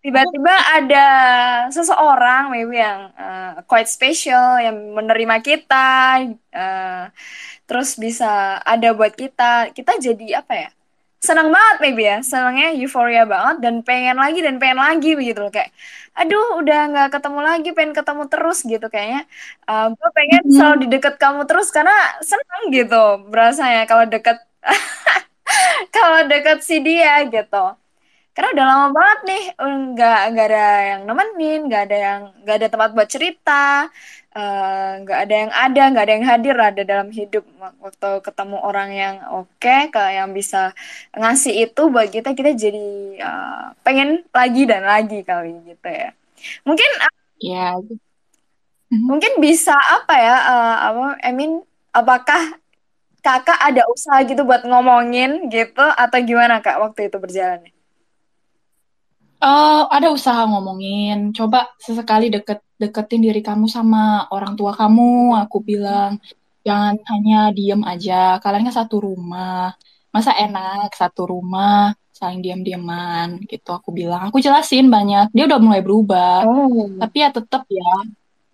tiba-tiba 0.04 0.54
ada 0.76 1.06
seseorang 1.74 2.54
maybe 2.54 2.78
yang 2.78 3.10
uh, 3.18 3.60
quite 3.66 3.90
special 3.90 4.60
yang 4.62 4.76
menerima 4.94 5.36
kita, 5.42 6.22
uh, 6.54 7.04
terus 7.66 7.98
bisa 7.98 8.62
ada 8.62 8.94
buat 8.94 9.12
kita, 9.18 9.74
kita 9.74 9.98
jadi 9.98 10.44
apa 10.44 10.54
ya? 10.54 10.70
senang 11.26 11.48
banget 11.50 11.76
maybe 11.82 12.02
ya. 12.06 12.16
Senangnya 12.22 12.70
euforia 12.78 13.24
banget 13.26 13.56
dan 13.64 13.74
pengen 13.82 14.16
lagi 14.22 14.38
dan 14.46 14.56
pengen 14.62 14.78
lagi 14.78 15.10
begitu 15.18 15.38
loh. 15.42 15.50
Kayak 15.50 15.74
aduh 16.16 16.62
udah 16.62 16.80
nggak 16.92 17.08
ketemu 17.18 17.40
lagi 17.44 17.68
pengen 17.76 17.92
ketemu 17.98 18.22
terus 18.32 18.58
gitu 18.62 18.86
kayaknya. 18.92 19.22
Uh, 19.66 19.90
gue 19.92 20.08
pengen 20.14 20.42
selalu 20.54 20.76
di 20.86 20.88
deket 20.94 21.14
kamu 21.18 21.42
terus 21.50 21.68
karena 21.74 21.96
senang 22.22 22.62
gitu 22.70 23.26
berasanya 23.32 23.82
kalau 23.90 24.04
deket 24.06 24.38
kalau 25.94 26.20
deket 26.28 26.58
si 26.62 26.80
dia 26.82 27.24
gitu. 27.26 27.64
Karena 28.36 28.52
udah 28.52 28.66
lama 28.68 28.86
banget 28.92 29.20
nih 29.24 29.44
nggak 29.96 30.20
nggak 30.36 30.46
ada 30.52 30.66
yang 30.92 31.00
nemenin 31.08 31.60
nggak 31.72 31.82
ada 31.88 31.96
yang 31.96 32.20
nggak 32.44 32.56
ada 32.60 32.68
tempat 32.68 32.90
buat 32.92 33.08
cerita 33.08 33.88
Eh, 34.36 34.90
nggak 35.00 35.16
uh, 35.16 35.24
ada 35.24 35.34
yang 35.40 35.52
ada 35.56 35.82
nggak 35.88 36.04
ada 36.04 36.12
yang 36.12 36.26
hadir 36.28 36.56
ada 36.60 36.82
dalam 36.84 37.08
hidup. 37.08 37.40
Waktu 37.80 38.20
ketemu 38.20 38.56
orang 38.60 38.90
yang 38.92 39.14
oke 39.32 39.48
okay, 39.56 39.88
yang 40.12 40.36
bisa 40.36 40.76
ngasih 41.16 41.64
itu 41.64 41.82
buat 41.88 42.12
kita 42.12 42.36
kita 42.36 42.52
jadi 42.52 43.16
uh, 43.24 43.72
pengen 43.80 44.28
lagi 44.28 44.68
dan 44.68 44.84
lagi 44.84 45.24
kali 45.24 45.56
gitu 45.64 45.88
ya. 45.88 46.12
Mungkin 46.68 46.90
ya 47.40 47.80
yeah. 47.80 47.96
mungkin 48.92 49.40
bisa 49.40 49.72
apa 49.72 50.14
ya 50.20 50.36
uh, 50.36 50.76
apa 50.92 51.04
I 51.24 51.32
mean 51.32 51.64
apakah 51.96 52.60
kakak 53.26 53.58
ada 53.58 53.82
usaha 53.90 54.22
gitu 54.22 54.46
buat 54.46 54.62
ngomongin 54.62 55.50
gitu 55.50 55.82
atau 55.82 56.18
gimana 56.22 56.62
kak 56.62 56.78
waktu 56.78 57.10
itu 57.10 57.18
berjalannya 57.18 57.74
Uh, 59.36 59.84
ada 59.92 60.08
usaha 60.08 60.48
ngomongin, 60.48 61.36
coba 61.36 61.68
sesekali 61.76 62.32
deket 62.32 62.64
deketin 62.80 63.20
diri 63.20 63.44
kamu 63.44 63.68
sama 63.68 64.24
orang 64.32 64.56
tua 64.56 64.72
kamu. 64.72 65.36
Aku 65.44 65.60
bilang 65.60 66.16
jangan 66.64 66.96
hanya 67.12 67.52
diem 67.52 67.84
aja. 67.84 68.40
Kalian 68.40 68.64
kan 68.64 68.80
satu 68.80 68.96
rumah, 69.04 69.76
masa 70.08 70.32
enak 70.40 70.88
satu 70.96 71.28
rumah 71.28 71.92
saling 72.16 72.40
diam-diaman 72.40 73.44
gitu. 73.44 73.76
Aku 73.76 73.92
bilang, 73.92 74.32
aku 74.32 74.40
jelasin 74.40 74.88
banyak. 74.88 75.28
Dia 75.36 75.44
udah 75.44 75.60
mulai 75.60 75.84
berubah, 75.84 76.48
oh. 76.48 76.96
tapi 76.96 77.20
ya 77.20 77.28
tetap 77.28 77.68
ya. 77.68 77.92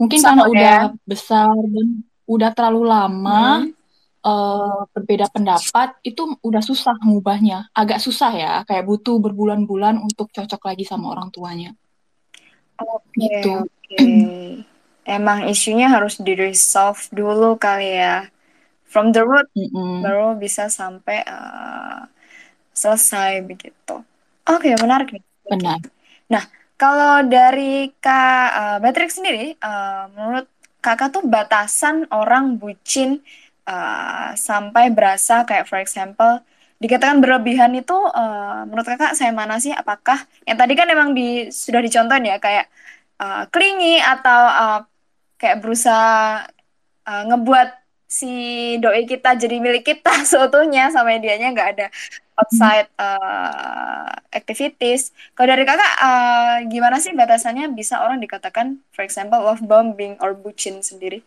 Mungkin 0.02 0.18
Sama 0.18 0.28
karena 0.28 0.42
ya? 0.42 0.50
udah 0.50 0.78
besar 1.06 1.54
dan 1.54 1.88
udah 2.26 2.50
terlalu 2.50 2.82
lama. 2.90 3.62
Hmm 3.62 3.81
uh, 4.22 4.86
berbeda 4.94 5.28
pendapat 5.30 5.98
itu 6.06 6.38
udah 6.42 6.62
susah 6.62 6.96
ngubahnya. 7.02 7.70
Agak 7.74 7.98
susah 8.02 8.32
ya 8.32 8.52
kayak 8.66 8.86
butuh 8.86 9.18
berbulan-bulan 9.18 9.98
untuk 9.98 10.30
cocok 10.30 10.62
lagi 10.62 10.84
sama 10.86 11.12
orang 11.12 11.28
tuanya. 11.34 11.74
Oke 12.78 13.02
okay, 13.12 13.22
gitu. 13.28 13.54
okay. 13.66 14.64
emang 15.06 15.46
isunya 15.46 15.90
harus 15.90 16.18
di 16.18 16.32
resolve 16.34 16.98
dulu 17.12 17.58
kali 17.58 17.98
ya. 17.98 18.26
From 18.92 19.08
the 19.08 19.24
root 19.24 19.48
mm 19.56 19.68
-mm. 19.72 19.94
baru 20.04 20.36
bisa 20.36 20.68
sampai 20.68 21.24
uh, 21.24 22.04
selesai 22.76 23.40
begitu. 23.44 24.04
Oke 24.48 24.72
okay, 24.72 24.74
menarik 24.76 25.08
nih. 25.16 25.24
Benar. 25.48 25.80
Nah 26.28 26.44
kalau 26.76 27.24
dari 27.24 27.88
kak 28.02 28.48
uh, 28.52 28.78
Beatrix 28.82 29.16
sendiri 29.16 29.56
uh, 29.62 30.12
menurut 30.12 30.46
kakak 30.82 31.14
tuh 31.14 31.24
batasan 31.24 32.10
orang 32.10 32.58
bucin 32.58 33.22
uh, 33.66 34.34
sampai 34.34 34.90
berasa 34.90 35.42
kayak 35.46 35.68
for 35.68 35.78
example 35.78 36.40
dikatakan 36.82 37.22
berlebihan 37.22 37.70
itu 37.78 37.94
uh, 37.94 38.66
menurut 38.66 38.82
kakak 38.82 39.14
saya 39.14 39.30
mana 39.30 39.62
sih 39.62 39.70
apakah 39.70 40.18
yang 40.42 40.58
tadi 40.58 40.74
kan 40.74 40.90
emang 40.90 41.14
di 41.14 41.46
sudah 41.54 41.78
dicontohin 41.78 42.26
ya 42.26 42.36
kayak 42.42 42.66
uh, 43.22 43.46
atau 43.46 44.40
uh, 44.50 44.80
kayak 45.38 45.62
berusaha 45.62 46.42
uh, 47.06 47.22
ngebuat 47.30 47.82
si 48.12 48.32
doi 48.82 49.08
kita 49.08 49.38
jadi 49.40 49.56
milik 49.56 49.88
kita 49.88 50.12
seutuhnya 50.30 50.90
sampai 50.90 51.22
dianya 51.22 51.54
nggak 51.54 51.70
ada 51.78 51.86
outside 52.36 52.88
uh, 52.96 54.08
activities. 54.32 55.12
Kalau 55.36 55.48
dari 55.52 55.64
kakak 55.64 55.92
uh, 56.00 56.56
gimana 56.68 56.98
sih 56.98 57.12
batasannya 57.12 57.70
bisa 57.72 58.00
orang 58.02 58.18
dikatakan 58.18 58.80
for 58.92 59.04
example 59.04 59.40
love 59.40 59.62
bombing 59.64 60.18
or 60.20 60.36
bucin 60.36 60.80
sendiri? 60.84 61.24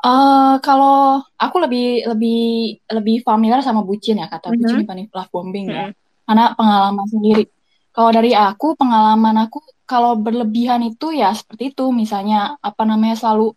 Uh, 0.00 0.56
kalau 0.64 1.20
aku 1.36 1.56
lebih 1.60 2.08
lebih 2.08 2.40
lebih 2.88 3.20
familiar 3.20 3.60
sama 3.60 3.84
bucin 3.84 4.16
ya 4.16 4.32
kata 4.32 4.48
mm-hmm. 4.48 4.60
bucin 4.64 4.76
dibanding 4.80 5.08
love 5.12 5.28
bombing 5.28 5.68
mm-hmm. 5.68 5.92
ya 5.92 6.24
karena 6.24 6.44
pengalaman 6.56 7.06
sendiri. 7.10 7.44
Kalau 7.90 8.10
dari 8.14 8.32
aku 8.32 8.78
pengalaman 8.78 9.36
aku 9.44 9.60
kalau 9.84 10.14
berlebihan 10.16 10.80
itu 10.86 11.10
ya 11.10 11.34
seperti 11.34 11.74
itu. 11.74 11.90
Misalnya 11.90 12.56
apa 12.62 12.86
namanya 12.86 13.18
selalu 13.18 13.52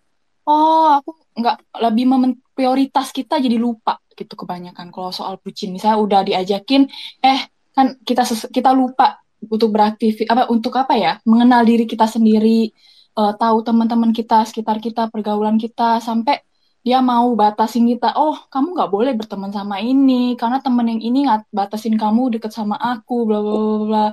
oh 0.49 0.87
aku 0.99 1.15
nggak 1.37 1.79
lebih 1.79 2.05
memen 2.11 2.31
prioritas 2.51 3.13
kita 3.15 3.39
jadi 3.39 3.55
lupa 3.55 4.01
gitu 4.17 4.33
kebanyakan 4.33 4.89
kalau 4.89 5.13
soal 5.13 5.37
bucin. 5.39 5.71
Misalnya 5.71 6.01
udah 6.01 6.21
diajakin 6.25 6.89
eh 7.21 7.39
kan 7.71 7.97
kita 8.01 8.25
kita 8.49 8.73
lupa 8.73 9.21
untuk 9.49 9.69
beraktif 9.69 10.23
apa 10.29 10.47
untuk 10.47 10.73
apa 10.77 10.93
ya 10.95 11.11
mengenal 11.27 11.63
diri 11.67 11.83
kita 11.83 12.07
sendiri 12.07 12.71
uh, 13.17 13.33
tahu 13.37 13.57
teman-teman 13.65 14.11
kita 14.11 14.45
sekitar 14.45 14.77
kita 14.81 15.09
pergaulan 15.09 15.57
kita 15.61 16.01
sampai 16.01 16.41
dia 16.83 16.99
mau 16.99 17.31
batasin 17.33 17.87
kita. 17.87 18.11
Oh 18.19 18.35
kamu 18.51 18.75
nggak 18.75 18.91
boleh 18.91 19.13
berteman 19.15 19.51
sama 19.55 19.79
ini 19.79 20.35
karena 20.35 20.59
temen 20.59 20.83
yang 20.91 21.01
ini 21.01 21.19
nggak 21.27 21.47
batasin 21.55 21.95
kamu 21.95 22.37
deket 22.37 22.51
sama 22.51 22.75
aku 22.75 23.23
bla 23.23 23.39
bla 23.39 23.55
bla 23.55 23.77
bla. 23.87 24.05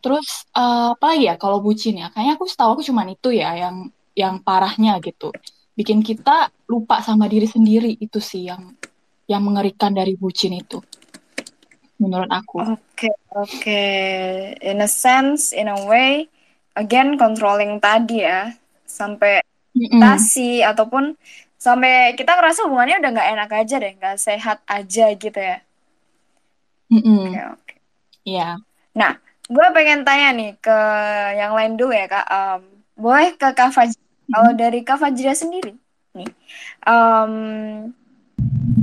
Terus 0.00 0.44
uh, 0.52 0.92
apa 0.96 1.16
lagi 1.16 1.24
ya 1.32 1.34
kalau 1.40 1.64
bucin 1.64 2.00
ya 2.00 2.12
kayaknya 2.12 2.36
aku 2.36 2.44
setahu 2.48 2.70
aku 2.76 2.82
cuman 2.84 3.16
itu 3.16 3.28
ya 3.32 3.56
yang 3.56 3.76
yang 4.12 4.34
parahnya 4.44 5.00
gitu. 5.00 5.32
Bikin 5.72 6.04
kita 6.04 6.52
lupa 6.68 7.00
sama 7.00 7.24
diri 7.24 7.48
sendiri 7.48 7.96
itu 7.96 8.20
sih 8.20 8.52
yang 8.52 8.76
yang 9.24 9.40
mengerikan 9.40 9.96
dari 9.96 10.12
bucin 10.18 10.60
itu 10.60 10.76
menurut 11.96 12.28
aku. 12.28 12.60
Oke 12.60 12.76
okay, 12.96 13.14
oke. 13.32 13.48
Okay. 13.64 14.56
in 14.60 14.84
a 14.84 14.88
sense 14.88 15.56
in 15.56 15.72
a 15.72 15.78
way 15.88 16.28
again 16.80 17.20
controlling 17.20 17.76
tadi 17.76 18.24
ya. 18.24 18.56
Sampai 18.88 19.44
tasi 20.00 20.60
mm 20.60 20.62
-mm. 20.64 20.70
ataupun 20.72 21.04
sampai 21.60 22.16
kita 22.16 22.34
ngerasa 22.40 22.64
hubungannya 22.64 23.04
udah 23.04 23.10
nggak 23.12 23.30
enak 23.36 23.50
aja 23.52 23.76
deh 23.76 23.92
nggak 24.00 24.16
sehat 24.16 24.58
aja 24.64 25.06
gitu 25.12 25.36
ya. 25.36 25.60
Oke 26.90 27.04
mm 27.04 27.24
oke. 27.28 27.36
Okay, 27.60 27.78
iya. 28.24 28.56
Nah 28.96 29.20
gue 29.46 29.66
pengen 29.76 30.02
tanya 30.02 30.32
nih 30.32 30.56
ke 30.58 30.78
yang 31.36 31.52
lain 31.52 31.76
dulu 31.76 31.92
ya 31.92 32.08
kak. 32.08 32.26
Um, 32.26 32.62
boleh 32.96 33.36
ke 33.36 33.48
kak 33.52 33.70
Fajra 33.76 33.96
mm 33.96 34.08
kalau 34.30 34.52
dari 34.54 34.86
kak 34.86 34.98
Fajra 35.02 35.34
sendiri 35.34 35.74
nih 36.14 36.30
um, 36.86 37.34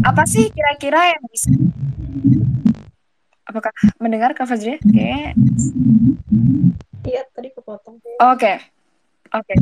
apa 0.04 0.24
sih 0.28 0.52
kira-kira 0.52 1.16
yang 1.16 1.24
bisa 1.32 1.52
apakah 3.48 3.72
mendengar 3.98 4.36
kak 4.36 4.48
Fajra? 4.48 4.78
Oke. 4.78 5.34
Iya, 7.08 7.22
tadi 7.32 7.50
kepotong. 7.56 7.98
Oke. 8.00 8.20
Okay. 8.20 8.56
Oke. 9.36 9.56
Okay. 9.56 9.58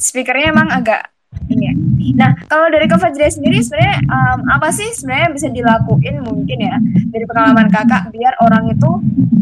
Speakernya 0.00 0.52
emang 0.52 0.68
agak 0.72 1.12
ini 1.48 1.64
ya. 1.68 1.74
Nah, 2.12 2.30
kalau 2.44 2.68
dari 2.68 2.84
Kak 2.84 3.00
Fajri 3.00 3.28
sendiri 3.32 3.64
sebenarnya 3.64 4.04
um, 4.04 4.40
apa 4.52 4.68
sih 4.68 4.88
sebenarnya 4.92 5.28
bisa 5.32 5.48
dilakuin 5.48 6.20
mungkin 6.20 6.58
ya 6.60 6.76
dari 7.08 7.24
pengalaman 7.24 7.72
Kakak 7.72 8.12
biar 8.12 8.36
orang 8.44 8.68
itu 8.68 8.90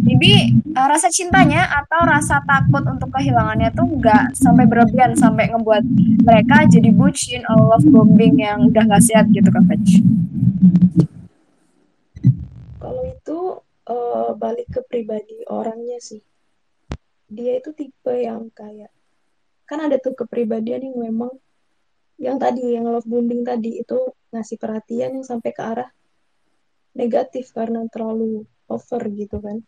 maybe 0.07 0.55
uh, 0.79 0.87
rasa 0.87 1.11
cintanya 1.11 1.67
atau 1.67 2.01
rasa 2.07 2.41
takut 2.47 2.87
untuk 2.87 3.11
kehilangannya 3.11 3.75
tuh 3.75 3.87
nggak 3.91 4.39
sampai 4.39 4.65
berlebihan 4.71 5.19
sampai 5.19 5.51
ngebuat 5.51 5.85
mereka 6.23 6.67
jadi 6.71 6.91
bucin 6.95 7.43
atau 7.47 7.75
love 7.75 7.87
bombing 7.91 8.39
yang 8.39 8.71
udah 8.71 8.87
nggak 8.87 9.03
sehat 9.03 9.27
gitu 9.35 9.51
Kak 9.51 9.67
Fajri. 9.67 10.01
Kalau 12.81 13.03
itu 13.03 13.39
uh, 13.91 14.33
balik 14.39 14.71
ke 14.71 14.81
pribadi 14.87 15.43
orangnya 15.51 15.99
sih. 15.99 16.23
Dia 17.27 17.59
itu 17.59 17.75
tipe 17.75 18.15
yang 18.15 18.51
kayak 18.55 18.91
kan 19.67 19.79
ada 19.87 20.03
tuh 20.03 20.19
kepribadian 20.19 20.91
yang 20.91 20.99
memang 20.99 21.31
yang 22.19 22.37
tadi 22.43 22.75
yang 22.75 22.91
love 22.91 23.07
bombing 23.07 23.47
tadi 23.47 23.79
itu 23.79 23.99
ngasih 24.35 24.59
perhatian 24.59 25.15
yang 25.19 25.27
sampai 25.27 25.51
ke 25.55 25.63
arah 25.63 25.91
negatif 26.95 27.55
karena 27.55 27.87
terlalu 27.87 28.47
over 28.67 29.03
gitu 29.15 29.39
kan. 29.39 29.63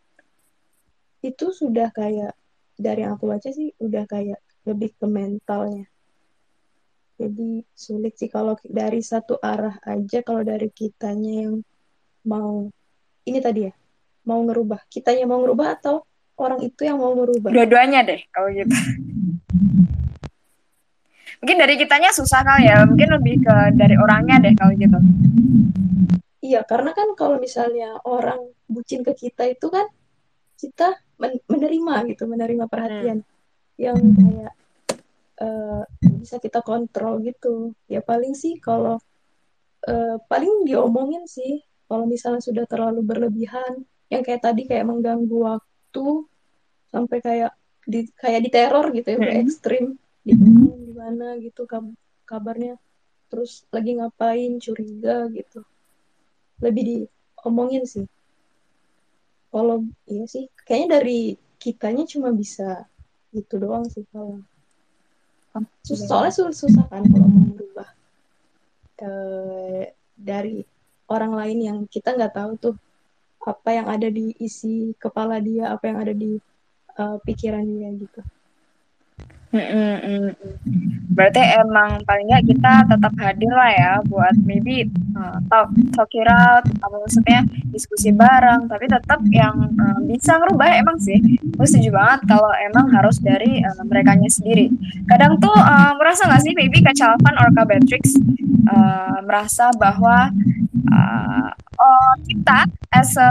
Itu 1.23 1.55
sudah 1.55 1.95
kayak 1.95 2.35
dari 2.75 3.07
yang 3.07 3.15
aku 3.15 3.31
baca 3.31 3.47
sih 3.55 3.71
udah 3.79 4.05
kayak 4.11 4.43
lebih 4.67 4.91
ke 4.99 5.07
mentalnya. 5.07 5.87
Jadi 7.23 7.63
sulit 7.71 8.19
sih 8.19 8.27
kalau 8.27 8.59
dari 8.67 8.99
satu 8.99 9.39
arah 9.39 9.79
aja 9.87 10.27
kalau 10.27 10.43
dari 10.43 10.67
kitanya 10.75 11.47
yang 11.47 11.63
mau 12.27 12.67
ini 13.23 13.39
tadi 13.39 13.71
ya 13.71 13.73
mau 14.27 14.41
ngerubah 14.43 14.87
kitanya 14.91 15.27
mau 15.27 15.43
ngerubah 15.43 15.79
atau 15.81 16.07
orang 16.39 16.63
itu 16.65 16.87
yang 16.87 16.99
mau 16.99 17.13
merubah 17.15 17.51
dua-duanya 17.51 18.07
deh 18.07 18.21
kalau 18.31 18.49
gitu 18.51 18.75
Mungkin 21.43 21.59
dari 21.59 21.75
kitanya 21.75 22.15
susah 22.15 22.47
kali 22.47 22.71
ya, 22.71 22.87
mungkin 22.87 23.19
lebih 23.19 23.43
ke 23.43 23.75
dari 23.75 23.99
orangnya 23.99 24.39
deh 24.39 24.55
kalau 24.55 24.79
gitu. 24.79 24.95
Iya, 26.39 26.63
karena 26.63 26.95
kan 26.95 27.19
kalau 27.19 27.43
misalnya 27.43 27.99
orang 28.07 28.47
bucin 28.71 29.03
ke 29.03 29.11
kita 29.11 29.51
itu 29.51 29.67
kan 29.67 29.91
kita 30.55 31.03
men 31.19 31.43
menerima 31.51 32.15
gitu, 32.15 32.31
menerima 32.31 32.71
perhatian 32.71 33.27
hmm. 33.27 33.75
yang 33.75 33.99
kayak 33.99 34.53
uh, 35.43 35.83
bisa 36.23 36.39
kita 36.39 36.63
kontrol 36.63 37.19
gitu. 37.27 37.75
Ya 37.91 37.99
paling 38.07 38.39
sih 38.39 38.63
kalau 38.63 39.03
uh, 39.91 40.17
paling 40.31 40.63
diomongin 40.63 41.27
sih 41.27 41.59
kalau 41.91 42.07
misalnya 42.07 42.39
sudah 42.39 42.71
terlalu 42.71 43.03
berlebihan, 43.03 43.83
yang 44.13 44.21
kayak 44.21 44.45
tadi 44.45 44.69
kayak 44.69 44.85
mengganggu 44.85 45.57
waktu 45.57 46.07
sampai 46.93 47.19
kayak 47.25 47.53
di 47.89 48.05
kayak 48.13 48.41
di 48.45 48.51
teror 48.53 48.93
gitu 48.93 49.09
ya, 49.09 49.17
udah 49.17 49.37
hmm. 49.41 49.45
ekstrim. 49.49 49.85
Di 50.23 50.35
mana 50.93 51.41
gitu 51.41 51.65
kabarnya. 52.29 52.77
Terus 53.33 53.65
lagi 53.73 53.97
ngapain 53.97 54.61
curiga 54.61 55.33
gitu. 55.33 55.65
Lebih 56.61 56.83
diomongin 56.85 57.89
sih. 57.89 58.05
Kalau 59.49 59.89
iya 60.05 60.25
sih 60.29 60.53
kayaknya 60.69 61.01
dari 61.01 61.41
kitanya 61.57 62.05
cuma 62.05 62.29
bisa 62.33 62.85
gitu 63.33 63.57
doang 63.57 63.89
sih 63.89 64.05
kalau 64.13 64.43
susah 65.85 66.07
soalnya 66.09 66.33
susah, 66.33 66.57
susah 66.57 66.85
kan 66.89 67.05
kalau 67.05 67.29
mau 67.29 67.45
merubah 67.53 67.89
eh, 69.05 69.93
dari 70.17 70.65
orang 71.13 71.33
lain 71.37 71.59
yang 71.61 71.79
kita 71.87 72.17
nggak 72.17 72.35
tahu 72.35 72.53
tuh 72.57 72.75
apa 73.43 73.71
yang 73.75 73.87
ada 73.91 74.09
di 74.09 74.35
isi 74.39 74.95
kepala 74.97 75.43
dia 75.43 75.75
apa 75.75 75.85
yang 75.91 75.99
ada 75.99 76.15
di 76.15 76.39
uh, 76.99 77.19
pikiran 77.27 77.67
dia 77.67 77.91
gitu 77.95 78.21
Mm-mm. 79.53 80.33
Berarti 81.13 81.45
emang 81.61 82.01
paling 82.09 82.25
nggak 82.25 82.49
kita 82.49 82.89
tetap 82.89 83.13
hadir 83.21 83.53
lah 83.53 83.69
ya 83.69 83.93
buat 84.09 84.33
maybe 84.49 84.89
uh, 85.13 85.37
talk, 85.53 85.69
talk 85.93 86.09
it 86.17 86.25
out, 86.25 86.65
apa 86.65 86.97
maksudnya 86.97 87.45
diskusi 87.69 88.17
bareng, 88.17 88.65
tapi 88.65 88.89
tetap 88.89 89.21
yang 89.29 89.53
uh, 89.77 90.01
bisa 90.09 90.41
ngerubah 90.41 90.73
emang 90.81 90.97
sih. 90.97 91.21
Gue 91.53 91.69
setuju 91.69 91.93
banget 91.93 92.33
kalau 92.33 92.49
emang 92.65 92.89
harus 92.97 93.21
dari 93.21 93.61
uh, 93.61 93.85
mereka 93.85 94.17
sendiri. 94.17 94.73
Kadang 95.05 95.37
tuh 95.37 95.53
uh, 95.53 95.93
merasa 96.01 96.33
nggak 96.33 96.43
sih 96.49 96.57
maybe 96.57 96.81
Kak 96.81 96.97
Chalvan 96.97 97.37
or 97.37 97.53
Kak 97.53 97.69
Beatrix 97.69 98.17
uh, 98.73 99.21
merasa 99.21 99.69
bahwa 99.77 100.33
uh, 100.89 101.53
oh, 101.83 102.13
kita 102.23 102.71
as 102.95 103.19
a 103.19 103.31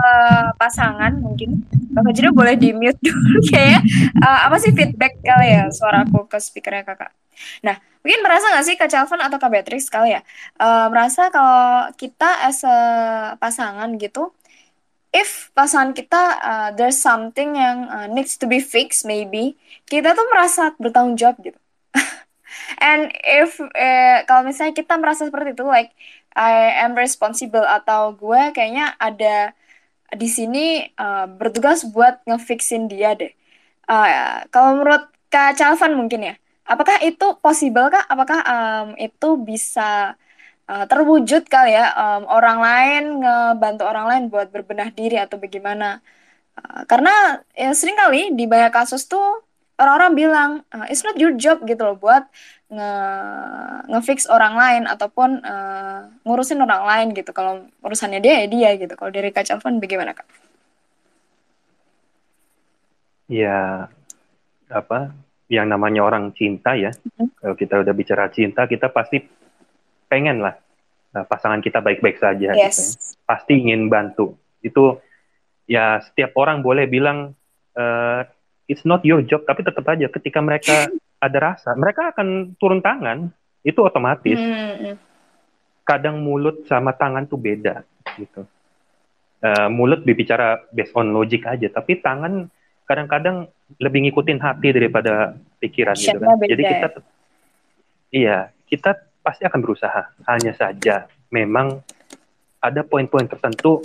pasangan 0.60 1.16
mungkin. 1.16 1.64
Kakak 1.92 2.14
Jero 2.16 2.32
boleh 2.32 2.56
di 2.56 2.72
mute 2.72 3.00
dulu 3.06 3.40
kayak 3.52 3.84
uh, 4.20 4.48
apa 4.48 4.56
sih 4.60 4.72
feedback 4.72 5.20
kali 5.20 5.56
ya 5.56 5.68
suara 5.72 6.04
aku 6.04 6.28
ke 6.28 6.40
speakernya 6.40 6.84
kakak. 6.84 7.12
Nah 7.64 7.80
mungkin 8.02 8.22
merasa 8.26 8.50
nggak 8.50 8.66
sih 8.66 8.76
Kak 8.80 8.90
Calvin 8.90 9.22
atau 9.22 9.38
Kak 9.38 9.52
Beatrix 9.52 9.92
kali 9.92 10.16
ya? 10.16 10.22
Uh, 10.56 10.88
merasa 10.88 11.28
kalau 11.30 11.92
kita 12.00 12.48
as 12.48 12.64
a 12.64 12.78
pasangan 13.38 13.92
gitu 14.00 14.32
if 15.12 15.52
pasangan 15.52 15.92
kita 15.92 16.40
uh, 16.40 16.70
there's 16.72 16.96
something 16.96 17.60
yang 17.60 17.86
uh, 17.92 18.08
needs 18.08 18.40
to 18.40 18.48
be 18.48 18.64
fixed 18.64 19.04
maybe 19.04 19.60
kita 19.92 20.16
tuh 20.16 20.26
merasa 20.32 20.72
bertanggung 20.80 21.20
jawab 21.20 21.38
gitu. 21.44 21.60
And 22.80 23.12
if 23.20 23.60
uh, 23.60 24.24
kalau 24.26 24.48
misalnya 24.48 24.72
kita 24.72 24.96
merasa 24.96 25.28
seperti 25.28 25.52
itu 25.52 25.68
like 25.68 25.92
I 26.36 26.84
am 26.88 26.96
responsible 26.96 27.64
atau 27.64 28.16
gue 28.16 28.56
kayaknya 28.56 28.96
ada 29.00 29.52
di 30.12 30.28
sini 30.28 30.92
uh, 31.00 31.28
bertugas 31.28 31.88
buat 31.88 32.20
ngefixin 32.28 32.92
dia 32.92 33.16
deh. 33.16 33.32
Uh, 33.88 34.44
kalau 34.52 34.80
menurut 34.80 35.08
Kak 35.32 35.56
Calvan 35.60 35.96
mungkin 35.96 36.28
ya, 36.32 36.36
apakah 36.68 37.00
itu 37.04 37.40
possible 37.40 37.88
kak? 37.92 38.06
Apakah 38.08 38.40
um, 38.44 38.88
itu 39.00 39.30
bisa 39.40 40.16
uh, 40.68 40.86
terwujud 40.88 41.48
kali 41.48 41.76
ya 41.76 41.92
um, 41.96 42.24
orang 42.28 42.60
lain 42.60 43.04
ngebantu 43.24 43.84
orang 43.88 44.06
lain 44.12 44.24
buat 44.32 44.48
berbenah 44.52 44.92
diri 44.92 45.20
atau 45.20 45.40
bagaimana? 45.40 46.04
Uh, 46.56 46.84
karena 46.88 47.40
ya 47.56 47.72
sering 47.76 47.96
kali 47.96 48.36
di 48.36 48.44
banyak 48.48 48.72
kasus 48.76 49.08
tuh 49.08 49.44
orang-orang 49.82 50.14
bilang 50.14 50.52
uh, 50.70 50.86
it's 50.88 51.02
not 51.02 51.18
your 51.18 51.34
job 51.34 51.66
gitu 51.66 51.82
loh 51.82 51.98
buat 51.98 52.30
nge 52.72 52.92
ngefix 53.92 54.30
orang 54.32 54.56
lain 54.56 54.84
ataupun 54.88 55.44
uh, 55.44 56.08
ngurusin 56.24 56.62
orang 56.64 56.88
lain 56.88 57.08
gitu 57.12 57.34
kalau 57.36 57.68
urusannya 57.84 58.24
dia 58.24 58.46
ya 58.46 58.48
dia 58.48 58.70
gitu 58.80 58.94
kalau 58.96 59.12
dari 59.12 59.34
Kak 59.34 59.50
Calvin 59.50 59.82
bagaimana 59.84 60.16
Kak? 60.16 60.24
Ya 63.28 63.92
apa 64.72 65.12
yang 65.52 65.68
namanya 65.68 66.08
orang 66.08 66.32
cinta 66.32 66.80
ya 66.80 66.96
mm-hmm. 66.96 67.28
kalau 67.44 67.56
kita 67.60 67.84
udah 67.84 67.92
bicara 67.92 68.32
cinta 68.32 68.64
kita 68.72 68.88
pasti 68.88 69.20
pengen 70.08 70.40
lah 70.40 70.56
uh, 71.12 71.28
pasangan 71.28 71.60
kita 71.60 71.84
baik-baik 71.84 72.24
saja 72.24 72.56
yes. 72.56 72.56
gitu 72.56 72.80
ya. 72.80 72.92
pasti 73.28 73.54
ingin 73.60 73.92
bantu 73.92 74.40
itu 74.64 74.96
ya 75.68 76.00
setiap 76.00 76.32
orang 76.40 76.64
boleh 76.64 76.88
bilang 76.88 77.36
uh, 77.76 78.24
it's 78.72 78.88
not 78.88 79.04
your 79.04 79.20
job 79.28 79.44
tapi 79.44 79.68
tetap 79.68 79.84
aja 79.92 80.08
ketika 80.08 80.40
mereka 80.40 80.88
ada 81.26 81.38
rasa 81.52 81.76
mereka 81.76 82.16
akan 82.16 82.56
turun 82.56 82.80
tangan 82.80 83.28
itu 83.68 83.84
otomatis 83.84 84.40
mm. 84.40 84.96
kadang 85.84 86.24
mulut 86.24 86.64
sama 86.72 86.96
tangan 86.96 87.28
tuh 87.28 87.36
beda 87.36 87.84
gitu 88.16 88.48
uh, 89.44 89.68
mulut 89.68 90.08
berbicara 90.08 90.64
based 90.72 90.96
on 90.96 91.12
logic 91.12 91.44
aja 91.44 91.68
tapi 91.68 92.00
tangan 92.00 92.48
kadang-kadang 92.88 93.52
lebih 93.78 94.08
ngikutin 94.08 94.40
hati 94.40 94.72
daripada 94.72 95.36
pikiran 95.60 95.96
gitu 96.00 96.18
kan 96.18 96.40
beda, 96.40 96.50
jadi 96.56 96.62
kita 96.64 96.88
ya? 96.88 97.02
iya 98.12 98.38
kita 98.72 98.92
pasti 99.22 99.44
akan 99.46 99.60
berusaha 99.62 100.02
hanya 100.26 100.56
saja 100.58 101.06
memang 101.30 101.84
ada 102.58 102.82
poin-poin 102.82 103.30
tertentu 103.30 103.82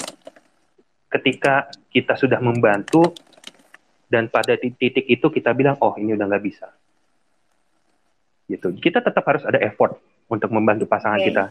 ketika 1.12 1.70
kita 1.92 2.18
sudah 2.18 2.40
membantu 2.40 3.12
dan 4.06 4.30
pada 4.30 4.54
titik 4.54 5.02
itu 5.06 5.26
kita 5.26 5.50
bilang 5.50 5.74
oh 5.82 5.98
ini 5.98 6.14
udah 6.14 6.26
nggak 6.30 6.44
bisa. 6.46 6.70
Gitu. 8.46 8.78
Kita 8.78 9.02
tetap 9.02 9.26
harus 9.26 9.42
ada 9.42 9.58
effort 9.58 9.98
untuk 10.30 10.54
membantu 10.54 10.86
pasangan 10.86 11.18
okay. 11.18 11.34
kita 11.34 11.44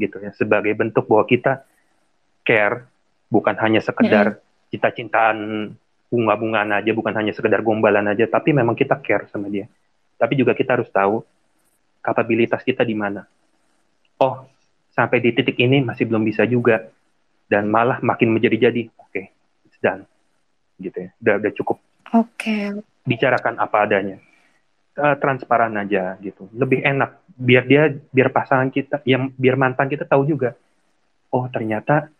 gitu 0.00 0.16
ya. 0.24 0.32
Sebagai 0.32 0.72
bentuk 0.72 1.04
bahwa 1.04 1.28
kita 1.28 1.64
care 2.48 2.88
bukan 3.28 3.52
hanya 3.60 3.84
sekedar 3.84 4.40
mm-hmm. 4.40 4.68
cinta-cintaan 4.72 5.36
bunga-bungaan 6.08 6.72
aja 6.80 6.96
bukan 6.96 7.12
hanya 7.12 7.36
sekedar 7.36 7.60
gombalan 7.60 8.08
aja 8.08 8.24
tapi 8.24 8.56
memang 8.56 8.72
kita 8.72 8.96
care 9.04 9.28
sama 9.28 9.52
dia. 9.52 9.68
Tapi 10.16 10.40
juga 10.40 10.56
kita 10.56 10.80
harus 10.80 10.88
tahu 10.88 11.20
kapabilitas 12.00 12.64
kita 12.64 12.80
di 12.88 12.96
mana. 12.96 13.28
Oh 14.16 14.48
sampai 14.96 15.20
di 15.20 15.36
titik 15.36 15.60
ini 15.60 15.84
masih 15.84 16.08
belum 16.08 16.24
bisa 16.24 16.48
juga. 16.48 16.88
Dan 17.48 17.68
malah 17.68 18.00
makin 18.04 18.32
menjadi-jadi. 18.32 18.92
Oke 18.96 19.08
okay, 19.08 19.24
it's 19.68 19.80
done. 19.84 20.08
Gitu 20.80 20.96
ya. 20.96 21.10
Udah 21.20 21.34
udah 21.44 21.52
cukup 21.52 21.76
Oke. 22.16 22.24
Okay. 22.38 22.64
Bicarakan 23.04 23.60
apa 23.60 23.76
adanya. 23.84 24.16
Uh, 24.98 25.14
transparan 25.22 25.74
aja 25.78 26.18
gitu. 26.18 26.50
Lebih 26.50 26.82
enak 26.82 27.22
biar 27.38 27.64
dia 27.70 27.82
biar 28.10 28.34
pasangan 28.34 28.66
kita 28.72 28.98
yang 29.06 29.30
biar 29.38 29.54
mantan 29.54 29.86
kita 29.86 30.02
tahu 30.02 30.26
juga. 30.26 30.58
Oh, 31.30 31.46
ternyata 31.46 32.10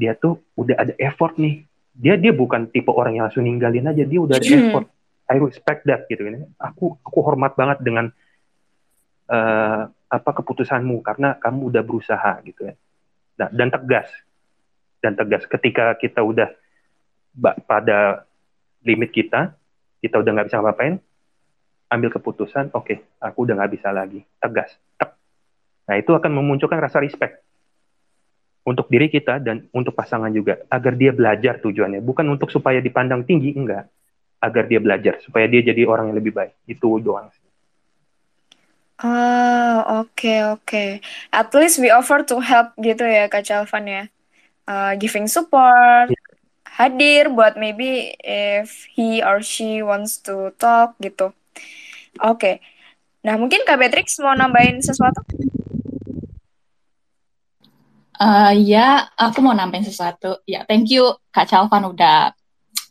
dia 0.00 0.16
tuh 0.16 0.40
udah 0.56 0.76
ada 0.78 0.92
effort 0.96 1.36
nih. 1.36 1.66
Dia 1.94 2.18
dia 2.18 2.34
bukan 2.34 2.72
tipe 2.72 2.90
orang 2.90 3.18
yang 3.18 3.24
langsung 3.28 3.46
ninggalin 3.46 3.86
aja, 3.86 4.02
dia 4.02 4.20
udah 4.20 4.36
ada 4.40 4.48
hmm. 4.48 4.58
effort. 4.66 4.86
I 5.24 5.36
respect 5.40 5.84
that 5.88 6.08
gitu 6.08 6.26
ini. 6.26 6.48
Aku 6.58 6.96
aku 7.04 7.18
hormat 7.20 7.54
banget 7.54 7.78
dengan 7.84 8.08
uh, 9.28 9.82
apa 9.88 10.30
keputusanmu 10.30 11.00
karena 11.04 11.36
kamu 11.38 11.74
udah 11.74 11.82
berusaha 11.84 12.32
gitu 12.44 12.72
ya. 12.72 12.74
Nah, 13.40 13.48
dan 13.50 13.68
tegas. 13.68 14.08
Dan 15.02 15.12
tegas 15.18 15.44
ketika 15.44 15.92
kita 16.00 16.24
udah 16.24 16.48
pada 17.68 18.24
limit 18.84 19.10
kita, 19.10 19.56
kita 20.04 20.20
udah 20.20 20.30
nggak 20.36 20.46
bisa 20.52 20.60
ngapain, 20.60 20.94
ambil 21.88 22.10
keputusan, 22.12 22.70
oke, 22.76 22.84
okay, 22.84 22.98
aku 23.18 23.48
udah 23.48 23.56
nggak 23.56 23.72
bisa 23.72 23.88
lagi, 23.90 24.20
tegas, 24.36 24.76
tek. 25.00 25.16
Nah 25.88 25.96
itu 25.96 26.12
akan 26.12 26.30
memunculkan 26.32 26.76
rasa 26.80 27.00
respect 27.00 27.40
untuk 28.64 28.88
diri 28.88 29.08
kita 29.08 29.40
dan 29.40 29.68
untuk 29.72 29.96
pasangan 29.96 30.28
juga, 30.32 30.60
agar 30.68 30.92
dia 30.96 31.12
belajar 31.12 31.60
tujuannya, 31.60 32.04
bukan 32.04 32.28
untuk 32.28 32.52
supaya 32.52 32.80
dipandang 32.84 33.24
tinggi, 33.24 33.56
enggak, 33.56 33.88
agar 34.40 34.64
dia 34.68 34.80
belajar, 34.80 35.20
supaya 35.24 35.48
dia 35.48 35.64
jadi 35.64 35.88
orang 35.88 36.12
yang 36.12 36.16
lebih 36.20 36.36
baik, 36.36 36.52
itu 36.68 37.00
doang 37.00 37.28
sih. 37.32 37.42
Oh, 39.04 40.04
oke 40.04 40.14
okay, 40.14 40.38
oke. 40.46 40.62
Okay. 40.64 40.90
At 41.34 41.50
least 41.50 41.82
we 41.82 41.90
offer 41.90 42.22
to 42.22 42.38
help 42.38 42.72
gitu 42.78 43.02
ya 43.02 43.26
Kak 43.26 43.42
Calvan 43.42 43.84
ya. 43.90 44.04
Uh, 44.64 44.96
giving 44.96 45.28
support, 45.28 46.08
yeah 46.08 46.23
hadir 46.74 47.30
buat 47.30 47.54
maybe 47.54 48.18
if 48.26 48.90
he 48.90 49.22
or 49.22 49.38
she 49.40 49.78
wants 49.80 50.18
to 50.18 50.50
talk 50.58 50.98
gitu. 50.98 51.30
Oke. 52.22 52.38
Okay. 52.38 52.54
Nah, 53.24 53.40
mungkin 53.40 53.64
Kak 53.64 53.80
Beatrix 53.80 54.20
mau 54.20 54.36
nambahin 54.36 54.84
sesuatu? 54.84 55.24
Uh, 58.20 58.52
ya, 58.52 59.08
aku 59.16 59.40
mau 59.40 59.56
nambahin 59.56 59.86
sesuatu. 59.86 60.44
Ya, 60.44 60.68
thank 60.68 60.92
you 60.92 61.16
Kak 61.32 61.48
Calvan 61.48 61.88
udah 61.88 62.36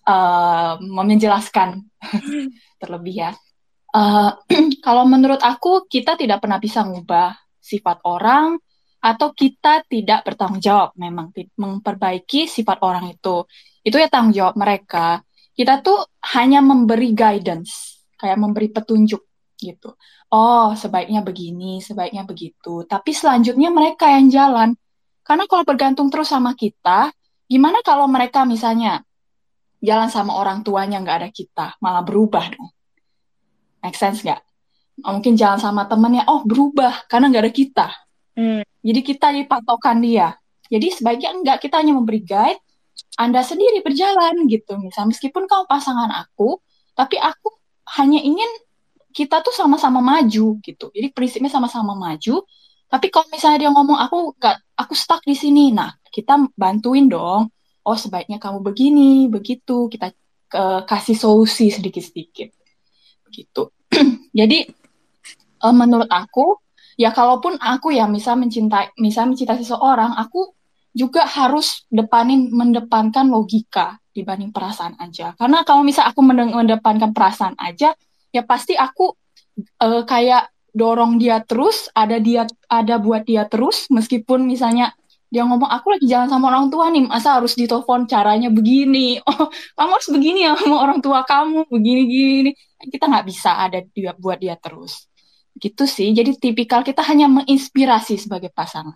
uh, 0.10 0.74
menjelaskan 0.82 1.86
terlebih 2.82 3.30
ya. 3.30 3.32
Uh, 3.94 4.34
kalau 4.86 5.06
menurut 5.06 5.40
aku, 5.44 5.86
kita 5.86 6.18
tidak 6.18 6.42
pernah 6.42 6.58
bisa 6.58 6.82
mengubah 6.82 7.38
sifat 7.62 8.02
orang 8.04 8.58
atau 9.04 9.36
kita 9.36 9.84
tidak 9.86 10.24
bertanggung 10.24 10.64
jawab 10.64 10.96
memang 10.96 11.30
memperbaiki 11.36 12.48
sifat 12.48 12.80
orang 12.82 13.12
itu. 13.12 13.44
Itu 13.84 14.00
ya 14.00 14.08
tanggung 14.08 14.34
jawab 14.34 14.56
mereka. 14.56 15.22
Kita 15.54 15.84
tuh 15.84 16.08
hanya 16.34 16.64
memberi 16.64 17.14
guidance, 17.14 18.02
kayak 18.18 18.40
memberi 18.40 18.72
petunjuk 18.74 19.22
gitu. 19.60 19.94
Oh, 20.34 20.74
sebaiknya 20.74 21.22
begini, 21.22 21.78
sebaiknya 21.84 22.26
begitu. 22.26 22.88
Tapi 22.90 23.14
selanjutnya 23.14 23.70
mereka 23.70 24.10
yang 24.10 24.32
jalan. 24.34 24.74
Karena 25.22 25.46
kalau 25.46 25.64
bergantung 25.64 26.10
terus 26.10 26.34
sama 26.34 26.58
kita, 26.58 27.14
gimana 27.46 27.80
kalau 27.86 28.10
mereka 28.10 28.44
misalnya 28.44 29.06
jalan 29.84 30.10
sama 30.10 30.36
orang 30.36 30.64
tuanya 30.64 31.00
nggak 31.04 31.18
ada 31.22 31.30
kita, 31.30 31.78
malah 31.84 32.02
berubah 32.02 32.50
dong. 32.50 32.72
Make 33.84 34.00
sense 34.00 34.24
nggak? 34.24 34.42
Mungkin 35.04 35.36
jalan 35.36 35.60
sama 35.60 35.86
temennya, 35.86 36.24
oh 36.28 36.42
berubah 36.48 37.06
karena 37.12 37.30
nggak 37.30 37.44
ada 37.46 37.54
kita. 37.54 37.88
Hmm. 38.34 38.64
Jadi 38.84 39.00
kita 39.06 39.32
dipatokan 39.32 40.02
dia. 40.02 40.34
Jadi 40.68 40.88
sebaiknya 40.90 41.30
enggak, 41.36 41.58
kita 41.62 41.78
hanya 41.84 41.94
memberi 41.94 42.24
guide, 42.26 42.60
Anda 43.18 43.46
sendiri 43.46 43.86
berjalan 43.86 44.50
gitu. 44.50 44.78
Misal 44.82 45.10
meskipun 45.10 45.46
kamu 45.46 45.70
pasangan 45.70 46.10
aku, 46.10 46.58
tapi 46.98 47.22
aku 47.22 47.54
hanya 48.00 48.18
ingin 48.22 48.48
kita 49.14 49.46
tuh 49.46 49.54
sama-sama 49.54 50.02
maju 50.02 50.58
gitu. 50.66 50.90
Jadi 50.90 51.08
prinsipnya 51.14 51.52
sama-sama 51.54 51.94
maju. 51.94 52.42
Tapi 52.90 53.08
kalau 53.14 53.30
misalnya 53.30 53.70
dia 53.70 53.72
ngomong 53.74 53.98
aku 53.98 54.18
nggak, 54.38 54.58
aku 54.78 54.94
stuck 54.98 55.22
di 55.26 55.38
sini, 55.38 55.74
nah 55.74 55.94
kita 56.10 56.50
bantuin 56.58 57.06
dong. 57.10 57.50
Oh 57.86 57.98
sebaiknya 57.98 58.42
kamu 58.42 58.66
begini, 58.66 59.30
begitu. 59.30 59.90
Kita 59.90 60.10
uh, 60.58 60.82
kasih 60.86 61.18
solusi 61.18 61.70
sedikit-sedikit 61.70 62.50
gitu. 63.34 63.74
Jadi 64.40 64.66
uh, 65.66 65.74
menurut 65.74 66.10
aku 66.10 66.62
ya 66.94 67.10
kalaupun 67.10 67.58
aku 67.58 67.90
ya 67.90 68.06
misal 68.06 68.38
mencintai 68.38 68.94
misal 69.02 69.30
mencintai 69.30 69.58
seseorang, 69.62 70.14
aku 70.18 70.54
juga 70.94 71.26
harus 71.26 71.84
depanin 71.90 72.54
mendepankan 72.54 73.26
logika 73.28 73.98
dibanding 74.14 74.54
perasaan 74.54 74.94
aja. 75.02 75.34
Karena 75.34 75.66
kalau 75.66 75.82
misal 75.82 76.06
aku 76.06 76.22
mendepankan 76.22 77.12
perasaan 77.12 77.58
aja, 77.58 77.98
ya 78.30 78.42
pasti 78.46 78.78
aku 78.78 79.10
uh, 79.82 80.06
kayak 80.06 80.54
dorong 80.70 81.18
dia 81.18 81.42
terus, 81.42 81.90
ada 81.98 82.22
dia 82.22 82.46
ada 82.70 83.02
buat 83.02 83.26
dia 83.26 83.50
terus 83.50 83.90
meskipun 83.90 84.46
misalnya 84.46 84.94
dia 85.34 85.42
ngomong 85.50 85.66
aku 85.66 85.98
lagi 85.98 86.06
jalan 86.06 86.30
sama 86.30 86.54
orang 86.54 86.70
tua 86.70 86.94
nih 86.94 87.10
masa 87.10 87.42
harus 87.42 87.58
ditelepon 87.58 88.06
caranya 88.06 88.54
begini? 88.54 89.18
Oh 89.26 89.50
kamu 89.50 89.92
harus 89.98 90.10
begini 90.14 90.40
ya 90.46 90.54
sama 90.54 90.78
orang 90.78 91.02
tua 91.02 91.26
kamu 91.26 91.66
begini 91.74 92.02
gini 92.06 92.52
kita 92.86 93.10
nggak 93.10 93.26
bisa 93.26 93.58
ada 93.58 93.82
dia 93.82 94.14
buat 94.14 94.38
dia 94.38 94.54
terus. 94.62 95.10
Gitu 95.58 95.90
sih. 95.90 96.14
Jadi 96.14 96.38
tipikal 96.38 96.86
kita 96.86 97.02
hanya 97.02 97.26
menginspirasi 97.30 98.22
sebagai 98.22 98.54
pasangan 98.54 98.94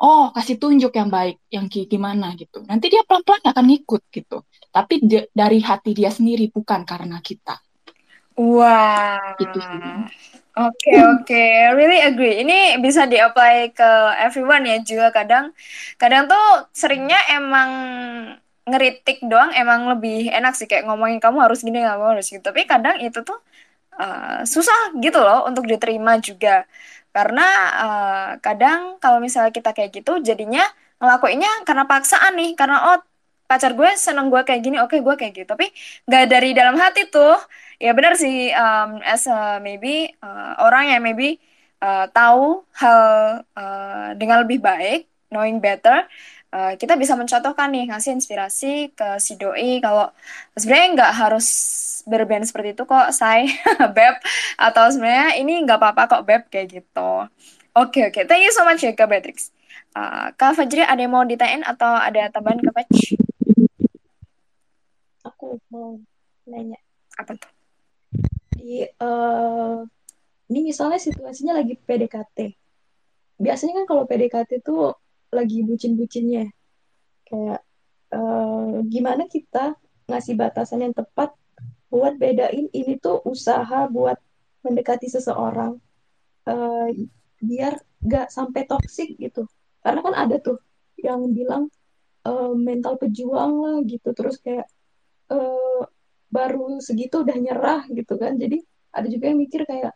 oh 0.00 0.32
kasih 0.32 0.56
tunjuk 0.56 0.92
yang 0.96 1.12
baik 1.12 1.36
yang 1.52 1.68
gimana 1.68 2.32
gitu 2.34 2.64
nanti 2.64 2.88
dia 2.88 3.04
pelan 3.04 3.22
pelan 3.22 3.44
akan 3.44 3.64
ngikut 3.68 4.02
gitu 4.10 4.42
tapi 4.72 5.02
dari 5.30 5.58
hati 5.60 5.92
dia 5.92 6.08
sendiri 6.08 6.48
bukan 6.48 6.82
karena 6.88 7.20
kita 7.20 7.60
Wow. 8.40 9.36
Gitu 9.36 9.60
Oke 10.60 10.90
okay, 10.90 10.98
oke, 10.98 11.24
okay. 11.24 11.50
really 11.78 12.02
agree. 12.02 12.42
Ini 12.42 12.82
bisa 12.82 13.06
di-apply 13.06 13.70
ke 13.70 13.90
everyone 14.18 14.66
ya 14.66 14.82
juga 14.82 15.14
kadang 15.14 15.54
kadang 15.94 16.26
tuh 16.26 16.66
seringnya 16.74 17.16
emang 17.38 17.70
ngeritik 18.66 19.22
doang 19.30 19.54
emang 19.54 19.86
lebih 19.94 20.26
enak 20.28 20.58
sih 20.58 20.66
kayak 20.66 20.90
ngomongin 20.90 21.22
kamu 21.22 21.38
harus 21.46 21.62
gini 21.62 21.80
kamu 21.86 22.18
harus 22.18 22.26
gitu. 22.28 22.42
Tapi 22.42 22.66
kadang 22.66 22.98
itu 22.98 23.22
tuh 23.22 23.38
uh, 23.94 24.42
susah 24.42 24.98
gitu 24.98 25.22
loh 25.22 25.46
untuk 25.46 25.64
diterima 25.70 26.18
juga. 26.18 26.66
Karena 27.10 27.46
uh, 27.82 28.30
kadang 28.38 28.96
kalau 29.02 29.18
misalnya 29.18 29.50
kita 29.50 29.74
kayak 29.74 29.90
gitu 29.94 30.22
jadinya 30.22 30.62
ngelakuinnya 31.02 31.66
karena 31.66 31.84
paksaan 31.88 32.38
nih, 32.38 32.54
karena 32.54 32.94
oh 32.94 32.98
pacar 33.50 33.74
gue 33.74 33.90
seneng 33.98 34.30
gue 34.30 34.42
kayak 34.46 34.62
gini, 34.62 34.76
oke 34.78 34.94
okay, 34.94 35.00
gue 35.02 35.14
kayak 35.18 35.32
gitu. 35.42 35.48
Tapi 35.50 35.66
nggak 36.06 36.24
dari 36.30 36.50
dalam 36.54 36.76
hati 36.78 37.10
tuh 37.10 37.34
ya 37.80 37.96
benar 37.96 38.14
sih 38.14 38.52
um, 38.52 39.00
as 39.00 39.24
a 39.24 39.56
maybe 39.64 40.12
uh, 40.20 40.60
orang 40.60 40.92
yang 40.92 41.00
maybe 41.00 41.40
uh, 41.80 42.04
tahu 42.12 42.60
hal 42.76 43.00
uh, 43.56 44.12
dengan 44.20 44.44
lebih 44.44 44.60
baik 44.60 45.08
knowing 45.32 45.58
better 45.64 46.04
uh, 46.52 46.76
kita 46.76 47.00
bisa 47.00 47.16
mencontohkan 47.16 47.72
nih 47.72 47.88
ngasih 47.88 48.12
inspirasi 48.20 48.92
ke 48.92 49.16
si 49.16 49.40
doi 49.40 49.80
kalau 49.80 50.12
sebenarnya 50.52 50.88
nggak 51.00 51.12
harus 51.16 51.48
berben 52.10 52.42
seperti 52.42 52.74
itu 52.74 52.82
kok 52.82 53.14
saya 53.14 53.46
beb 53.96 54.18
atau 54.58 54.90
sebenarnya 54.90 55.38
ini 55.38 55.62
nggak 55.62 55.78
apa-apa 55.78 56.02
kok 56.18 56.24
beb 56.26 56.42
kayak 56.50 56.82
gitu 56.82 57.10
oke 57.78 57.94
okay, 57.94 58.10
oke 58.10 58.18
okay. 58.18 58.24
thank 58.26 58.42
you 58.42 58.50
so 58.50 58.66
much 58.66 58.82
ya 58.82 58.90
kak 58.90 59.06
Beatrix 59.06 59.54
uh, 59.94 60.34
kak 60.34 60.58
Fajri 60.58 60.82
ada 60.82 60.98
yang 60.98 61.14
mau 61.14 61.22
ditanyain 61.22 61.62
atau 61.62 61.94
ada 61.94 62.26
tambahan 62.34 62.58
ke 62.58 62.70
Faj? 62.74 62.90
aku 65.22 65.62
mau 65.70 66.02
nanya 66.50 66.82
apa 67.14 67.38
tuh 67.38 67.60
di 68.60 68.84
uh, 68.84 69.80
ini 70.50 70.60
misalnya 70.68 71.00
situasinya 71.00 71.56
lagi 71.56 71.78
PDKT. 71.78 72.38
Biasanya 73.40 73.72
kan 73.80 73.84
kalau 73.88 74.02
PDKT 74.04 74.60
itu 74.60 74.92
lagi 75.32 75.64
bucin-bucinnya. 75.64 76.50
Kayak 77.24 77.62
uh, 78.12 78.82
gimana 78.90 79.30
kita 79.30 79.78
ngasih 80.10 80.34
batasan 80.36 80.84
yang 80.84 80.92
tepat 80.92 81.32
buat 81.90 82.16
bedain 82.16 82.70
ini 82.70 82.96
tuh 83.02 83.18
usaha 83.26 83.90
buat 83.90 84.16
mendekati 84.62 85.10
seseorang 85.10 85.76
uh, 86.46 86.88
biar 87.42 87.74
gak 88.06 88.30
sampai 88.30 88.64
toksik 88.64 89.18
gitu. 89.18 89.44
Karena 89.82 90.00
kan 90.04 90.14
ada 90.14 90.36
tuh 90.38 90.62
yang 91.00 91.34
bilang 91.34 91.68
uh, 92.24 92.54
mental 92.54 92.96
pejuang 92.96 93.52
lah 93.58 93.76
gitu. 93.84 94.14
Terus 94.14 94.38
kayak 94.38 94.70
uh, 95.34 95.82
baru 96.30 96.78
segitu 96.78 97.26
udah 97.26 97.36
nyerah 97.36 97.82
gitu 97.90 98.14
kan 98.14 98.38
jadi 98.38 98.62
ada 98.94 99.06
juga 99.10 99.34
yang 99.34 99.38
mikir 99.42 99.66
kayak 99.66 99.94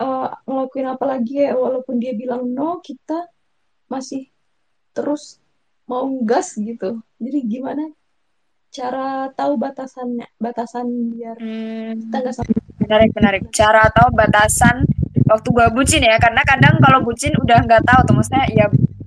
uh, 0.00 0.32
ngelakuin 0.48 0.88
apa 0.88 1.04
lagi 1.04 1.44
ya 1.44 1.52
walaupun 1.52 2.00
dia 2.00 2.16
bilang 2.16 2.48
no 2.48 2.80
kita 2.80 3.28
masih 3.92 4.32
terus 4.96 5.36
mau 5.84 6.08
gas 6.24 6.56
gitu 6.56 7.04
jadi 7.20 7.38
gimana 7.44 7.92
cara 8.70 9.30
tahu 9.32 9.56
batasannya 9.56 10.26
batasan 10.36 10.86
biar 11.14 11.36
hmm. 11.38 12.08
kita 12.08 12.16
nggak 12.22 12.34
sampai 12.34 12.54
menarik 12.82 13.10
menarik. 13.16 13.42
Cara 13.50 13.88
tahu 13.90 14.08
batasan 14.12 14.84
waktu 15.26 15.48
gua 15.50 15.68
bucin 15.72 16.02
ya 16.04 16.16
karena 16.22 16.42
kadang 16.46 16.78
kalau 16.78 17.02
bucin 17.02 17.34
udah 17.40 17.58
nggak 17.66 17.82
tahu 17.82 18.00
tuh 18.06 18.14
maksudnya 18.14 18.44
ya 18.52 18.66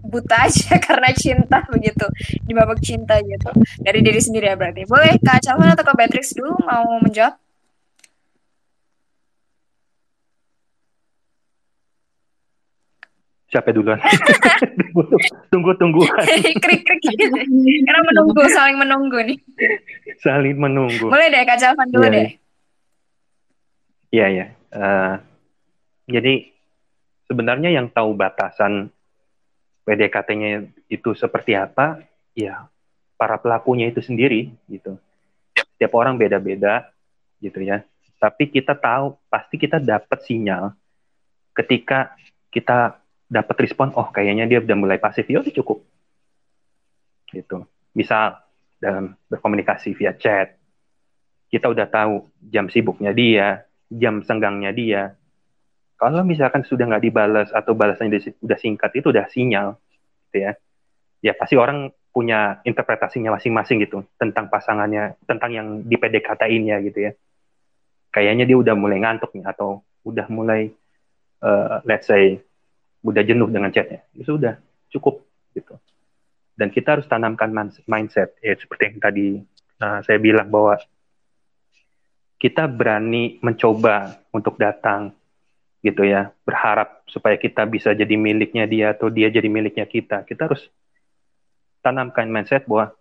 buta 0.10 0.38
aja 0.49 0.76
karena 0.82 1.10
cinta 1.14 1.62
begitu 1.70 2.05
di 2.43 2.51
babak 2.57 2.82
cinta 2.82 3.22
gitu. 3.22 3.49
Dari 3.80 3.99
diri 4.01 4.20
sendiri 4.20 4.49
ya 4.51 4.55
berarti. 4.57 4.84
Boleh 4.89 5.16
kak 5.22 5.45
Calvin 5.45 5.70
atau 5.72 5.86
kak 5.86 5.95
Beatrix 5.95 6.34
dulu 6.34 6.57
mau 6.66 6.97
menjawab 6.99 7.38
siapa 13.50 13.74
duluan? 13.74 13.97
Tunggu 15.52 15.74
tunggu. 15.82 16.06
Krik 16.64 16.86
krik. 16.86 16.86
Karena 17.88 18.02
menunggu 18.06 18.41
saling 18.54 18.78
menunggu 18.78 19.18
nih. 19.26 19.38
Saling 20.22 20.56
menunggu. 20.56 21.10
Boleh 21.10 21.28
deh 21.34 21.41
kak 21.43 21.58
Calvin 21.58 21.89
dulu 21.89 22.06
ya, 22.06 22.14
deh. 22.14 22.30
iya. 24.14 24.28
Ya 24.30 24.45
uh, 24.74 25.16
jadi 26.10 26.54
sebenarnya 27.30 27.74
yang 27.74 27.89
tahu 27.89 28.14
batasan 28.14 28.93
PDKT-nya 29.86 30.70
itu 30.89 31.18
seperti 31.18 31.58
apa, 31.58 32.02
ya 32.38 32.70
para 33.18 33.41
pelakunya 33.41 33.89
itu 33.89 34.02
sendiri 34.06 34.54
gitu. 34.70 34.97
Setiap 35.58 35.93
orang 35.97 36.18
beda-beda 36.18 36.89
gitu 37.41 37.62
ya. 37.66 37.82
Tapi 38.20 38.52
kita 38.52 38.78
tahu 38.78 39.18
pasti 39.32 39.56
kita 39.58 39.80
dapat 39.80 40.22
sinyal 40.28 40.76
ketika 41.56 42.14
kita 42.52 42.99
dapat 43.30 43.56
respon, 43.70 43.94
oh 43.94 44.10
kayaknya 44.10 44.50
dia 44.50 44.60
udah 44.60 44.78
mulai 44.78 44.98
pasif, 44.98 45.30
ya 45.30 45.40
udah 45.40 45.54
cukup. 45.54 45.86
Gitu. 47.30 47.62
Misal 47.94 48.42
dalam 48.82 49.14
berkomunikasi 49.30 49.94
via 49.94 50.18
chat, 50.18 50.58
kita 51.54 51.70
udah 51.70 51.86
tahu 51.86 52.26
jam 52.50 52.66
sibuknya 52.74 53.14
dia, 53.14 53.70
jam 53.94 54.26
senggangnya 54.26 54.74
dia, 54.74 55.14
kalau 56.00 56.24
misalkan 56.24 56.64
sudah 56.64 56.88
nggak 56.88 57.04
dibalas 57.12 57.50
atau 57.52 57.76
balasannya 57.76 58.24
sudah 58.40 58.56
singkat 58.56 58.92
itu 58.96 59.12
udah 59.12 59.28
sinyal, 59.28 59.76
gitu 60.32 60.48
ya. 60.48 60.52
Ya 61.20 61.36
pasti 61.36 61.60
orang 61.60 61.92
punya 62.16 62.64
interpretasinya 62.64 63.36
masing-masing 63.36 63.84
gitu 63.84 64.08
tentang 64.16 64.48
pasangannya, 64.48 65.20
tentang 65.28 65.52
yang 65.52 65.68
di 65.84 66.00
PDKT-in 66.00 66.64
ya 66.72 66.78
gitu 66.80 67.00
ya. 67.04 67.12
Kayaknya 68.16 68.48
dia 68.48 68.58
udah 68.58 68.76
mulai 68.80 69.04
ngantuk 69.04 69.36
nih 69.36 69.44
atau 69.44 69.84
udah 70.08 70.26
mulai 70.32 70.72
uh, 71.44 71.84
let's 71.84 72.08
say 72.08 72.40
udah 73.04 73.24
jenuh 73.24 73.47
dengan 73.47 73.72
chatnya. 73.72 74.04
Ya 74.16 74.24
sudah 74.24 74.54
cukup 74.91 75.24
gitu. 75.56 75.76
Dan 76.60 76.74
kita 76.74 77.00
harus 77.00 77.08
tanamkan 77.08 77.52
mindset. 77.88 78.36
Ya 78.43 78.56
seperti 78.60 78.91
yang 78.91 79.00
tadi 79.00 79.28
uh, 79.80 80.00
saya 80.04 80.20
bilang 80.20 80.52
bahwa 80.52 80.76
kita 82.39 82.68
berani 82.68 83.39
mencoba 83.43 84.20
untuk 84.36 84.60
datang 84.60 85.16
gitu 85.80 86.04
ya. 86.04 86.32
Berharap 86.43 87.08
supaya 87.08 87.39
kita 87.39 87.64
bisa 87.68 87.95
jadi 87.95 88.16
miliknya 88.20 88.68
dia 88.68 88.91
atau 88.91 89.08
dia 89.08 89.32
jadi 89.32 89.47
miliknya 89.47 89.88
kita. 89.88 90.28
Kita 90.28 90.52
harus 90.52 90.68
tanamkan 91.80 92.28
mindset 92.28 92.68
bahwa 92.68 92.91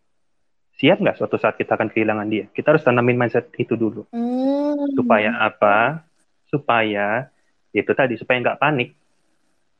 siap 0.78 1.02
nggak 1.02 1.18
suatu 1.18 1.34
saat 1.38 1.58
kita 1.58 1.74
akan 1.74 1.90
kehilangan 1.90 2.28
dia? 2.30 2.46
Kita 2.54 2.74
harus 2.74 2.86
tanamin 2.86 3.18
mindset 3.18 3.50
itu 3.58 3.74
dulu. 3.74 4.06
Hmm. 4.14 4.94
supaya 4.94 5.34
apa? 5.42 6.06
Supaya 6.46 7.28
itu 7.74 7.90
tadi 7.92 8.14
supaya 8.18 8.38
nggak 8.40 8.58
panik 8.62 8.97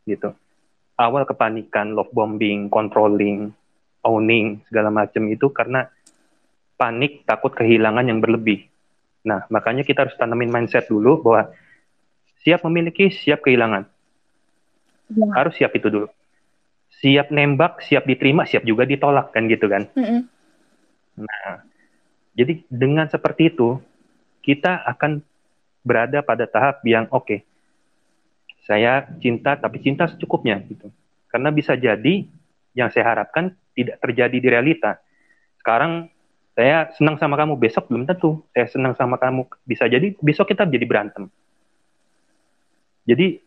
gitu 0.09 0.33
awal 0.97 1.29
kepanikan 1.29 1.93
love 1.93 2.11
bombing 2.17 2.73
controlling 2.73 3.53
owning 4.03 4.65
segala 4.73 4.89
macam 4.89 5.29
itu 5.29 5.53
karena 5.53 5.87
panik 6.81 7.29
takut 7.29 7.53
kehilangan 7.53 8.09
yang 8.09 8.25
berlebih 8.25 8.65
nah 9.23 9.45
makanya 9.53 9.85
kita 9.85 10.09
harus 10.09 10.17
tanamin 10.17 10.49
mindset 10.49 10.89
dulu 10.89 11.21
bahwa 11.21 11.53
siap 12.49 12.65
memiliki, 12.65 13.13
siap 13.13 13.45
kehilangan. 13.45 13.85
Ya. 15.13 15.27
Harus 15.37 15.53
siap 15.61 15.77
itu 15.77 15.93
dulu. 15.93 16.09
Siap 16.99 17.29
nembak, 17.29 17.85
siap 17.85 18.09
diterima, 18.09 18.49
siap 18.49 18.65
juga 18.65 18.89
ditolak 18.89 19.37
kan 19.37 19.45
gitu 19.47 19.69
kan. 19.69 19.85
Mm 19.93 20.05
-hmm. 20.05 20.21
Nah, 21.29 21.61
jadi 22.33 22.65
dengan 22.73 23.07
seperti 23.11 23.53
itu 23.53 23.77
kita 24.41 24.81
akan 24.97 25.21
berada 25.85 26.25
pada 26.25 26.49
tahap 26.49 26.81
yang 26.89 27.05
oke. 27.13 27.29
Okay, 27.29 27.39
saya 28.69 29.09
cinta 29.19 29.57
tapi 29.57 29.81
cinta 29.81 30.05
secukupnya 30.05 30.61
gitu. 30.69 30.93
Karena 31.33 31.49
bisa 31.49 31.73
jadi 31.75 32.29
yang 32.77 32.93
saya 32.93 33.17
harapkan 33.17 33.57
tidak 33.73 33.97
terjadi 34.05 34.37
di 34.37 34.49
realita. 34.49 35.01
Sekarang 35.59 36.13
saya 36.53 36.93
senang 36.95 37.17
sama 37.17 37.41
kamu, 37.41 37.57
besok 37.57 37.89
belum 37.89 38.05
tentu 38.05 38.45
saya 38.53 38.69
senang 38.69 38.93
sama 38.95 39.17
kamu. 39.17 39.49
Bisa 39.65 39.89
jadi 39.89 40.13
besok 40.21 40.53
kita 40.53 40.69
jadi 40.69 40.85
berantem 40.85 41.33
jadi 43.09 43.41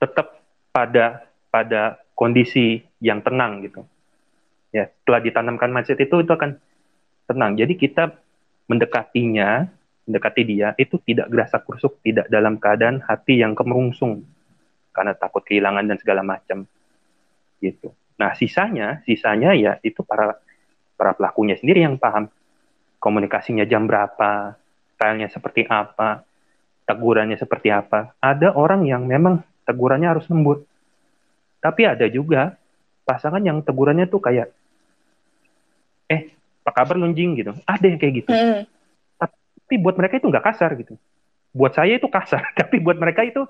tetap 0.00 0.40
pada 0.72 1.28
pada 1.52 2.00
kondisi 2.16 2.80
yang 3.04 3.20
tenang 3.20 3.60
gitu. 3.60 3.84
Ya, 4.72 4.88
setelah 4.88 5.20
ditanamkan 5.20 5.68
mindset 5.68 6.00
itu 6.00 6.24
itu 6.24 6.32
akan 6.32 6.56
tenang. 7.28 7.60
Jadi 7.60 7.76
kita 7.76 8.16
mendekatinya, 8.64 9.68
mendekati 10.08 10.42
dia 10.48 10.72
itu 10.80 10.96
tidak 11.04 11.28
gerasa 11.28 11.60
kurusuk, 11.60 12.00
tidak 12.00 12.32
dalam 12.32 12.56
keadaan 12.56 13.04
hati 13.04 13.44
yang 13.44 13.52
kemerungsung 13.52 14.24
karena 14.98 15.14
takut 15.14 15.46
kehilangan 15.46 15.86
dan 15.86 15.96
segala 16.02 16.26
macam. 16.26 16.66
Gitu. 17.62 17.94
Nah, 18.18 18.34
sisanya, 18.34 18.98
sisanya 19.06 19.54
ya 19.54 19.78
itu 19.86 20.02
para 20.02 20.42
para 20.98 21.14
pelakunya 21.14 21.54
sendiri 21.54 21.86
yang 21.86 21.94
paham 22.02 22.26
komunikasinya 22.98 23.62
jam 23.62 23.86
berapa, 23.86 24.58
stylenya 24.98 25.30
seperti 25.30 25.70
apa, 25.70 26.26
tegurannya 26.82 27.38
seperti 27.38 27.70
apa. 27.70 28.18
Ada 28.18 28.50
orang 28.58 28.82
yang 28.90 29.06
memang 29.06 29.46
tegurannya 29.62 30.10
harus 30.10 30.26
lembut. 30.26 30.66
Tapi 31.62 31.86
ada 31.86 32.10
juga 32.10 32.58
pasangan 33.06 33.38
yang 33.38 33.62
tegurannya 33.62 34.10
tuh 34.10 34.18
kayak, 34.18 34.50
eh, 36.10 36.34
apa 36.66 36.70
kabar 36.74 36.98
lunjing 36.98 37.38
gitu. 37.38 37.54
Ada 37.62 37.86
yang 37.86 37.98
kayak 38.02 38.14
gitu. 38.26 38.30
Mm. 38.34 38.66
Tapi 39.18 39.74
buat 39.78 39.94
mereka 39.94 40.18
itu 40.18 40.26
nggak 40.26 40.44
kasar 40.44 40.74
gitu. 40.74 40.98
Buat 41.54 41.78
saya 41.78 41.96
itu 41.96 42.10
kasar, 42.10 42.42
tapi 42.58 42.82
buat 42.82 42.98
mereka 42.98 43.22
itu 43.22 43.46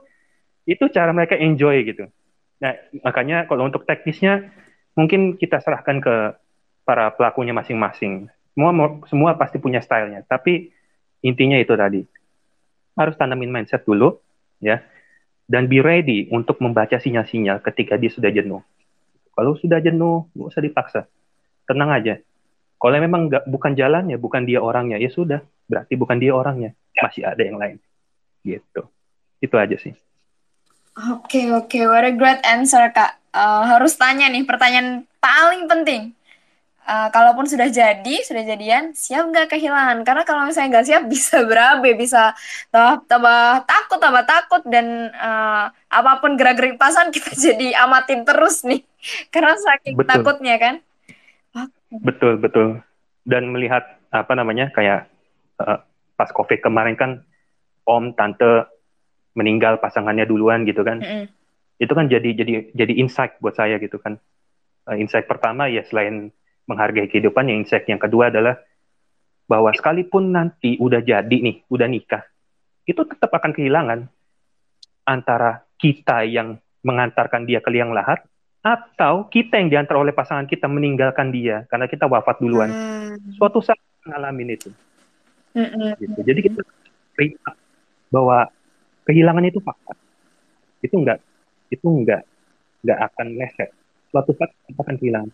itu 0.69 0.85
cara 0.93 1.17
mereka 1.17 1.33
enjoy 1.41 1.81
gitu. 1.89 2.05
Nah, 2.61 2.77
makanya 3.01 3.49
kalau 3.49 3.65
untuk 3.65 3.89
teknisnya 3.89 4.53
mungkin 4.93 5.41
kita 5.41 5.65
serahkan 5.65 6.05
ke 6.05 6.15
para 6.85 7.09
pelakunya 7.17 7.57
masing-masing. 7.57 8.29
Semua 8.53 9.01
semua 9.09 9.31
pasti 9.41 9.57
punya 9.57 9.81
stylenya, 9.81 10.29
tapi 10.29 10.75
intinya 11.25 11.57
itu 11.57 11.73
tadi 11.73 12.05
harus 12.99 13.15
tanamin 13.15 13.55
mindset 13.55 13.87
dulu 13.87 14.19
ya 14.59 14.83
dan 15.47 15.71
be 15.71 15.81
ready 15.81 16.27
untuk 16.35 16.61
membaca 16.61 16.99
sinyal-sinyal 17.01 17.65
ketika 17.65 17.97
dia 17.97 18.13
sudah 18.13 18.29
jenuh. 18.29 18.61
Kalau 19.33 19.55
sudah 19.57 19.79
jenuh, 19.81 20.29
nggak 20.35 20.49
usah 20.51 20.63
dipaksa. 20.63 21.01
Tenang 21.65 21.95
aja. 21.95 22.19
Kalau 22.77 22.99
memang 22.99 23.31
nggak 23.31 23.47
bukan 23.47 23.73
jalannya, 23.79 24.19
bukan 24.19 24.45
dia 24.45 24.59
orangnya, 24.59 24.99
ya 24.99 25.09
sudah. 25.09 25.41
Berarti 25.71 25.95
bukan 25.95 26.19
dia 26.19 26.35
orangnya. 26.35 26.75
Masih 26.99 27.23
ada 27.23 27.39
yang 27.39 27.57
lain. 27.57 27.79
Gitu. 28.43 28.83
Itu 29.39 29.55
aja 29.55 29.79
sih. 29.79 29.95
Oke, 30.99 31.47
okay, 31.47 31.47
oke. 31.55 31.71
Okay. 31.71 31.85
What 31.87 32.03
a 32.03 32.11
great 32.11 32.43
answer, 32.43 32.91
Kak. 32.91 33.15
Uh, 33.31 33.63
harus 33.71 33.95
tanya 33.95 34.27
nih, 34.27 34.43
pertanyaan 34.43 35.07
paling 35.23 35.71
penting 35.71 36.19
uh, 36.89 37.09
kalaupun 37.13 37.45
sudah 37.45 37.69
jadi, 37.69 38.17
sudah 38.25 38.43
jadian, 38.43 38.97
siap 38.97 39.29
nggak 39.29 39.53
kehilangan? 39.53 40.01
Karena 40.03 40.25
kalau 40.25 40.49
misalnya 40.49 40.81
nggak 40.81 40.87
siap, 40.89 41.03
bisa 41.13 41.45
berabe, 41.45 41.93
bisa 41.95 42.33
tambah, 42.73 43.05
tambah 43.07 43.41
takut, 43.69 43.99
tambah 44.01 44.25
takut, 44.25 44.63
dan 44.67 45.13
uh, 45.13 45.69
apa 45.93 46.13
pun 46.25 46.35
gerak-gerik 46.41 46.81
pasangan 46.81 47.13
kita 47.15 47.37
jadi 47.37 47.77
amatin 47.85 48.25
terus 48.25 48.65
nih, 48.65 48.83
karena 49.35 49.55
saking 49.55 49.95
betul. 50.01 50.11
takutnya 50.11 50.57
kan. 50.57 50.75
Betul, 51.89 52.37
betul. 52.41 52.81
Dan 53.23 53.53
melihat 53.53 53.85
apa 54.09 54.33
namanya 54.33 54.73
kayak 54.73 55.09
uh, 55.61 55.85
pas 56.17 56.31
COVID 56.33 56.65
kemarin 56.65 56.97
kan, 56.97 57.23
om, 57.85 58.13
tante 58.17 58.67
meninggal 59.39 59.79
pasangannya 59.79 60.27
duluan 60.27 60.67
gitu 60.67 60.83
kan. 60.83 60.99
Mm 60.99 61.07
-hmm. 61.07 61.25
Itu 61.79 61.95
kan 61.95 62.11
jadi 62.11 62.35
jadi 62.35 62.75
jadi 62.75 62.93
insight 62.99 63.39
buat 63.39 63.55
saya 63.55 63.79
gitu 63.79 64.03
kan. 64.03 64.19
Uh, 64.91 64.99
insight 64.99 65.31
pertama 65.31 65.71
ya 65.71 65.87
selain 65.87 66.35
menghargai 66.67 67.07
kehidupan 67.07 67.47
yang 67.47 67.63
insight 67.63 67.87
yang 67.87 68.03
kedua 68.03 68.35
adalah 68.35 68.59
bahwa 69.49 69.73
sekalipun 69.73 70.35
nanti 70.35 70.77
udah 70.77 71.01
jadi 71.01 71.33
nih, 71.33 71.65
udah 71.73 71.89
nikah, 71.89 72.21
itu 72.85 73.01
tetap 73.09 73.33
akan 73.33 73.57
kehilangan 73.57 74.13
antara 75.09 75.65
kita 75.81 76.29
yang 76.29 76.61
mengantarkan 76.85 77.49
dia 77.49 77.65
ke 77.65 77.73
liang 77.73 77.97
lahat 77.97 78.21
atau 78.61 79.25
kita 79.33 79.57
yang 79.57 79.73
diantar 79.73 79.97
oleh 79.97 80.13
pasangan 80.13 80.45
kita 80.45 80.69
meninggalkan 80.69 81.33
dia 81.33 81.65
karena 81.73 81.89
kita 81.89 82.05
wafat 82.05 82.37
duluan. 82.45 82.69
Hmm. 82.69 83.17
Suatu 83.41 83.65
saat 83.65 83.81
ngalamin 84.05 84.53
itu. 84.53 84.69
Hmm. 85.57 85.97
Gitu. 85.97 86.21
Jadi 86.21 86.41
kita 86.53 86.61
bahwa 88.13 88.53
kehilangan 89.09 89.49
itu 89.49 89.65
fakta. 89.65 89.97
Itu 90.85 91.01
enggak 91.01 91.25
itu 91.73 91.87
enggak 91.89 92.29
enggak 92.85 92.99
akan 93.09 93.27
leset. 93.41 93.71
Suatu 94.13 94.37
saat 94.37 94.53
kita 94.69 94.81
akan 94.85 94.97
kehilangan. 95.01 95.33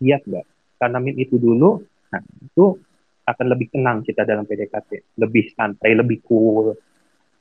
Siap 0.00 0.24
enggak? 0.24 0.46
tanamin 0.82 1.14
itu 1.14 1.38
dulu, 1.38 1.78
nah 2.10 2.18
itu 2.42 2.74
akan 3.22 3.46
lebih 3.46 3.70
tenang 3.70 4.02
kita 4.02 4.26
dalam 4.26 4.42
PDKT, 4.42 5.14
lebih 5.22 5.54
santai, 5.54 5.94
lebih 5.94 6.18
cool. 6.26 6.74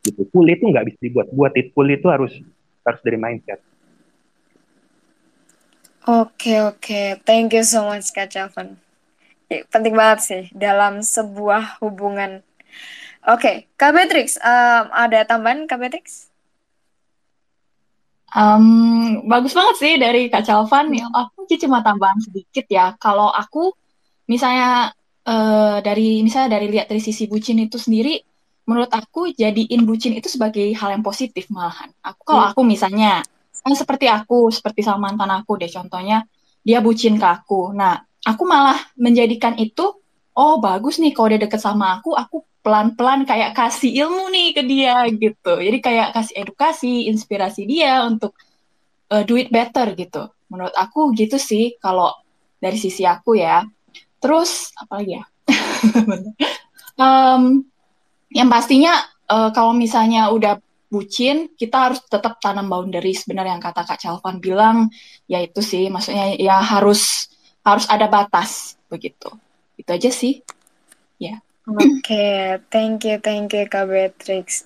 Gitu. 0.05 0.29
Cool 0.29 0.45
itu 0.53 0.69
nggak 0.69 0.85
bisa 0.85 0.99
dibuat, 1.01 1.27
buat 1.33 1.57
it 1.57 1.73
cool 1.73 1.89
itu 1.89 2.05
harus 2.05 2.37
harus 2.85 3.01
dari 3.01 3.17
mindset. 3.17 3.57
Oke 6.05 6.61
oke, 6.61 7.01
thank 7.25 7.53
you 7.57 7.65
so 7.65 7.89
much 7.89 8.13
Kak 8.13 8.29
Chavan. 8.29 8.77
Penting 9.49 9.93
banget 9.97 10.19
sih 10.21 10.43
dalam 10.53 11.01
sebuah 11.01 11.81
hubungan. 11.81 12.45
Oke, 13.21 13.69
Kak 13.77 13.93
Beatrix, 13.93 14.41
um, 14.41 14.89
ada 14.89 15.21
tambahan 15.29 15.69
Kak 15.69 15.77
Beatrix? 15.77 16.31
Um, 18.31 19.27
bagus 19.27 19.53
banget 19.53 19.75
sih 19.77 19.93
dari 20.01 20.25
Kak 20.31 20.47
Calvan. 20.47 20.89
Ya, 20.89 21.05
aku 21.11 21.45
cuma 21.59 21.85
tambahan 21.85 22.17
sedikit 22.17 22.65
ya. 22.65 22.97
Kalau 22.97 23.29
aku 23.29 23.75
misalnya 24.25 24.95
uh, 25.27 25.77
dari 25.83 26.23
misalnya 26.25 26.57
dari 26.57 26.71
lihat 26.71 26.89
dari 26.89 27.03
sisi 27.03 27.29
bucin 27.29 27.61
itu 27.61 27.77
sendiri, 27.77 28.17
menurut 28.65 28.89
aku 28.89 29.29
jadiin 29.35 29.85
bucin 29.85 30.17
itu 30.17 30.25
sebagai 30.31 30.65
hal 30.73 30.95
yang 30.97 31.03
positif 31.05 31.45
malahan. 31.53 31.93
Aku 32.01 32.25
kalau 32.25 32.43
hmm. 32.47 32.51
aku 32.55 32.61
misalnya 32.65 33.21
kan 33.61 33.73
seperti 33.77 34.09
aku, 34.09 34.49
seperti 34.49 34.81
sama 34.81 35.11
mantan 35.11 35.29
aku 35.29 35.61
deh 35.61 35.69
contohnya, 35.69 36.25
dia 36.65 36.81
bucin 36.81 37.21
ke 37.21 37.27
aku. 37.27 37.69
Nah, 37.75 38.01
aku 38.25 38.49
malah 38.49 38.81
menjadikan 38.97 39.53
itu 39.61 40.01
oh 40.33 40.55
bagus 40.57 40.97
nih 40.97 41.13
kalau 41.13 41.35
dia 41.35 41.41
deket 41.45 41.61
sama 41.61 41.99
aku, 41.99 42.15
aku 42.15 42.41
pelan-pelan 42.61 43.25
kayak 43.25 43.57
kasih 43.57 44.05
ilmu 44.05 44.29
nih 44.29 44.47
ke 44.53 44.61
dia 44.65 45.05
gitu. 45.09 45.53
Jadi 45.57 45.77
kayak 45.81 46.13
kasih 46.13 46.35
edukasi, 46.37 46.93
inspirasi 47.09 47.65
dia 47.65 48.05
untuk 48.05 48.37
uh, 49.09 49.25
do 49.25 49.37
it 49.37 49.49
better 49.49 49.91
gitu. 49.97 50.29
Menurut 50.47 50.73
aku 50.77 51.09
gitu 51.17 51.41
sih 51.41 51.75
kalau 51.81 52.13
dari 52.61 52.77
sisi 52.77 53.01
aku 53.03 53.37
ya. 53.37 53.65
Terus 54.21 54.69
apa 54.77 55.01
lagi 55.01 55.17
ya? 55.17 55.23
um, 57.01 57.65
yang 58.29 58.47
pastinya 58.47 58.93
uh, 59.27 59.49
kalau 59.49 59.73
misalnya 59.73 60.29
udah 60.29 60.61
bucin, 60.91 61.49
kita 61.55 61.89
harus 61.89 61.99
tetap 62.05 62.37
tanam 62.43 62.69
boundaries. 62.69 63.25
Benar 63.25 63.47
yang 63.47 63.63
kata 63.63 63.87
Kak 63.87 63.97
Calvan 63.97 64.37
bilang, 64.37 64.91
ya 65.25 65.41
itu 65.41 65.63
sih. 65.63 65.89
Maksudnya 65.89 66.37
ya 66.37 66.61
harus 66.61 67.31
harus 67.65 67.89
ada 67.89 68.05
batas 68.05 68.77
begitu. 68.91 69.33
Itu 69.79 69.89
aja 69.89 70.11
sih. 70.13 70.45
Ya. 71.17 71.41
Oke, 71.61 72.57
thank 72.73 73.05
you, 73.05 73.21
thank 73.21 73.53
you 73.53 73.69
Kak 73.69 73.85
Beatrix. 73.85 74.65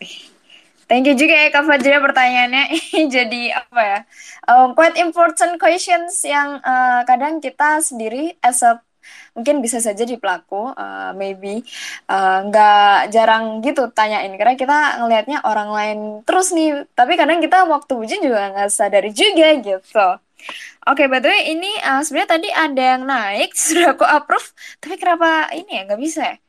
Thank 0.85 1.09
you 1.09 1.17
juga 1.17 1.35
ya 1.35 1.49
Kak 1.51 1.65
Fajra 1.67 1.97
pertanyaannya. 1.99 2.71
Jadi 3.15 3.51
apa 3.51 3.81
ya? 3.81 3.99
Um, 4.47 4.77
quite 4.77 4.95
important 5.01 5.59
questions 5.59 6.23
yang 6.23 6.61
uh, 6.63 7.01
kadang 7.03 7.43
kita 7.43 7.83
sendiri 7.83 8.37
as 8.39 8.63
a 8.63 8.79
mungkin 9.37 9.61
bisa 9.61 9.77
saja 9.83 10.01
di 10.01 10.17
pelaku 10.17 10.71
uh, 10.73 11.11
maybe 11.13 11.61
uh, 12.09 12.41
nggak 12.49 13.13
jarang 13.13 13.61
gitu 13.61 13.91
tanyain 13.93 14.33
karena 14.33 14.57
kita 14.57 14.97
ngelihatnya 14.97 15.45
orang 15.45 15.69
lain 15.69 15.99
terus 16.25 16.49
nih 16.49 16.89
tapi 16.97 17.13
kadang 17.13 17.37
kita 17.37 17.69
waktu 17.69 17.93
ujian 18.01 18.25
juga 18.25 18.49
nggak 18.49 18.69
sadari 18.73 19.11
juga 19.13 19.47
gitu 19.61 20.07
Oke, 20.85 21.05
okay, 21.05 21.07
by 21.09 21.17
ini 21.41 21.73
uh, 21.81 22.05
sebenarnya 22.05 22.29
tadi 22.37 22.49
ada 22.53 22.83
yang 22.93 23.03
naik, 23.09 23.57
sudah 23.57 23.97
aku 23.97 24.05
approve, 24.05 24.53
tapi 24.77 24.95
kenapa 25.01 25.49
ini 25.57 25.81
ya 25.81 25.81
nggak 25.89 26.01
bisa 26.01 26.21
ya? 26.21 26.44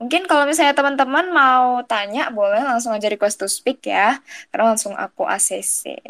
Mungkin 0.00 0.24
kalau 0.24 0.48
misalnya 0.48 0.72
teman-teman 0.72 1.28
mau 1.28 1.84
tanya, 1.84 2.32
boleh 2.32 2.64
langsung 2.64 2.96
aja 2.96 3.04
request 3.12 3.36
to 3.36 3.46
speak 3.46 3.84
ya, 3.84 4.16
karena 4.48 4.72
langsung 4.72 4.96
aku 4.96 5.28
ACC. 5.28 6.00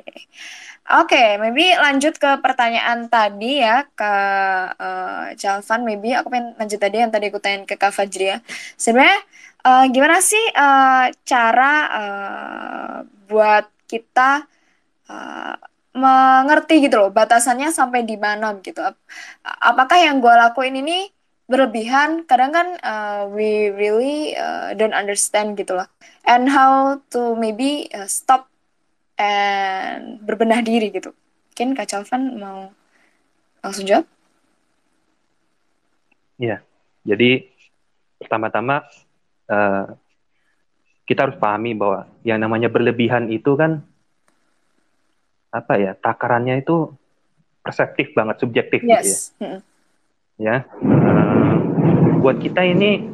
Oke, 0.91 1.14
okay, 1.14 1.28
maybe 1.43 1.70
lanjut 1.74 2.14
ke 2.18 2.30
pertanyaan 2.38 3.11
tadi 3.11 3.62
ya, 3.62 3.86
ke 3.95 4.14
uh, 4.74 5.34
Jalvan, 5.34 5.82
maybe 5.86 6.14
aku 6.14 6.30
pengen 6.30 6.55
lanjut 6.59 6.78
tadi 6.78 6.97
yang 7.03 7.11
tadi 7.11 7.30
aku 7.30 7.38
tanya 7.43 7.66
ke 7.66 7.74
Kak 7.74 7.91
Fajri 7.95 8.26
ya. 8.34 8.38
Sebenarnya 8.78 9.18
uh, 9.66 9.84
gimana 9.91 10.18
sih 10.22 10.45
uh, 10.55 11.11
cara 11.26 11.72
uh, 11.91 12.97
buat 13.30 13.66
kita 13.91 14.47
uh, 15.11 15.55
mengerti 15.95 16.86
gitu 16.86 16.97
loh 17.03 17.11
batasannya 17.11 17.74
sampai 17.74 18.07
di 18.07 18.14
mana 18.14 18.55
gitu. 18.62 18.82
Apakah 19.43 19.99
yang 19.99 20.22
gue 20.22 20.30
lakuin 20.30 20.78
ini 20.78 21.11
berlebihan 21.51 22.23
kadang 22.31 22.55
kan 22.55 22.69
uh, 22.79 23.27
we 23.27 23.75
really 23.75 24.39
uh, 24.39 24.71
don't 24.79 24.95
understand 24.95 25.59
gitu 25.59 25.75
lah 25.75 25.91
and 26.23 26.47
how 26.47 27.03
to 27.11 27.35
maybe 27.35 27.91
uh, 27.91 28.07
stop 28.07 28.47
and 29.19 30.23
berbenah 30.23 30.63
diri 30.63 30.95
gitu 30.95 31.11
mungkin 31.51 31.75
kak 31.75 31.91
Calvan 31.91 32.39
mau 32.39 32.71
langsung 33.67 33.85
jawab 33.85 34.07
Iya, 36.41 36.65
jadi 37.05 37.53
pertama-tama 38.17 38.81
uh, 39.53 39.93
kita 41.05 41.29
harus 41.29 41.37
pahami 41.37 41.77
bahwa 41.77 42.09
yang 42.25 42.41
namanya 42.41 42.73
berlebihan 42.73 43.29
itu 43.29 43.61
kan 43.61 43.85
apa 45.53 45.77
ya 45.77 45.93
takarannya 46.01 46.65
itu 46.65 46.97
perseptif 47.61 48.17
banget, 48.17 48.41
subjektif 48.41 48.81
yes. 48.89 48.89
gitu 48.89 49.05
ya. 49.05 49.21
Mm 49.21 49.49
-hmm. 49.53 49.61
Ya, 50.41 50.64
buat 52.16 52.41
kita 52.41 52.64
ini 52.64 53.05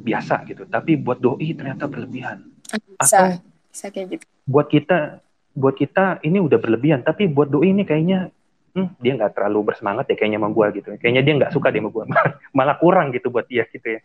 biasa 0.00 0.48
gitu, 0.48 0.64
tapi 0.64 0.96
buat 0.96 1.20
doi 1.20 1.52
ternyata 1.52 1.84
berlebihan. 1.84 2.48
Bisa, 2.96 3.36
Atau 3.36 3.44
bisa 3.68 3.86
kayak 3.92 4.06
gitu. 4.16 4.24
Buat 4.48 4.72
kita, 4.72 5.20
buat 5.52 5.76
kita 5.76 6.24
ini 6.24 6.40
udah 6.40 6.56
berlebihan, 6.56 7.04
tapi 7.04 7.28
buat 7.28 7.52
doi 7.52 7.76
ini 7.76 7.84
kayaknya 7.84 8.32
hmm, 8.72 9.04
dia 9.04 9.12
nggak 9.20 9.36
terlalu 9.36 9.68
bersemangat 9.68 10.08
ya 10.08 10.16
kayaknya 10.16 10.40
sama 10.40 10.48
gue 10.48 10.66
gitu. 10.80 10.88
Kayaknya 10.96 11.22
dia 11.28 11.34
nggak 11.44 11.52
suka 11.52 11.68
dia 11.68 11.84
sama 11.84 11.90
gue, 11.92 12.04
malah 12.56 12.76
kurang 12.80 13.12
gitu 13.12 13.28
buat 13.28 13.44
dia 13.44 13.68
gitu 13.68 13.84
ya. 13.84 14.00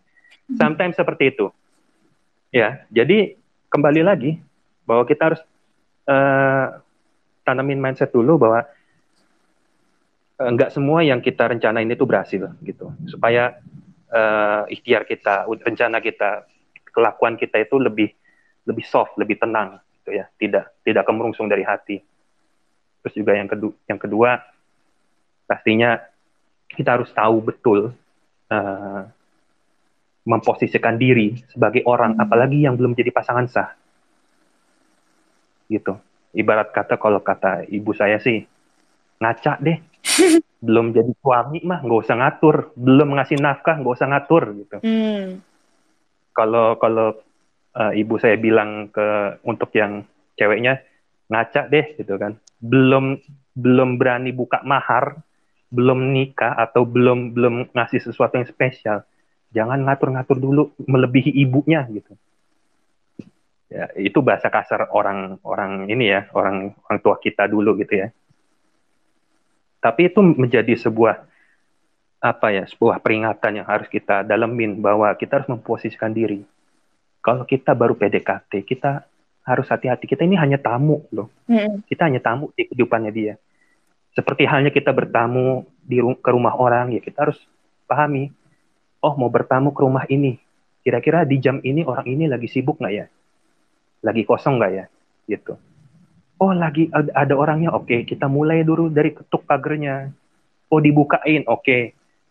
Sometimes 0.60 1.00
seperti 1.00 1.32
itu. 1.32 1.48
Ya, 2.52 2.84
jadi 2.92 3.40
kembali 3.72 4.04
lagi 4.04 4.40
bahwa 4.88 5.04
kita 5.04 5.32
harus 5.32 5.42
uh, 6.08 6.80
tanamin 7.44 7.80
mindset 7.80 8.12
dulu 8.12 8.40
bahwa 8.40 8.64
nggak 10.38 10.70
semua 10.70 11.02
yang 11.02 11.18
kita 11.18 11.50
rencanain 11.50 11.90
itu 11.90 12.06
berhasil 12.06 12.54
gitu. 12.62 12.94
Supaya 13.10 13.58
uh, 14.14 14.70
ikhtiar 14.70 15.10
kita 15.10 15.50
rencana 15.50 15.98
kita 15.98 16.46
kelakuan 16.94 17.38
kita 17.42 17.58
itu 17.62 17.82
lebih 17.82 18.10
lebih 18.70 18.86
soft 18.86 19.18
lebih 19.18 19.42
tenang 19.42 19.82
gitu 20.02 20.14
ya. 20.14 20.30
Tidak 20.38 20.86
tidak 20.86 21.04
kemerungsung 21.10 21.50
dari 21.50 21.66
hati. 21.66 21.98
Terus 23.02 23.14
juga 23.18 23.34
yang 23.34 23.50
kedua 23.50 23.74
yang 23.90 24.00
kedua 24.00 24.30
pastinya 25.50 25.98
kita 26.70 27.02
harus 27.02 27.10
tahu 27.10 27.42
betul 27.42 27.80
uh, 28.54 29.02
memposisikan 30.28 31.00
diri 31.00 31.40
sebagai 31.50 31.82
orang 31.88 32.20
apalagi 32.20 32.62
yang 32.62 32.78
belum 32.78 32.94
jadi 32.94 33.10
pasangan 33.10 33.48
sah. 33.50 33.72
Gitu. 35.66 35.98
Ibarat 36.38 36.70
kata 36.76 37.02
kalau 37.02 37.24
kata 37.26 37.66
ibu 37.66 37.96
saya 37.98 38.22
sih 38.22 38.46
ngaca 39.18 39.58
deh 39.58 39.97
belum 40.66 40.96
jadi 40.96 41.12
suami 41.22 41.62
mah 41.64 41.80
nggak 41.86 42.02
usah 42.04 42.16
ngatur. 42.18 42.56
Belum 42.74 43.14
ngasih 43.18 43.38
nafkah 43.38 43.76
nggak 43.80 43.96
usah 43.98 44.08
ngatur 44.10 44.44
gitu. 44.58 44.78
Kalau 46.34 46.66
hmm. 46.76 46.80
kalau 46.82 47.08
uh, 47.78 47.92
ibu 47.94 48.16
saya 48.18 48.36
bilang 48.40 48.90
ke 48.90 49.40
untuk 49.46 49.70
yang 49.78 50.06
ceweknya 50.38 50.82
ngaca 51.30 51.70
deh 51.70 51.98
gitu 51.98 52.18
kan. 52.18 52.38
Belum 52.58 53.18
belum 53.58 53.98
berani 53.98 54.34
buka 54.34 54.62
mahar 54.62 55.18
belum 55.68 56.16
nikah 56.16 56.56
atau 56.56 56.88
belum 56.88 57.36
belum 57.36 57.76
ngasih 57.76 58.00
sesuatu 58.00 58.40
yang 58.40 58.48
spesial 58.48 59.04
jangan 59.52 59.84
ngatur-ngatur 59.84 60.38
dulu 60.40 60.64
melebihi 60.80 61.32
ibunya 61.44 61.84
gitu. 61.92 62.16
Ya 63.68 63.92
itu 64.00 64.24
bahasa 64.24 64.48
kasar 64.48 64.88
orang 64.96 65.44
orang 65.44 65.92
ini 65.92 66.08
ya 66.08 66.32
orang 66.32 66.72
orang 66.88 67.00
tua 67.04 67.20
kita 67.20 67.52
dulu 67.52 67.76
gitu 67.84 68.00
ya 68.00 68.08
tapi 69.78 70.10
itu 70.10 70.20
menjadi 70.22 70.74
sebuah 70.74 71.26
apa 72.18 72.50
ya 72.50 72.66
sebuah 72.66 72.98
peringatan 72.98 73.62
yang 73.62 73.68
harus 73.70 73.86
kita 73.88 74.26
dalemin 74.26 74.82
bahwa 74.82 75.14
kita 75.14 75.42
harus 75.42 75.50
memposisikan 75.50 76.10
diri. 76.10 76.42
Kalau 77.22 77.46
kita 77.46 77.78
baru 77.78 77.94
PDKT 77.94 78.52
kita 78.66 79.06
harus 79.46 79.68
hati-hati. 79.70 80.10
Kita 80.10 80.26
ini 80.26 80.36
hanya 80.36 80.58
tamu 80.58 81.06
loh. 81.14 81.30
Mm. 81.48 81.86
kita 81.88 82.10
hanya 82.10 82.20
tamu 82.20 82.52
di 82.58 82.68
kehidupannya 82.68 83.12
dia. 83.14 83.34
Seperti 84.18 84.50
halnya 84.50 84.74
kita 84.74 84.90
bertamu 84.90 85.64
di 85.86 86.02
ke 86.02 86.30
rumah 86.34 86.58
orang 86.58 86.92
ya 86.92 87.00
kita 87.00 87.30
harus 87.30 87.40
pahami 87.86 88.34
oh 89.00 89.14
mau 89.16 89.30
bertamu 89.30 89.72
ke 89.72 89.80
rumah 89.86 90.04
ini 90.10 90.42
kira-kira 90.84 91.24
di 91.24 91.38
jam 91.40 91.64
ini 91.64 91.86
orang 91.86 92.04
ini 92.10 92.26
lagi 92.26 92.50
sibuk 92.50 92.82
nggak 92.82 92.94
ya? 92.98 93.06
Lagi 94.02 94.26
kosong 94.26 94.58
nggak 94.58 94.72
ya? 94.74 94.86
Gitu 95.30 95.54
oh 96.38 96.54
lagi 96.54 96.90
ada 96.94 97.34
orangnya. 97.34 97.74
Oke 97.74 97.86
okay, 97.86 98.00
kita 98.06 98.30
mulai 98.30 98.62
dulu 98.62 98.90
dari 98.90 99.14
ketuk 99.14 99.44
pagernya. 99.46 100.14
Oh 100.70 100.80
dibukain. 100.82 101.44
Oke 101.50 101.62
okay. 101.62 101.82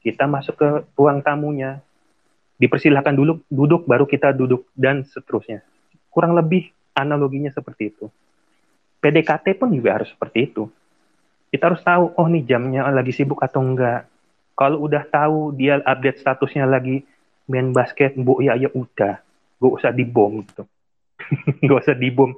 kita 0.03 0.25
masuk 0.31 0.55
ke 0.57 0.69
ruang 0.95 1.21
tamunya. 1.23 1.83
Dipersilahkan 2.57 3.13
dulu 3.13 3.45
duduk 3.53 3.85
baru 3.85 4.09
kita 4.09 4.33
duduk 4.33 4.65
dan 4.73 5.05
seterusnya. 5.05 5.61
Kurang 6.09 6.33
lebih 6.33 6.73
analoginya 6.97 7.53
seperti 7.53 7.93
itu. 7.93 8.09
PDKT 9.05 9.61
pun 9.61 9.69
juga 9.71 10.01
harus 10.01 10.09
seperti 10.09 10.49
itu. 10.49 10.65
Kita 11.53 11.69
harus 11.69 11.85
tahu 11.85 12.17
oh 12.17 12.27
nih 12.27 12.43
jamnya 12.49 12.89
lagi 12.89 13.13
sibuk 13.13 13.45
atau 13.45 13.61
enggak. 13.61 14.09
Kalau 14.57 14.81
udah 14.89 15.05
tahu 15.05 15.53
dia 15.53 15.85
update 15.85 16.25
statusnya 16.25 16.65
lagi 16.65 17.05
main 17.45 17.77
basket 17.77 18.17
bu 18.17 18.41
ya 18.41 18.57
ya 18.57 18.73
udah. 18.73 19.21
Gak 19.61 19.73
usah 19.77 19.93
dibom 19.93 20.41
gitu. 20.49 20.65
Gak 21.69 21.79
usah 21.85 21.97
dibom 21.97 22.33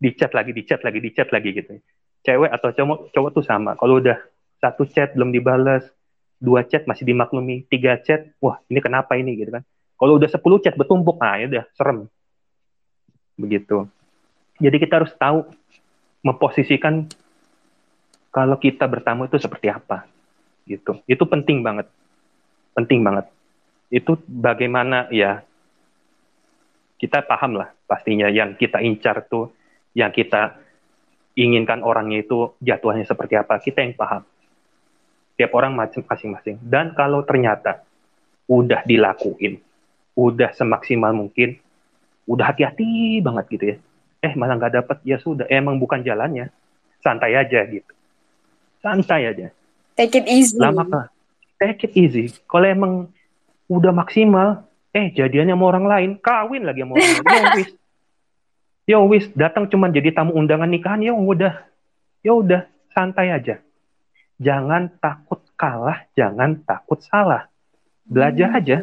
di 0.00 0.10
chat 0.16 0.32
lagi, 0.32 0.56
di 0.56 0.64
chat 0.64 0.80
lagi, 0.80 0.98
di 0.98 1.10
chat 1.12 1.28
lagi 1.28 1.52
gitu. 1.52 1.76
Cewek 2.24 2.50
atau 2.50 2.72
cowok, 2.72 2.98
cowok 3.12 3.30
tuh 3.36 3.44
sama. 3.44 3.76
Kalau 3.76 4.00
udah 4.00 4.16
satu 4.56 4.88
chat 4.88 5.12
belum 5.12 5.28
dibales, 5.28 5.84
dua 6.40 6.64
chat 6.64 6.88
masih 6.88 7.04
dimaklumi, 7.04 7.68
tiga 7.68 8.00
chat, 8.00 8.32
wah 8.40 8.56
ini 8.72 8.80
kenapa 8.80 9.20
ini 9.20 9.36
gitu 9.36 9.52
kan. 9.52 9.64
Kalau 10.00 10.16
udah 10.16 10.28
sepuluh 10.32 10.56
chat 10.64 10.72
bertumpuk, 10.80 11.20
nah 11.20 11.36
ya 11.36 11.46
udah 11.52 11.64
serem. 11.76 12.08
Begitu. 13.36 13.84
Jadi 14.56 14.76
kita 14.80 15.04
harus 15.04 15.12
tahu 15.16 15.44
memposisikan 16.24 17.04
kalau 18.32 18.56
kita 18.56 18.88
bertamu 18.88 19.28
itu 19.28 19.36
seperti 19.36 19.68
apa. 19.68 20.08
Gitu. 20.64 20.96
Itu 21.04 21.28
penting 21.28 21.60
banget. 21.60 21.92
Penting 22.72 23.04
banget. 23.04 23.28
Itu 23.92 24.16
bagaimana 24.24 25.12
ya 25.12 25.44
kita 27.00 27.24
paham 27.24 27.56
lah 27.60 27.72
pastinya 27.88 28.28
yang 28.28 28.56
kita 28.56 28.80
incar 28.84 29.24
tuh 29.28 29.52
yang 29.96 30.14
kita 30.14 30.60
inginkan 31.34 31.82
orangnya 31.82 32.22
itu 32.22 32.54
jatuhnya 32.60 33.06
seperti 33.06 33.34
apa, 33.38 33.58
kita 33.58 33.82
yang 33.82 33.94
paham. 33.94 34.22
Tiap 35.38 35.50
orang 35.56 35.72
masing-masing. 35.72 36.60
Dan 36.60 36.92
kalau 36.92 37.24
ternyata 37.24 37.80
udah 38.50 38.84
dilakuin, 38.84 39.56
udah 40.12 40.52
semaksimal 40.52 41.14
mungkin, 41.16 41.56
udah 42.28 42.52
hati-hati 42.52 43.22
banget 43.24 43.44
gitu 43.56 43.64
ya. 43.72 43.76
Eh 44.20 44.32
malah 44.36 44.60
nggak 44.60 44.74
dapet, 44.84 44.96
ya 45.06 45.16
sudah, 45.16 45.48
emang 45.48 45.80
bukan 45.80 46.04
jalannya. 46.04 46.52
Santai 47.00 47.32
aja 47.32 47.64
gitu. 47.64 47.92
Santai 48.84 49.32
aja. 49.32 49.48
Take 49.96 50.20
it 50.20 50.26
easy. 50.28 50.60
Lama 50.60 50.84
apa? 50.84 51.00
Take 51.56 51.88
it 51.88 51.92
easy. 51.96 52.28
Kalau 52.44 52.68
emang 52.68 52.92
udah 53.64 53.92
maksimal, 53.96 54.68
eh 54.92 55.08
jadiannya 55.08 55.56
sama 55.56 55.64
orang 55.72 55.86
lain, 55.88 56.10
kawin 56.20 56.68
lagi 56.68 56.84
sama 56.84 57.00
orang 57.00 57.24
lain. 57.56 57.68
Ya, 58.88 58.98
wis 59.04 59.28
datang 59.36 59.68
cuma 59.68 59.92
jadi 59.92 60.10
tamu 60.10 60.34
undangan 60.34 60.68
nikahan 60.68 61.04
ya 61.04 61.12
udah. 61.12 61.64
Ya 62.24 62.32
udah 62.36 62.66
santai 62.92 63.32
aja. 63.32 63.60
Jangan 64.40 64.88
takut 65.00 65.44
kalah 65.60 66.08
jangan 66.16 66.64
takut 66.64 67.00
salah. 67.04 67.48
Belajar 68.08 68.56
hmm. 68.56 68.58
aja. 68.60 68.78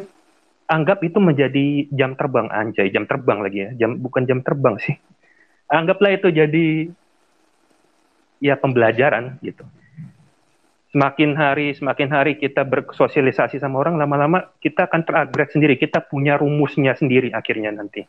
Anggap 0.68 1.00
itu 1.00 1.18
menjadi 1.18 1.88
jam 1.96 2.12
terbang 2.12 2.46
anjay 2.52 2.92
jam 2.92 3.08
terbang 3.08 3.40
lagi 3.40 3.58
ya. 3.66 3.70
Jam 3.74 3.98
bukan 3.98 4.28
jam 4.28 4.44
terbang 4.44 4.76
sih. 4.78 4.94
Anggaplah 5.68 6.16
itu 6.16 6.28
jadi 6.30 6.66
ya 8.40 8.54
pembelajaran 8.56 9.40
gitu. 9.42 9.64
Semakin 10.88 11.36
hari 11.36 11.76
semakin 11.76 12.08
hari 12.08 12.32
kita 12.40 12.64
bersosialisasi 12.64 13.60
sama 13.60 13.80
orang 13.80 14.00
lama-lama 14.00 14.48
kita 14.60 14.88
akan 14.88 15.04
terupgrade 15.04 15.52
sendiri. 15.52 15.74
Kita 15.76 16.00
punya 16.04 16.40
rumusnya 16.40 16.96
sendiri 16.96 17.32
akhirnya 17.32 17.72
nanti 17.72 18.08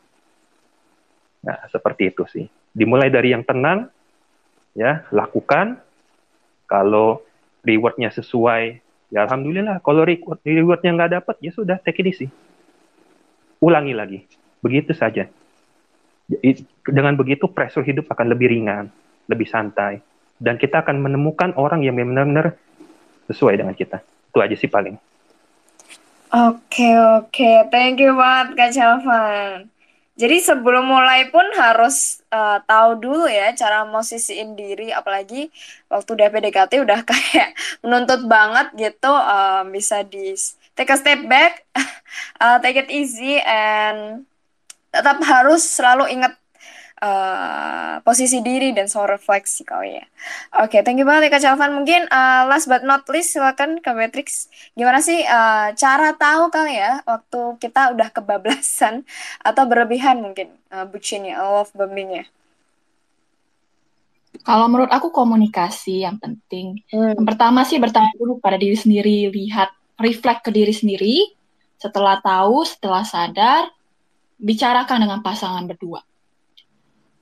nah 1.40 1.56
seperti 1.72 2.12
itu 2.12 2.24
sih 2.28 2.46
dimulai 2.76 3.08
dari 3.08 3.32
yang 3.32 3.44
tenang 3.44 3.88
ya 4.76 5.04
lakukan 5.10 5.80
kalau 6.68 7.24
rewardnya 7.64 8.12
sesuai 8.12 8.78
ya 9.10 9.26
alhamdulillah 9.26 9.82
kalau 9.82 10.04
reward 10.06 10.38
rewardnya 10.44 10.92
nggak 10.94 11.12
dapat 11.20 11.36
ya 11.42 11.50
sudah 11.50 11.76
take 11.82 12.00
it 12.04 12.06
easy 12.12 12.26
ulangi 13.58 13.96
lagi 13.96 14.18
begitu 14.60 14.92
saja 14.92 15.26
dengan 16.86 17.18
begitu 17.18 17.50
pressure 17.50 17.82
hidup 17.82 18.06
akan 18.12 18.30
lebih 18.30 18.52
ringan 18.52 18.92
lebih 19.26 19.48
santai 19.50 19.98
dan 20.40 20.56
kita 20.56 20.80
akan 20.80 21.04
menemukan 21.04 21.52
orang 21.54 21.84
yang 21.84 21.94
benar-benar 22.00 22.56
sesuai 23.28 23.60
dengan 23.60 23.76
kita. 23.76 24.00
Itu 24.32 24.40
aja 24.40 24.56
sih 24.56 24.66
paling. 24.66 24.96
Oke, 26.32 26.90
oke. 26.96 27.50
Thank 27.68 28.00
you 28.00 28.16
banget 28.16 28.56
Kak 28.56 28.70
Chalvan. 28.72 29.68
Jadi 30.20 30.36
sebelum 30.44 30.84
mulai 30.84 31.32
pun 31.32 31.42
harus 31.56 32.20
uh, 32.28 32.60
tahu 32.68 33.00
dulu 33.00 33.24
ya 33.24 33.56
cara 33.56 33.88
posisiin 33.88 34.52
diri, 34.52 34.92
apalagi 34.92 35.48
waktu 35.88 36.10
udah 36.12 36.28
PDKT 36.28 36.72
udah 36.84 37.00
kayak 37.08 37.56
menuntut 37.80 38.28
banget 38.28 38.68
gitu, 38.76 39.08
uh, 39.08 39.64
bisa 39.64 40.04
di 40.04 40.36
take 40.76 40.92
a 40.92 40.96
step 41.00 41.24
back, 41.24 41.64
uh, 42.36 42.60
take 42.62 42.76
it 42.84 42.92
easy, 42.92 43.40
and 43.40 44.28
tetap 44.92 45.24
harus 45.24 45.64
selalu 45.64 46.12
ingat 46.12 46.36
uh, 47.00 47.98
posisi 48.04 48.44
diri 48.44 48.70
dan 48.76 48.86
soal 48.86 49.16
refleksi 49.16 49.64
kau 49.64 49.80
ya. 49.80 50.04
Oke, 50.60 50.78
okay, 50.78 50.80
thank 50.84 51.00
you 51.00 51.08
banget 51.08 51.28
ya 51.28 51.30
Kak 51.32 51.42
Calvan. 51.42 51.72
Mungkin 51.74 52.06
uh, 52.12 52.46
last 52.46 52.68
but 52.68 52.84
not 52.84 53.08
least 53.08 53.34
silakan 53.34 53.80
Kak 53.80 53.96
Beatrix. 53.96 54.52
Gimana 54.76 55.00
sih 55.00 55.24
uh, 55.24 55.72
cara 55.74 56.14
tahu 56.14 56.52
kali 56.52 56.76
ya 56.76 57.00
waktu 57.08 57.40
kita 57.58 57.96
udah 57.96 58.08
kebablasan 58.12 59.02
atau 59.48 59.62
berlebihan 59.66 60.20
mungkin 60.20 60.52
uh, 60.70 60.84
bucinnya, 60.86 61.40
love 61.40 61.72
bombingnya? 61.72 62.28
Kalau 64.40 64.72
menurut 64.72 64.88
aku 64.88 65.12
komunikasi 65.12 66.06
yang 66.06 66.16
penting. 66.16 66.80
Hmm. 66.88 67.12
Yang 67.12 67.26
pertama 67.28 67.60
sih 67.66 67.76
bertanya 67.76 68.14
dulu 68.16 68.40
pada 68.40 68.56
diri 68.56 68.78
sendiri, 68.78 69.28
lihat, 69.28 69.68
reflect 70.00 70.48
ke 70.48 70.50
diri 70.54 70.72
sendiri. 70.72 71.16
Setelah 71.76 72.20
tahu, 72.24 72.64
setelah 72.64 73.04
sadar, 73.04 73.68
bicarakan 74.40 75.04
dengan 75.04 75.20
pasangan 75.20 75.64
berdua 75.68 76.00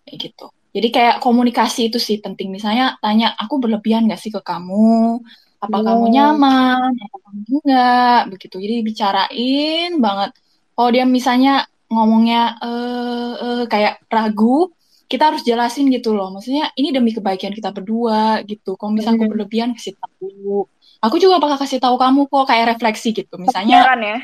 kayak 0.09 0.16
gitu. 0.32 0.46
Jadi 0.72 0.88
kayak 0.88 1.16
komunikasi 1.20 1.92
itu 1.92 1.98
sih 2.00 2.20
penting. 2.24 2.48
Misalnya 2.48 2.96
tanya, 3.04 3.36
aku 3.36 3.61
berlebihan 3.61 4.09
gak 4.09 4.20
sih 4.20 4.32
ke 4.32 4.40
kamu? 4.40 5.20
Apa 5.61 5.76
oh. 5.80 5.84
kamu 5.84 6.04
nyaman? 6.12 6.90
Apa 6.96 7.16
kamu 7.28 7.40
enggak? 7.61 8.20
Begitu. 8.32 8.56
Jadi 8.56 8.74
bicarain 8.84 9.90
banget. 10.00 10.30
Kalau 10.72 10.90
dia 10.94 11.04
misalnya 11.09 11.66
ngomongnya 11.88 12.61
eh, 12.62 13.32
eh, 13.36 13.64
kayak 13.66 14.04
ragu, 14.12 14.70
kita 15.09 15.32
harus 15.32 15.42
jelasin 15.42 15.88
gitu 15.88 16.12
loh. 16.12 16.28
Maksudnya 16.30 16.70
ini 16.76 16.92
demi 16.92 17.16
kebaikan 17.16 17.50
kita 17.50 17.72
berdua 17.72 18.44
gitu. 18.44 18.76
Kalau 18.76 18.92
misalnya 18.92 19.24
aku 19.24 19.32
berlebihan 19.32 19.72
kasih 19.72 19.96
tahu. 19.96 20.68
Aku 20.98 21.16
juga 21.16 21.40
bakal 21.40 21.59
kasih 21.64 21.80
tahu 21.80 21.96
kamu 21.96 22.28
kok 22.28 22.44
kayak 22.44 22.76
refleksi 22.76 23.16
gitu. 23.16 23.34
Misalnya, 23.40 23.88
ya. 23.98 24.18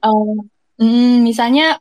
Uh, 0.00 0.46
mm, 0.80 1.20
misalnya 1.26 1.76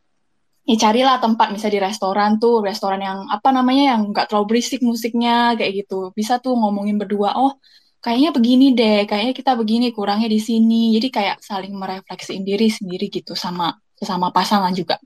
ya 0.69 0.75
carilah 0.77 1.17
tempat 1.17 1.49
misalnya 1.49 1.81
di 1.81 1.83
restoran 1.89 2.37
tuh 2.37 2.61
restoran 2.61 3.01
yang 3.01 3.25
apa 3.25 3.49
namanya 3.49 3.97
yang 3.97 4.13
nggak 4.13 4.29
terlalu 4.29 4.53
berisik 4.53 4.85
musiknya 4.85 5.57
kayak 5.57 5.81
gitu. 5.85 6.13
Bisa 6.13 6.37
tuh 6.37 6.53
ngomongin 6.53 7.01
berdua 7.01 7.33
oh 7.41 7.57
kayaknya 8.05 8.29
begini 8.29 8.77
deh 8.77 9.09
kayaknya 9.09 9.33
kita 9.33 9.57
begini 9.57 9.89
kurangnya 9.89 10.29
di 10.29 10.37
sini. 10.37 10.93
Jadi 10.93 11.07
kayak 11.09 11.41
saling 11.41 11.73
merefleksiin 11.73 12.45
diri 12.45 12.69
sendiri 12.69 13.09
gitu 13.09 13.33
sama 13.33 13.73
sesama 13.97 14.29
pasangan 14.29 14.69
juga. 14.77 15.01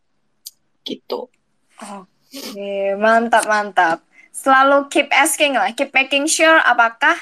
Gitu. 0.84 1.32
Oke 1.80 3.00
mantap 3.00 3.48
mantap. 3.48 4.04
Selalu 4.36 4.92
keep 4.92 5.08
asking 5.16 5.56
lah 5.56 5.72
keep 5.72 5.96
making 5.96 6.28
sure 6.28 6.60
apakah 6.60 7.16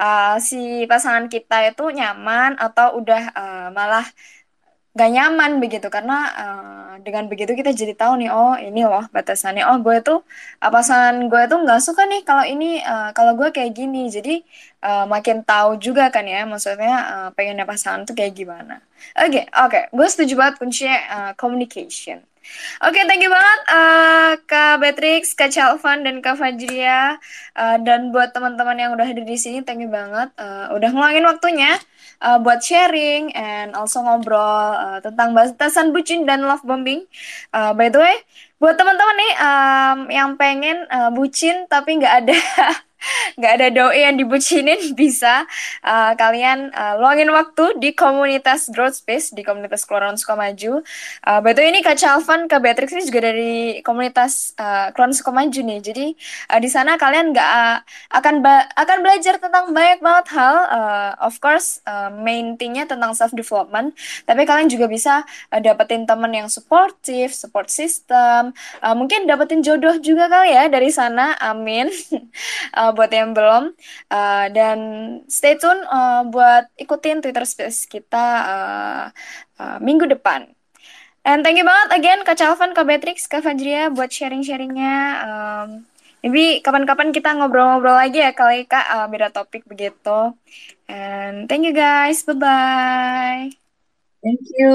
uh, 0.00 0.40
si 0.40 0.88
pasangan 0.88 1.28
kita 1.28 1.76
itu 1.76 1.84
nyaman 1.92 2.56
atau 2.56 2.96
udah 3.04 3.22
uh, 3.36 3.68
malah 3.68 4.06
gak 4.92 5.08
nyaman 5.08 5.56
begitu 5.56 5.88
karena 5.88 6.18
uh, 6.36 6.92
dengan 7.00 7.26
begitu 7.26 7.56
kita 7.56 7.72
jadi 7.72 7.96
tahu 7.96 8.20
nih 8.20 8.30
oh 8.30 8.54
ini 8.60 8.84
loh 8.84 9.08
batasannya 9.08 9.64
oh 9.64 9.80
gue 9.80 10.04
tuh 10.04 10.20
pasangan 10.60 11.16
gue 11.32 11.42
tuh 11.48 11.58
nggak 11.64 11.80
suka 11.82 12.04
nih 12.06 12.22
kalau 12.22 12.44
ini 12.46 12.84
uh, 12.84 13.10
kalau 13.16 13.32
gue 13.34 13.48
kayak 13.50 13.72
gini 13.72 14.12
jadi 14.12 14.44
uh, 14.84 15.04
makin 15.08 15.42
tahu 15.42 15.80
juga 15.80 16.12
kan 16.12 16.28
ya 16.28 16.44
maksudnya 16.44 16.94
uh, 17.08 17.28
pengennya 17.32 17.64
pasangan 17.64 18.04
tuh 18.04 18.12
kayak 18.12 18.36
gimana 18.36 18.84
oke 19.18 19.28
okay, 19.32 19.44
oke 19.48 19.68
okay. 19.72 19.82
gue 19.90 20.06
setuju 20.12 20.34
banget 20.38 20.54
kuncinya 20.60 20.96
uh, 21.10 21.32
communication 21.34 22.22
Oke, 22.82 22.98
okay, 22.98 23.06
thank 23.06 23.22
you 23.22 23.30
banget 23.30 23.60
uh, 23.70 24.34
Kak 24.50 24.82
Beatrix, 24.82 25.30
Kak 25.38 25.54
Chalvan, 25.54 26.02
dan 26.02 26.18
Kak 26.18 26.34
Fajria. 26.34 27.14
Uh, 27.54 27.78
dan 27.86 28.10
buat 28.10 28.34
teman-teman 28.34 28.74
yang 28.74 28.90
udah 28.98 29.06
hadir 29.06 29.22
di 29.22 29.38
sini, 29.38 29.62
thank 29.62 29.78
you 29.78 29.86
banget. 29.86 30.26
Uh, 30.34 30.74
udah 30.74 30.90
ngeluangin 30.90 31.22
waktunya 31.22 31.78
uh, 32.22 32.38
buat 32.38 32.62
sharing 32.62 33.34
and 33.34 33.74
also 33.74 34.00
ngobrol 34.00 34.38
uh, 34.78 34.98
tentang 35.02 35.34
batasan 35.34 35.90
bucin 35.90 36.22
dan 36.22 36.46
love 36.46 36.62
bombing. 36.62 37.04
Uh, 37.50 37.74
by 37.74 37.90
the 37.90 37.98
way, 37.98 38.16
buat 38.62 38.78
teman-teman 38.78 39.16
nih 39.18 39.32
um, 39.42 39.98
yang 40.08 40.30
pengen 40.38 40.86
uh, 40.86 41.10
bucin 41.10 41.66
tapi 41.66 41.98
nggak 41.98 42.14
ada 42.22 42.38
nggak 43.36 43.52
ada 43.58 43.68
doi 43.72 44.04
yang 44.04 44.16
dibucinin 44.18 44.80
bisa 45.00 45.44
uh, 45.82 46.12
kalian 46.14 46.70
uh, 46.72 47.00
luangin 47.00 47.30
waktu 47.32 47.78
di 47.80 47.90
komunitas 47.96 48.68
growth 48.70 49.00
space 49.00 49.32
di 49.34 49.42
komunitas 49.42 49.84
Keluaran 49.84 50.16
Sukamaju. 50.16 50.82
Uh, 51.24 51.40
betul 51.40 51.68
ini 51.68 51.80
Kak 51.80 51.98
Chalvan, 51.98 52.46
Kak 52.46 52.60
Beatrix 52.62 52.92
ini 52.94 53.02
juga 53.06 53.32
dari 53.32 53.80
komunitas 53.82 54.54
uh, 54.58 54.92
Keluaran 54.94 55.14
Sukamaju 55.16 55.60
nih. 55.62 55.80
Jadi 55.82 56.06
uh, 56.52 56.60
di 56.60 56.68
sana 56.70 56.96
kalian 56.96 57.34
nggak 57.34 57.50
uh, 57.50 57.78
akan 58.18 58.34
akan 58.76 58.98
belajar 59.02 59.38
tentang 59.42 59.72
banyak 59.74 60.00
banget 60.00 60.26
hal. 60.36 60.56
Uh, 60.72 61.10
of 61.22 61.36
course 61.42 61.82
uh, 61.88 62.08
main 62.12 62.54
thingnya 62.56 62.86
tentang 62.86 63.12
self 63.16 63.32
development. 63.34 63.94
Tapi 64.24 64.42
kalian 64.46 64.68
juga 64.70 64.86
bisa 64.86 65.24
uh, 65.50 65.60
dapetin 65.60 66.04
teman 66.06 66.30
yang 66.32 66.48
supportive, 66.48 67.32
support 67.34 67.68
system. 67.72 68.52
Uh, 68.80 68.94
mungkin 68.94 69.24
dapetin 69.26 69.64
jodoh 69.64 69.98
juga 69.98 70.28
kali 70.28 70.54
ya 70.54 70.68
dari 70.68 70.90
sana. 70.92 71.34
Amin. 71.40 71.90
uh, 72.76 72.91
buat 72.92 73.10
yang 73.12 73.32
belum 73.32 73.72
uh, 74.12 74.46
dan 74.52 74.78
stay 75.26 75.56
tune 75.56 75.82
uh, 75.88 76.22
buat 76.28 76.68
ikutin 76.76 77.24
Twitter 77.24 77.44
Space 77.48 77.88
kita 77.88 78.26
uh, 78.44 79.04
uh, 79.60 79.78
minggu 79.80 80.08
depan. 80.08 80.48
And 81.22 81.46
thank 81.46 81.54
you 81.54 81.66
banget 81.66 81.88
again 81.94 82.20
Kak 82.26 82.34
Calvan, 82.34 82.74
Kak 82.74 82.82
Beatrix, 82.82 83.30
Kak 83.30 83.46
Fajria 83.46 83.94
buat 83.94 84.10
sharing-sharingnya. 84.10 84.98
Um, 85.22 85.86
maybe 86.18 86.58
kapan-kapan 86.66 87.14
kita 87.14 87.30
ngobrol-ngobrol 87.38 87.94
lagi 87.94 88.18
ya 88.18 88.34
kali 88.34 88.66
Kak, 88.66 88.86
uh, 88.90 89.06
beda 89.06 89.30
topik 89.30 89.62
begitu. 89.62 90.34
And 90.90 91.46
thank 91.46 91.62
you 91.62 91.70
guys, 91.70 92.26
bye-bye. 92.26 93.54
Thank 94.22 94.42
you. 94.58 94.74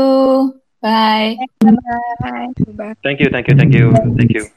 Bye. 0.80 1.36
Bye. 1.60 2.56
Bye. 2.76 2.96
Thank 3.04 3.20
you, 3.20 3.28
thank 3.28 3.48
you, 3.48 3.56
thank 3.60 3.74
you, 3.76 3.86
thank 4.16 4.32
you. 4.32 4.48